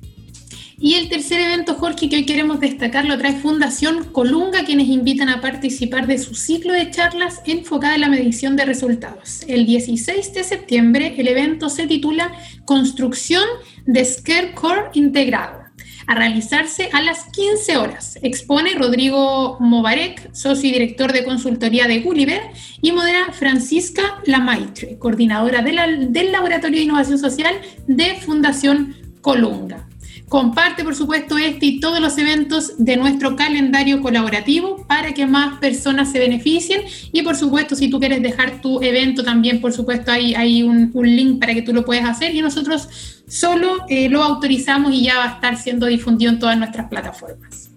Y 0.83 0.95
el 0.95 1.09
tercer 1.09 1.39
evento, 1.39 1.75
Jorge, 1.75 2.09
que 2.09 2.15
hoy 2.15 2.25
queremos 2.25 2.59
destacar, 2.59 3.05
lo 3.05 3.15
trae 3.19 3.35
Fundación 3.35 4.05
Colunga, 4.05 4.65
quienes 4.65 4.87
invitan 4.87 5.29
a 5.29 5.39
participar 5.39 6.07
de 6.07 6.17
su 6.17 6.33
ciclo 6.33 6.73
de 6.73 6.89
charlas 6.89 7.41
enfocada 7.45 7.93
en 7.93 8.01
la 8.01 8.09
medición 8.09 8.55
de 8.55 8.65
resultados. 8.65 9.43
El 9.47 9.67
16 9.67 10.33
de 10.33 10.43
septiembre, 10.43 11.13
el 11.17 11.27
evento 11.27 11.69
se 11.69 11.85
titula 11.85 12.31
Construcción 12.65 13.43
de 13.85 14.07
Core 14.55 14.89
Integrado 14.93 15.60
a 16.07 16.15
realizarse 16.15 16.89
a 16.93 17.01
las 17.01 17.25
15 17.25 17.77
horas. 17.77 18.19
Expone 18.21 18.75
Rodrigo 18.75 19.57
Mobarek, 19.59 20.33
socio 20.33 20.69
y 20.69 20.73
director 20.73 21.13
de 21.13 21.23
consultoría 21.23 21.87
de 21.87 21.99
Gulliver, 21.99 22.41
y 22.81 22.91
modera 22.91 23.31
Francisca 23.31 24.21
Lamaitre, 24.25 24.97
coordinadora 24.97 25.61
del 25.61 26.31
Laboratorio 26.31 26.77
de 26.77 26.83
Innovación 26.83 27.19
Social 27.19 27.55
de 27.87 28.15
Fundación 28.15 28.95
Colunga. 29.21 29.90
Comparte, 30.31 30.85
por 30.85 30.95
supuesto, 30.95 31.37
este 31.37 31.65
y 31.65 31.79
todos 31.81 31.99
los 31.99 32.17
eventos 32.17 32.75
de 32.77 32.95
nuestro 32.95 33.35
calendario 33.35 34.01
colaborativo 34.01 34.77
para 34.87 35.13
que 35.13 35.27
más 35.27 35.59
personas 35.59 36.09
se 36.09 36.19
beneficien. 36.19 36.83
Y, 37.11 37.21
por 37.21 37.35
supuesto, 37.35 37.75
si 37.75 37.89
tú 37.89 37.99
quieres 37.99 38.21
dejar 38.23 38.61
tu 38.61 38.81
evento 38.81 39.25
también, 39.25 39.59
por 39.59 39.73
supuesto, 39.73 40.09
hay, 40.09 40.33
hay 40.33 40.63
un, 40.63 40.89
link 40.93 41.37
para 41.41 41.53
que 41.53 41.61
tú 41.61 41.73
lo 41.73 41.83
puedas 41.83 42.09
hacer 42.09 42.33
y 42.33 42.41
nosotros 42.41 42.87
solo 43.27 43.79
eh, 43.89 44.07
lo 44.07 44.23
autorizamos 44.23 44.93
y 44.93 45.03
ya 45.03 45.17
va 45.17 45.25
a 45.25 45.33
estar 45.33 45.57
siendo 45.57 45.85
difundido 45.87 46.31
en 46.31 46.39
todas 46.39 46.57
nuestras 46.57 46.87
plataformas. 46.87 47.69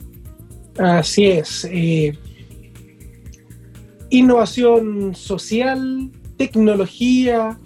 Así 0.78 1.24
es. 1.24 1.66
Eh, 1.68 2.16
innovación 4.10 5.16
social, 5.16 6.08
tecnología, 6.36 7.58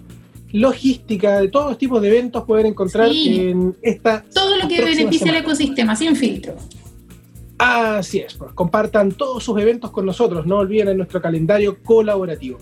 logística, 0.51 1.39
de 1.39 1.47
todos 1.49 1.69
los 1.69 1.77
tipos 1.77 2.01
de 2.01 2.07
eventos 2.09 2.43
pueden 2.45 2.67
encontrar 2.67 3.09
en 3.11 3.75
esta. 3.81 4.23
Todo 4.33 4.57
lo 4.57 4.67
que 4.67 4.83
beneficia 4.83 5.31
al 5.31 5.37
ecosistema, 5.37 5.95
sin 5.95 6.15
filtro. 6.15 6.55
Así 7.57 8.19
es, 8.19 8.35
pues, 8.35 8.53
compartan 8.53 9.11
todos 9.11 9.43
sus 9.43 9.59
eventos 9.59 9.91
con 9.91 10.05
nosotros, 10.05 10.45
no 10.45 10.59
olviden 10.59 10.87
en 10.89 10.97
nuestro 10.97 11.21
calendario 11.21 11.83
colaborativo. 11.83 12.57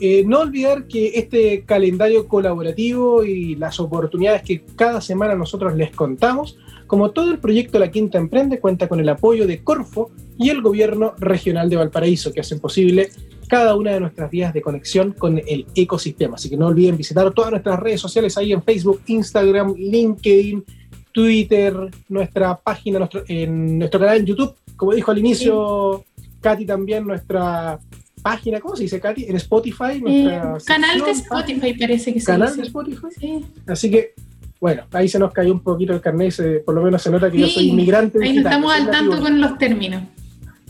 Eh, 0.00 0.24
no 0.26 0.40
olvidar 0.40 0.88
que 0.88 1.12
este 1.14 1.62
calendario 1.64 2.26
colaborativo 2.26 3.22
y 3.22 3.54
las 3.54 3.78
oportunidades 3.78 4.42
que 4.42 4.64
cada 4.74 5.00
semana 5.00 5.36
nosotros 5.36 5.76
les 5.76 5.92
contamos, 5.92 6.58
como 6.88 7.12
todo 7.12 7.30
el 7.30 7.38
proyecto 7.38 7.78
La 7.78 7.92
Quinta 7.92 8.18
Emprende, 8.18 8.58
cuenta 8.58 8.88
con 8.88 8.98
el 8.98 9.08
apoyo 9.08 9.46
de 9.46 9.62
Corfo 9.62 10.10
y 10.36 10.50
el 10.50 10.60
gobierno 10.60 11.14
regional 11.18 11.70
de 11.70 11.76
Valparaíso, 11.76 12.32
que 12.32 12.40
hacen 12.40 12.58
posible 12.58 13.10
cada 13.52 13.76
una 13.76 13.92
de 13.92 14.00
nuestras 14.00 14.30
vías 14.30 14.54
de 14.54 14.62
conexión 14.62 15.12
con 15.12 15.36
el 15.36 15.66
ecosistema. 15.74 16.36
Así 16.36 16.48
que 16.48 16.56
no 16.56 16.68
olviden 16.68 16.96
visitar 16.96 17.30
todas 17.34 17.50
nuestras 17.50 17.78
redes 17.78 18.00
sociales 18.00 18.38
ahí 18.38 18.50
en 18.50 18.62
Facebook, 18.62 19.02
Instagram, 19.08 19.74
LinkedIn, 19.76 20.64
Twitter, 21.12 21.76
nuestra 22.08 22.56
página, 22.56 22.98
nuestro, 23.00 23.24
en 23.28 23.78
nuestro 23.78 24.00
canal 24.00 24.16
en 24.16 24.24
YouTube. 24.24 24.54
Como 24.74 24.94
dijo 24.94 25.10
al 25.10 25.18
inicio 25.18 26.02
Katy 26.40 26.64
también, 26.64 27.06
nuestra 27.06 27.78
página, 28.22 28.58
¿cómo 28.58 28.74
se 28.74 28.84
dice, 28.84 28.98
Katy? 28.98 29.26
En 29.26 29.36
Spotify. 29.36 30.00
Nuestra 30.00 30.56
canal 30.64 31.02
de 31.02 31.10
Spotify 31.10 31.74
parece 31.74 32.14
que 32.14 32.20
se 32.20 32.26
Canal 32.26 32.56
de 32.56 32.62
Spotify. 32.62 33.08
Sí. 33.20 33.44
Así 33.66 33.90
que, 33.90 34.14
bueno, 34.62 34.84
ahí 34.92 35.08
se 35.08 35.18
nos 35.18 35.30
cayó 35.30 35.52
un 35.52 35.60
poquito 35.60 35.92
el 35.92 36.00
carnet, 36.00 36.64
por 36.64 36.74
lo 36.74 36.80
menos 36.80 37.02
se 37.02 37.10
nota 37.10 37.30
que 37.30 37.36
yo 37.36 37.48
soy 37.48 37.68
inmigrante. 37.68 38.18
Ahí 38.24 38.32
no 38.32 38.48
estamos 38.48 38.72
al 38.72 38.90
tanto 38.90 39.20
con 39.20 39.38
los 39.38 39.58
términos. 39.58 40.04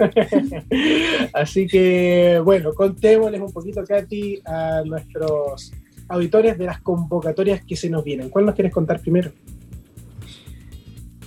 Así 1.32 1.66
que, 1.66 2.40
bueno, 2.44 2.72
contémosles 2.74 3.40
un 3.40 3.52
poquito, 3.52 3.84
Katy, 3.84 4.40
a 4.44 4.82
nuestros 4.84 5.72
auditores 6.08 6.58
de 6.58 6.66
las 6.66 6.80
convocatorias 6.80 7.64
que 7.64 7.76
se 7.76 7.88
nos 7.88 8.04
vienen. 8.04 8.28
¿Cuál 8.28 8.46
nos 8.46 8.54
quieres 8.54 8.72
contar 8.72 9.00
primero? 9.00 9.30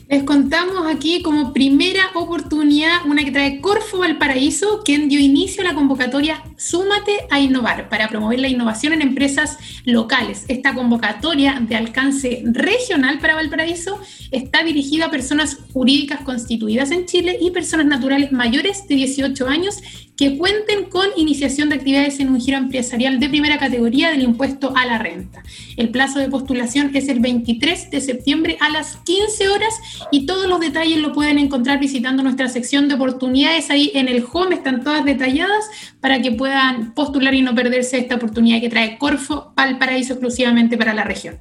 Les 0.07 0.21
contamos 0.21 0.85
aquí 0.85 1.23
como 1.23 1.51
primera 1.51 2.11
oportunidad 2.13 3.05
una 3.07 3.25
que 3.25 3.31
trae 3.31 3.59
Corfo 3.59 3.97
Valparaíso, 3.97 4.83
quien 4.85 5.09
dio 5.09 5.19
inicio 5.19 5.63
a 5.63 5.65
la 5.65 5.73
convocatoria 5.73 6.43
Súmate 6.57 7.25
a 7.31 7.39
Innovar 7.39 7.89
para 7.89 8.07
promover 8.07 8.39
la 8.39 8.47
innovación 8.47 8.93
en 8.93 9.01
empresas 9.01 9.57
locales. 9.83 10.45
Esta 10.47 10.75
convocatoria 10.75 11.59
de 11.59 11.75
alcance 11.75 12.43
regional 12.45 13.17
para 13.19 13.33
Valparaíso 13.33 13.99
está 14.29 14.63
dirigida 14.63 15.07
a 15.07 15.11
personas 15.11 15.57
jurídicas 15.73 16.21
constituidas 16.21 16.91
en 16.91 17.07
Chile 17.07 17.39
y 17.41 17.49
personas 17.49 17.87
naturales 17.87 18.31
mayores 18.31 18.87
de 18.87 18.95
18 18.95 19.47
años 19.47 19.81
que 20.17 20.37
cuenten 20.37 20.85
con 20.85 21.07
iniciación 21.17 21.69
de 21.69 21.75
actividades 21.75 22.19
en 22.19 22.29
un 22.29 22.39
giro 22.39 22.57
empresarial 22.57 23.19
de 23.19 23.29
primera 23.29 23.57
categoría 23.57 24.11
del 24.11 24.21
impuesto 24.21 24.73
a 24.75 24.85
la 24.85 24.97
renta. 24.97 25.43
El 25.77 25.89
plazo 25.89 26.19
de 26.19 26.29
postulación 26.29 26.91
es 26.93 27.09
el 27.09 27.19
23 27.19 27.91
de 27.91 28.01
septiembre 28.01 28.57
a 28.61 28.69
las 28.69 28.97
15 28.97 29.49
horas 29.49 29.73
y 30.11 30.25
todos 30.25 30.47
los 30.47 30.59
detalles 30.59 30.99
lo 30.99 31.13
pueden 31.13 31.37
encontrar 31.37 31.79
visitando 31.79 32.23
nuestra 32.23 32.47
sección 32.47 32.87
de 32.87 32.95
oportunidades. 32.95 33.69
Ahí 33.69 33.91
en 33.93 34.07
el 34.07 34.25
home 34.31 34.55
están 34.55 34.83
todas 34.83 35.03
detalladas 35.03 35.65
para 35.99 36.21
que 36.21 36.31
puedan 36.31 36.93
postular 36.93 37.33
y 37.33 37.41
no 37.41 37.53
perderse 37.53 37.97
esta 37.97 38.15
oportunidad 38.15 38.61
que 38.61 38.69
trae 38.69 38.97
Corfo 38.97 39.53
al 39.55 39.77
paraíso 39.77 40.13
exclusivamente 40.13 40.77
para 40.77 40.93
la 40.93 41.03
región. 41.03 41.39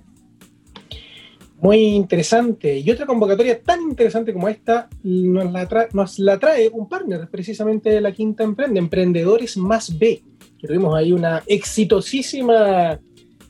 Muy 1.65 1.79
interesante. 1.79 2.79
Y 2.79 2.91
otra 2.91 3.07
convocatoria 3.07 3.59
tan 3.59 3.81
interesante 3.81 4.35
como 4.35 4.51
esta 4.51 4.87
nos 5.03 6.19
la, 6.19 6.39
trae, 6.39 6.69
un 6.69 6.87
partner 6.87 7.27
precisamente 7.31 7.89
de 7.89 8.03
la 8.03 8.12
Quinta 8.12 8.45
Emprende, 8.45 8.79
Emprendedores 8.79 9.57
Más 9.57 9.99
B. 9.99 10.23
Que 10.59 10.67
tuvimos 10.67 10.95
ahí 10.95 11.11
una 11.15 11.43
exitosísima 11.47 13.01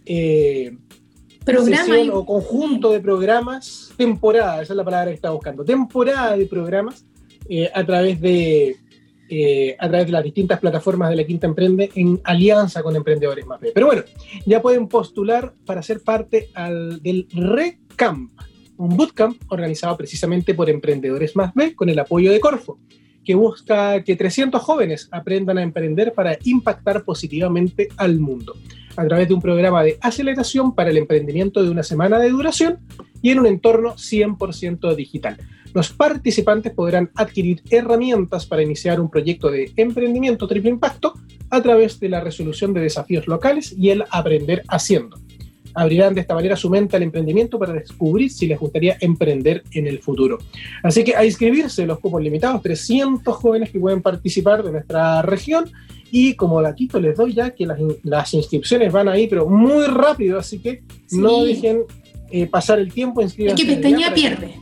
eh, 0.07 0.77
Programa 1.45 1.97
o 2.12 2.25
conjunto 2.25 2.93
de 2.93 3.01
programas, 3.01 3.93
temporada, 3.97 4.62
esa 4.62 4.73
es 4.73 4.77
la 4.77 4.85
palabra 4.85 5.11
que 5.11 5.17
estaba 5.17 5.35
buscando, 5.35 5.65
temporada 5.65 6.37
de 6.37 6.47
programas 6.47 7.05
eh, 7.49 7.69
a 7.75 7.85
través 7.85 8.21
de 8.21 8.77
eh, 9.29 9.77
a 9.79 9.89
través 9.89 10.07
de 10.07 10.12
las 10.12 10.23
distintas 10.23 10.61
plataformas 10.61 11.11
de 11.11 11.17
la 11.17 11.25
Quinta 11.25 11.49
Emprende 11.49 11.91
en 11.97 12.21
alianza 12.23 12.81
con 12.83 12.95
Emprendedores 12.95 13.45
Más 13.45 13.59
B. 13.59 13.73
Pero 13.75 13.87
bueno, 13.87 14.03
ya 14.47 14.62
pueden 14.62 14.87
postular 14.87 15.53
para 15.67 15.83
ser 15.83 16.01
parte 16.01 16.51
del 17.03 17.27
RE 17.33 17.84
Camp, 17.97 18.30
un 18.76 18.97
bootcamp 18.97 19.40
organizado 19.49 19.97
precisamente 19.97 20.55
por 20.55 20.68
Emprendedores 20.68 21.36
Más 21.36 21.55
B 21.55 21.74
con 21.74 21.88
el 21.88 21.99
apoyo 21.99 22.32
de 22.32 22.40
Corfo, 22.40 22.78
que 23.24 23.34
busca 23.34 24.03
que 24.05 24.16
300 24.16 24.61
jóvenes 24.61 25.09
aprendan 25.11 25.59
a 25.59 25.62
emprender 25.62 26.12
para 26.12 26.38
impactar 26.45 27.05
positivamente 27.05 27.88
al 27.97 28.18
mundo, 28.18 28.55
a 28.97 29.07
través 29.07 29.28
de 29.28 29.34
un 29.34 29.40
programa 29.40 29.82
de 29.82 29.99
aceleración 30.01 30.74
para 30.74 30.90
el 30.90 30.99
emprendimiento 30.99 31.62
de 31.62 31.70
una 31.70 31.82
semana 31.82 32.18
de 32.18 32.30
duración 32.30 32.78
y 33.22 33.30
en 33.30 33.40
un 33.40 33.47
entorno 33.47 33.95
100% 33.95 34.95
digital. 34.95 35.38
Los 35.72 35.90
participantes 35.90 36.72
podrán 36.72 37.11
adquirir 37.16 37.62
herramientas 37.70 38.47
para 38.47 38.62
iniciar 38.62 39.01
un 39.01 39.11
proyecto 39.11 39.51
de 39.51 39.72
emprendimiento 39.76 40.47
triple 40.47 40.70
impacto 40.70 41.14
a 41.51 41.61
través 41.62 41.99
de 41.99 42.09
la 42.09 42.20
resolución 42.20 42.72
de 42.74 42.82
desafíos 42.82 43.26
locales 43.26 43.74
y 43.76 43.90
el 43.90 44.05
aprender 44.11 44.62
haciendo 44.68 45.24
abrirán 45.75 46.14
de 46.14 46.20
esta 46.20 46.35
manera 46.35 46.57
su 46.57 46.70
mente 46.70 46.97
al 46.97 47.03
emprendimiento 47.03 47.59
para 47.59 47.72
descubrir 47.72 48.31
si 48.31 48.47
les 48.47 48.59
gustaría 48.59 48.97
emprender 49.01 49.64
en 49.72 49.87
el 49.87 49.99
futuro. 49.99 50.39
Así 50.83 51.03
que 51.05 51.14
a 51.16 51.25
inscribirse, 51.25 51.87
los 51.87 51.99
cupos 51.99 52.22
limitados, 52.22 52.62
300 52.62 53.35
jóvenes 53.37 53.70
que 53.70 53.81
pueden 53.81 54.01
participar 54.01 54.62
de 54.62 54.72
nuestra 54.72 55.22
región. 55.22 55.70
Y 56.11 56.35
como 56.35 56.62
datito 56.62 57.01
les 57.01 57.16
doy 57.16 57.35
ya 57.35 57.51
que 57.51 57.66
las, 57.66 58.35
inscripciones 58.35 58.93
van 58.93 59.09
ahí, 59.09 59.27
pero 59.27 59.49
muy 59.49 59.85
rápido, 59.87 60.39
así 60.39 60.61
que 60.61 60.83
no 61.11 61.43
dejen 61.43 61.83
eh, 62.31 62.47
pasar 62.47 62.79
el 62.79 62.93
tiempo. 62.93 63.20
Es 63.20 63.35
que 63.35 63.53
pestaña 63.53 64.14
pierde. 64.14 64.55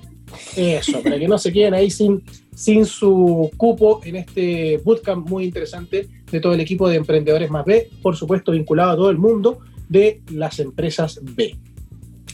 eso, 0.57 1.03
para 1.03 1.19
que 1.19 1.29
no 1.29 1.37
se 1.37 1.53
queden 1.53 1.75
ahí 1.75 1.91
sin, 1.91 2.23
sin 2.55 2.87
su 2.87 3.51
cupo 3.59 4.01
en 4.05 4.17
este 4.17 4.79
bootcamp 4.79 5.29
muy 5.29 5.45
interesante 5.45 6.09
de 6.31 6.41
todo 6.41 6.55
el 6.55 6.61
equipo 6.61 6.89
de 6.89 6.97
Emprendedores 6.97 7.51
Más 7.51 7.67
B, 7.67 7.91
por 8.01 8.17
supuesto 8.17 8.53
vinculado 8.53 8.93
a 8.93 8.97
todo 8.97 9.11
el 9.11 9.19
mundo, 9.19 9.59
de 9.93 10.23
las 10.31 10.59
empresas 10.59 11.21
B. 11.23 11.57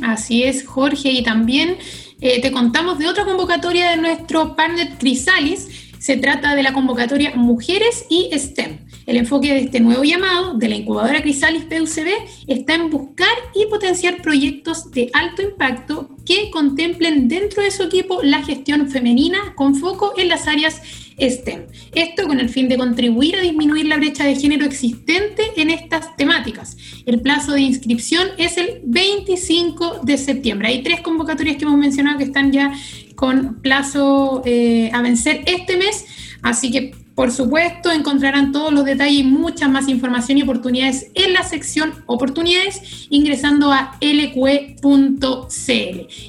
Así 0.01 0.45
es, 0.45 0.65
Jorge, 0.65 1.11
y 1.11 1.23
también 1.23 1.77
eh, 2.21 2.41
te 2.41 2.53
contamos 2.53 2.99
de 2.99 3.09
otra 3.09 3.25
convocatoria 3.25 3.91
de 3.91 3.97
nuestro 3.97 4.55
partner 4.55 4.97
Crisalis. 4.99 5.88
Se 5.99 6.17
trata 6.17 6.55
de 6.55 6.63
la 6.63 6.73
convocatoria 6.73 7.35
Mujeres 7.35 8.07
y 8.09 8.31
STEM. 8.33 8.87
El 9.07 9.17
enfoque 9.17 9.53
de 9.53 9.61
este 9.61 9.81
nuevo 9.81 10.05
llamado 10.05 10.55
de 10.55 10.69
la 10.69 10.77
incubadora 10.77 11.23
Crisalis 11.23 11.65
PUCB 11.65 12.09
está 12.47 12.75
en 12.75 12.91
buscar 12.91 13.29
y 13.55 13.67
potenciar 13.67 14.23
proyectos 14.23 14.91
de 14.91 15.11
alto 15.13 15.43
impacto 15.43 16.11
que 16.25 16.51
contemplen 16.51 17.27
dentro 17.27 17.63
de 17.63 17.71
su 17.71 17.83
equipo 17.83 18.21
la 18.23 18.43
gestión 18.43 18.89
femenina 18.91 19.55
con 19.57 19.75
foco 19.75 20.13
en 20.17 20.29
las 20.29 20.47
áreas 20.47 20.83
STEM. 21.21 21.67
Esto 21.95 22.27
con 22.27 22.39
el 22.39 22.49
fin 22.49 22.69
de 22.69 22.77
contribuir 22.77 23.37
a 23.37 23.41
disminuir 23.41 23.87
la 23.87 23.97
brecha 23.97 24.25
de 24.25 24.37
género 24.37 24.65
existente 24.65 25.43
en 25.57 25.71
estas 25.71 26.15
temáticas. 26.17 26.77
El 27.07 27.21
plazo 27.21 27.53
de 27.53 27.63
inscripción 27.63 28.29
es 28.37 28.57
el 28.57 28.83
25 28.85 30.01
de 30.05 30.19
septiembre. 30.19 30.69
Hay 30.69 30.83
tres 30.83 31.01
convocatorias 31.01 31.57
que 31.57 31.65
hemos 31.65 31.79
mencionado 31.79 32.19
que 32.19 32.25
están 32.25 32.53
ya 32.53 32.73
con 33.19 33.57
plazo 33.57 34.43
eh, 34.45 34.93
a 34.95 35.03
vencer 35.03 35.43
este 35.45 35.77
mes, 35.77 36.07
así 36.41 36.71
que 36.71 36.95
por 37.17 37.33
supuesto, 37.33 37.91
encontrarán 37.91 38.53
todos 38.53 38.73
los 38.73 38.85
detalles 38.85 39.23
y 39.23 39.25
mucha 39.25 39.67
más 39.67 39.89
información 39.89 40.39
y 40.39 40.43
oportunidades 40.43 41.11
en 41.15 41.33
la 41.33 41.43
sección 41.43 41.93
Oportunidades 42.07 43.09
ingresando 43.11 43.73
a 43.73 43.99
lq.cl. 44.01 44.87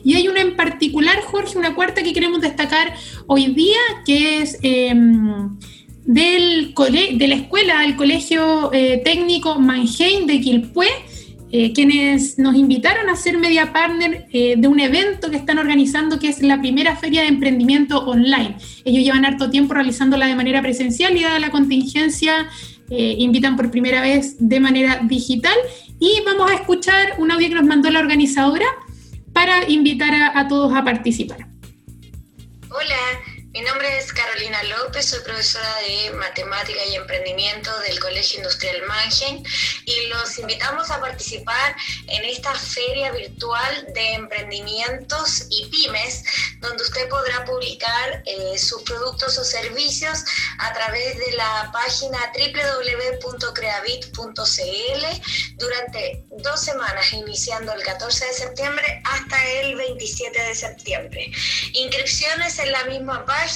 Y 0.03 0.15
hay 0.15 0.27
una 0.27 0.41
en 0.41 0.55
particular, 0.55 1.21
Jorge, 1.25 1.59
una 1.59 1.75
cuarta 1.75 2.01
que 2.01 2.11
queremos 2.11 2.41
destacar 2.41 2.95
hoy 3.27 3.53
día, 3.53 3.77
que 4.03 4.41
es 4.41 4.57
em, 4.63 5.59
del 6.05 6.73
de 6.73 7.27
la 7.27 7.35
escuela, 7.35 7.81
del 7.81 7.95
Colegio 7.95 8.73
eh, 8.73 8.99
Técnico 9.05 9.59
Mannheim 9.59 10.25
de 10.25 10.41
Quilpué 10.41 10.87
eh, 11.51 11.73
quienes 11.73 12.37
nos 12.37 12.55
invitaron 12.55 13.09
a 13.09 13.15
ser 13.15 13.37
media 13.37 13.73
partner 13.73 14.27
eh, 14.31 14.55
de 14.57 14.67
un 14.67 14.79
evento 14.79 15.31
que 15.31 15.37
están 15.37 15.57
organizando 15.57 16.19
que 16.19 16.29
es 16.29 16.43
la 16.43 16.59
primera 16.59 16.95
feria 16.95 17.21
de 17.21 17.27
emprendimiento 17.27 18.05
online. 18.05 18.57
Ellos 18.85 19.03
llevan 19.03 19.25
harto 19.25 19.49
tiempo 19.49 19.73
realizándola 19.73 20.27
de 20.27 20.35
manera 20.35 20.61
presencial 20.61 21.17
y 21.17 21.23
dada 21.23 21.39
la 21.39 21.49
contingencia 21.49 22.47
eh, 22.91 23.15
invitan 23.17 23.55
por 23.55 23.71
primera 23.71 24.01
vez 24.01 24.35
de 24.39 24.59
manera 24.59 25.01
digital 25.03 25.55
y 25.99 26.21
vamos 26.25 26.51
a 26.51 26.55
escuchar 26.55 27.15
un 27.17 27.31
audio 27.31 27.49
que 27.49 27.55
nos 27.55 27.65
mandó 27.65 27.89
la 27.89 27.99
organizadora 27.99 28.65
para 29.33 29.67
invitar 29.69 30.13
a 30.35 30.47
todos 30.47 30.73
a 30.75 30.83
participar. 30.83 31.47
Hola, 32.69 33.28
mi 33.59 33.65
nombre 33.65 33.97
es 33.97 34.13
Carolina 34.13 34.63
López, 34.63 35.07
soy 35.07 35.19
profesora 35.19 35.69
de 35.85 36.11
Matemática 36.11 36.79
y 36.85 36.95
Emprendimiento 36.95 37.77
del 37.81 37.99
Colegio 37.99 38.37
Industrial 38.37 38.81
Mannheim 38.87 39.43
y 39.83 40.07
los 40.07 40.39
invitamos 40.39 40.89
a 40.89 41.01
participar 41.01 41.75
en 42.07 42.23
esta 42.23 42.55
feria 42.55 43.11
virtual 43.11 43.87
de 43.93 44.13
emprendimientos 44.13 45.47
y 45.49 45.65
pymes, 45.65 46.23
donde 46.61 46.83
usted 46.83 47.09
podrá 47.09 47.43
publicar 47.43 48.23
eh, 48.25 48.57
sus 48.57 48.81
productos 48.83 49.37
o 49.37 49.43
servicios 49.43 50.23
a 50.59 50.71
través 50.71 51.17
de 51.17 51.33
la 51.33 51.69
página 51.73 52.31
www.creavit.cl 52.33 55.05
durante 55.57 56.23
dos 56.31 56.61
semanas, 56.61 57.11
iniciando 57.11 57.73
el 57.73 57.83
14 57.83 58.25
de 58.25 58.33
septiembre 58.33 59.01
hasta 59.03 59.45
el 59.59 59.75
27 59.75 60.43
de 60.43 60.55
septiembre. 60.55 61.29
Inscripciones 61.73 62.57
en 62.59 62.71
la 62.71 62.85
misma 62.85 63.25
página 63.25 63.48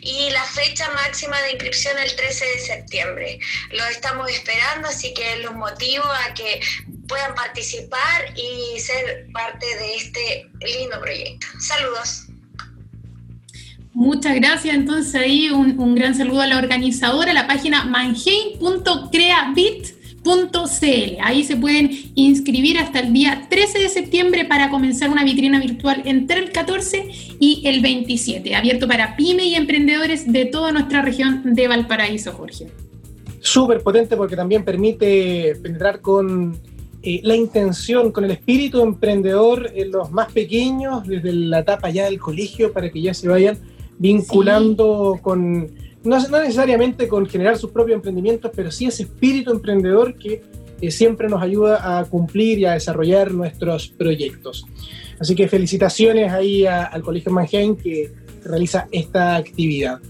y 0.00 0.30
la 0.30 0.44
fecha 0.44 0.88
máxima 0.90 1.40
de 1.42 1.52
inscripción 1.52 1.98
el 1.98 2.14
13 2.14 2.44
de 2.44 2.58
septiembre. 2.58 3.40
Los 3.72 3.88
estamos 3.90 4.30
esperando, 4.30 4.88
así 4.88 5.14
que 5.14 5.38
los 5.38 5.54
motivo 5.54 6.04
a 6.04 6.34
que 6.34 6.60
puedan 7.08 7.34
participar 7.34 8.34
y 8.36 8.78
ser 8.80 9.26
parte 9.32 9.66
de 9.66 9.96
este 9.96 10.50
lindo 10.60 11.00
proyecto. 11.00 11.46
Saludos. 11.60 12.26
Muchas 13.92 14.34
gracias. 14.36 14.74
Entonces 14.74 15.14
ahí 15.14 15.50
un, 15.50 15.78
un 15.78 15.94
gran 15.94 16.14
saludo 16.14 16.42
a 16.42 16.46
la 16.46 16.58
organizadora, 16.58 17.32
la 17.32 17.46
página 17.46 17.84
manheim.creabit 17.84 19.95
.cl. 20.26 21.16
Ahí 21.22 21.44
se 21.44 21.56
pueden 21.56 21.90
inscribir 22.14 22.78
hasta 22.78 23.00
el 23.00 23.12
día 23.12 23.46
13 23.48 23.78
de 23.78 23.88
septiembre 23.88 24.44
para 24.44 24.70
comenzar 24.70 25.10
una 25.10 25.24
vitrina 25.24 25.60
virtual 25.60 26.02
entre 26.04 26.40
el 26.40 26.52
14 26.52 27.08
y 27.38 27.62
el 27.64 27.80
27, 27.80 28.54
abierto 28.54 28.88
para 28.88 29.16
pyme 29.16 29.44
y 29.44 29.54
emprendedores 29.54 30.30
de 30.30 30.46
toda 30.46 30.72
nuestra 30.72 31.02
región 31.02 31.54
de 31.54 31.68
Valparaíso, 31.68 32.32
Jorge. 32.32 32.66
Súper 33.40 33.80
potente 33.82 34.16
porque 34.16 34.34
también 34.34 34.64
permite 34.64 35.54
penetrar 35.62 36.00
con 36.00 36.58
eh, 37.02 37.20
la 37.22 37.36
intención, 37.36 38.10
con 38.10 38.24
el 38.24 38.32
espíritu 38.32 38.82
emprendedor 38.82 39.70
en 39.74 39.92
los 39.92 40.10
más 40.10 40.32
pequeños, 40.32 41.06
desde 41.06 41.32
la 41.32 41.60
etapa 41.60 41.90
ya 41.90 42.06
del 42.06 42.18
colegio, 42.18 42.72
para 42.72 42.90
que 42.90 43.00
ya 43.00 43.14
se 43.14 43.28
vayan 43.28 43.58
vinculando 43.98 45.20
con 45.22 45.70
no, 46.06 46.18
necesariamente 46.18 47.08
con 47.08 47.26
generar 47.26 47.58
sus 47.58 47.70
propios 47.70 47.96
emprendimientos, 47.96 48.50
pero 48.54 48.70
sí 48.70 48.86
ese 48.86 49.02
espíritu 49.02 49.50
emprendedor 49.50 50.14
que 50.14 50.42
eh, 50.80 50.90
siempre 50.90 51.28
nos 51.28 51.42
ayuda 51.42 51.98
a 51.98 52.04
cumplir 52.04 52.58
y 52.58 52.64
a 52.64 52.72
desarrollar 52.72 53.32
nuestros 53.32 53.88
proyectos. 53.88 54.66
Así 55.18 55.34
que 55.34 55.48
felicitaciones 55.48 56.32
ahí 56.32 56.66
al 56.66 57.02
Colegio 57.02 57.32
Mannheim 57.32 57.76
que 57.76 58.12
realiza 58.44 58.86
esta 58.92 59.36
actividad. 59.36 60.00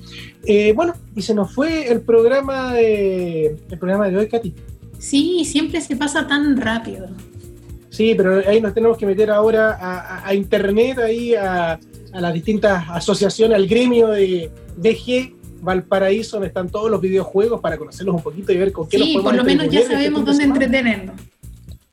Eh, 0.44 0.72
bueno, 0.74 0.94
y 1.14 1.22
se 1.22 1.34
nos 1.34 1.52
fue 1.52 1.90
el 1.90 2.02
programa 2.02 2.74
de, 2.74 3.56
el 3.70 3.78
programa 3.78 4.08
de 4.08 4.16
hoy, 4.16 4.28
Katy. 4.28 4.54
Sí, 4.98 5.44
siempre 5.44 5.80
se 5.80 5.96
pasa 5.96 6.26
tan 6.26 6.56
rápido. 6.56 7.08
Sí, 7.88 8.14
pero 8.16 8.42
ahí 8.46 8.60
nos 8.60 8.74
tenemos 8.74 8.98
que 8.98 9.06
meter 9.06 9.30
ahora 9.30 10.22
a, 10.24 10.34
internet, 10.34 10.98
ahí 10.98 11.34
a, 11.34 11.78
a, 12.12 12.20
las 12.20 12.34
distintas 12.34 12.84
asociaciones, 12.90 13.56
al 13.56 13.66
gremio 13.66 14.08
de 14.08 14.50
DG 14.76 15.35
Valparaíso, 15.60 16.36
donde 16.36 16.48
están 16.48 16.68
todos 16.68 16.90
los 16.90 17.00
videojuegos 17.00 17.60
para 17.60 17.76
conocerlos 17.76 18.14
un 18.14 18.22
poquito 18.22 18.52
y 18.52 18.56
ver 18.56 18.72
con 18.72 18.88
qué 18.88 18.98
sí, 18.98 19.14
nos 19.14 19.22
podemos 19.22 19.32
por 19.32 19.36
lo 19.36 19.44
menos 19.44 19.72
ya 19.72 19.80
este 19.80 19.92
sabemos 19.92 20.24
dónde 20.24 20.44
entretenernos. 20.44 21.16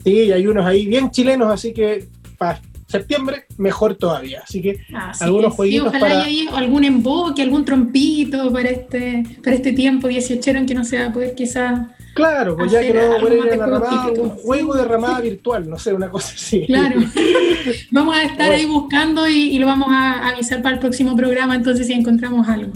Sí, 0.04 0.32
hay 0.32 0.48
unos 0.48 0.66
ahí 0.66 0.86
bien 0.86 1.12
chilenos, 1.12 1.52
así 1.52 1.74
que 1.74 2.08
para 2.38 2.62
septiembre 2.88 3.46
mejor 3.58 3.96
todavía. 3.96 4.42
Así 4.44 4.62
que 4.62 4.80
algunos 5.20 5.54
jueguitos 5.54 5.92
sí, 5.92 5.98
ojalá 5.98 6.24
haya 6.24 6.58
algún 6.58 6.84
emboque, 6.84 7.42
algún 7.42 7.66
trompito 7.66 8.52
para 8.52 8.70
este, 8.70 9.24
para 9.44 9.56
este 9.56 9.74
tiempo 9.74 10.08
18 10.08 10.52
en 10.52 10.66
que 10.66 10.76
no 10.76 10.84
se 10.84 11.00
va 11.00 11.08
a 11.08 11.14
poder 11.14 11.34
quizás 11.36 11.88
Claro, 12.14 12.56
pues 12.56 12.72
ya 12.72 12.82
que 12.82 12.94
no 12.94 13.10
vamos 13.10 13.92
a 13.92 14.06
poder 14.06 14.20
un 14.20 14.30
juego 14.30 14.76
de 14.76 14.86
ramada 14.86 15.20
virtual, 15.20 15.68
no 15.68 15.80
sé, 15.80 15.94
una 15.94 16.12
cosa 16.12 16.34
así. 16.36 16.66
Claro. 16.68 17.00
vamos 17.92 18.16
a 18.16 18.24
estar 18.24 18.52
ahí 18.52 18.66
buscando 18.66 19.28
y, 19.28 19.58
lo 19.58 19.66
vamos 19.66 19.88
a 19.90 20.30
avisar 20.30 20.62
para 20.62 20.76
el 20.76 20.80
próximo 20.80 21.16
programa, 21.16 21.56
entonces 21.56 21.88
si 21.88 21.94
encontramos 21.94 22.48
algo. 22.48 22.72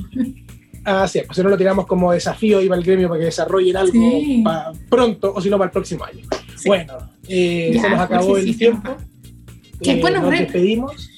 Ah, 0.89 1.05
sí, 1.05 1.19
pues 1.25 1.35
si 1.35 1.43
no 1.43 1.49
lo 1.49 1.57
tiramos 1.57 1.85
como 1.85 2.13
desafío 2.13 2.59
ahí 2.59 2.69
para 2.69 2.79
el 2.79 2.85
gremio 2.85 3.09
para 3.09 3.19
que 3.19 3.25
desarrollen 3.25 3.75
algo 3.75 3.99
pronto 4.87 5.33
o 5.35 5.41
si 5.41 5.49
no 5.49 5.57
para 5.57 5.67
el 5.67 5.73
próximo 5.73 6.05
año. 6.05 6.23
Bueno, 6.65 6.93
eh, 7.27 7.77
se 7.81 7.89
nos 7.89 7.99
acabó 7.99 8.37
el 8.37 8.57
tiempo. 8.57 8.95
Eh, 9.81 10.01
nos 10.01 10.31
despedimos. 10.31 11.09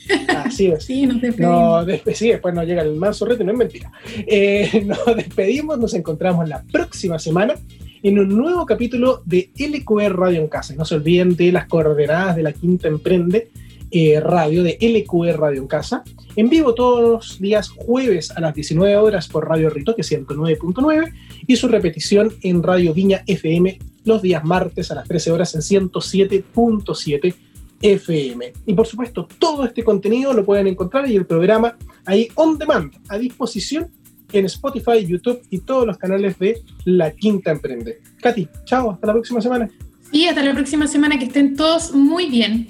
Así 0.43 0.67
es. 0.71 0.83
sí, 0.83 1.05
nos 1.05 1.21
despedimos. 1.21 1.85
sí, 2.15 2.29
después 2.29 2.55
nos 2.55 2.65
llega 2.65 2.81
el 2.81 2.95
manso 2.95 3.27
reto, 3.27 3.43
no 3.43 3.51
es 3.51 3.57
mentira. 3.59 3.91
Eh, 4.25 4.83
nos 4.87 5.15
despedimos, 5.15 5.77
nos 5.77 5.93
encontramos 5.93 6.49
la 6.49 6.63
próxima 6.63 7.19
semana 7.19 7.53
en 8.01 8.17
un 8.17 8.29
nuevo 8.29 8.65
capítulo 8.65 9.21
de 9.23 9.51
LQR 9.55 10.17
Radio 10.17 10.41
en 10.41 10.47
Casa. 10.47 10.73
Y 10.73 10.77
no 10.77 10.85
se 10.85 10.95
olviden 10.95 11.35
de 11.35 11.51
las 11.51 11.67
coordenadas 11.67 12.35
de 12.35 12.41
la 12.41 12.53
Quinta 12.53 12.87
Emprende 12.87 13.51
eh, 13.91 14.19
radio 14.19 14.63
de 14.63 14.77
LQR 14.79 15.39
Radio 15.39 15.61
en 15.61 15.67
Casa, 15.67 16.03
en 16.35 16.49
vivo 16.49 16.73
todos 16.73 17.01
los 17.01 17.39
días 17.39 17.69
jueves 17.69 18.31
a 18.31 18.39
las 18.41 18.53
19 18.53 18.97
horas 18.97 19.27
por 19.27 19.47
Radio 19.47 19.69
Ritoque 19.69 20.01
109.9 20.01 21.13
y 21.47 21.55
su 21.55 21.67
repetición 21.67 22.33
en 22.43 22.63
Radio 22.63 22.93
Viña 22.93 23.23
FM 23.27 23.79
los 24.05 24.21
días 24.21 24.43
martes 24.43 24.91
a 24.91 24.95
las 24.95 25.07
13 25.07 25.31
horas 25.31 25.55
en 25.55 25.61
107.7 25.61 27.35
FM. 27.81 28.53
Y 28.65 28.73
por 28.73 28.87
supuesto, 28.87 29.27
todo 29.37 29.65
este 29.65 29.83
contenido 29.83 30.33
lo 30.33 30.45
pueden 30.45 30.67
encontrar 30.67 31.09
y 31.09 31.15
el 31.15 31.25
programa 31.25 31.77
ahí 32.05 32.27
on 32.35 32.57
demand, 32.57 32.93
a 33.07 33.17
disposición 33.17 33.89
en 34.31 34.45
Spotify, 34.45 35.05
YouTube 35.05 35.41
y 35.49 35.59
todos 35.59 35.87
los 35.87 35.97
canales 35.97 36.37
de 36.39 36.61
La 36.85 37.11
Quinta 37.11 37.51
Emprende. 37.51 38.01
Katy, 38.21 38.47
chao, 38.65 38.91
hasta 38.91 39.07
la 39.07 39.13
próxima 39.13 39.41
semana. 39.41 39.69
Y 40.11 40.25
hasta 40.25 40.43
la 40.43 40.53
próxima 40.53 40.87
semana, 40.87 41.17
que 41.19 41.25
estén 41.25 41.55
todos 41.55 41.93
muy 41.93 42.29
bien. 42.29 42.69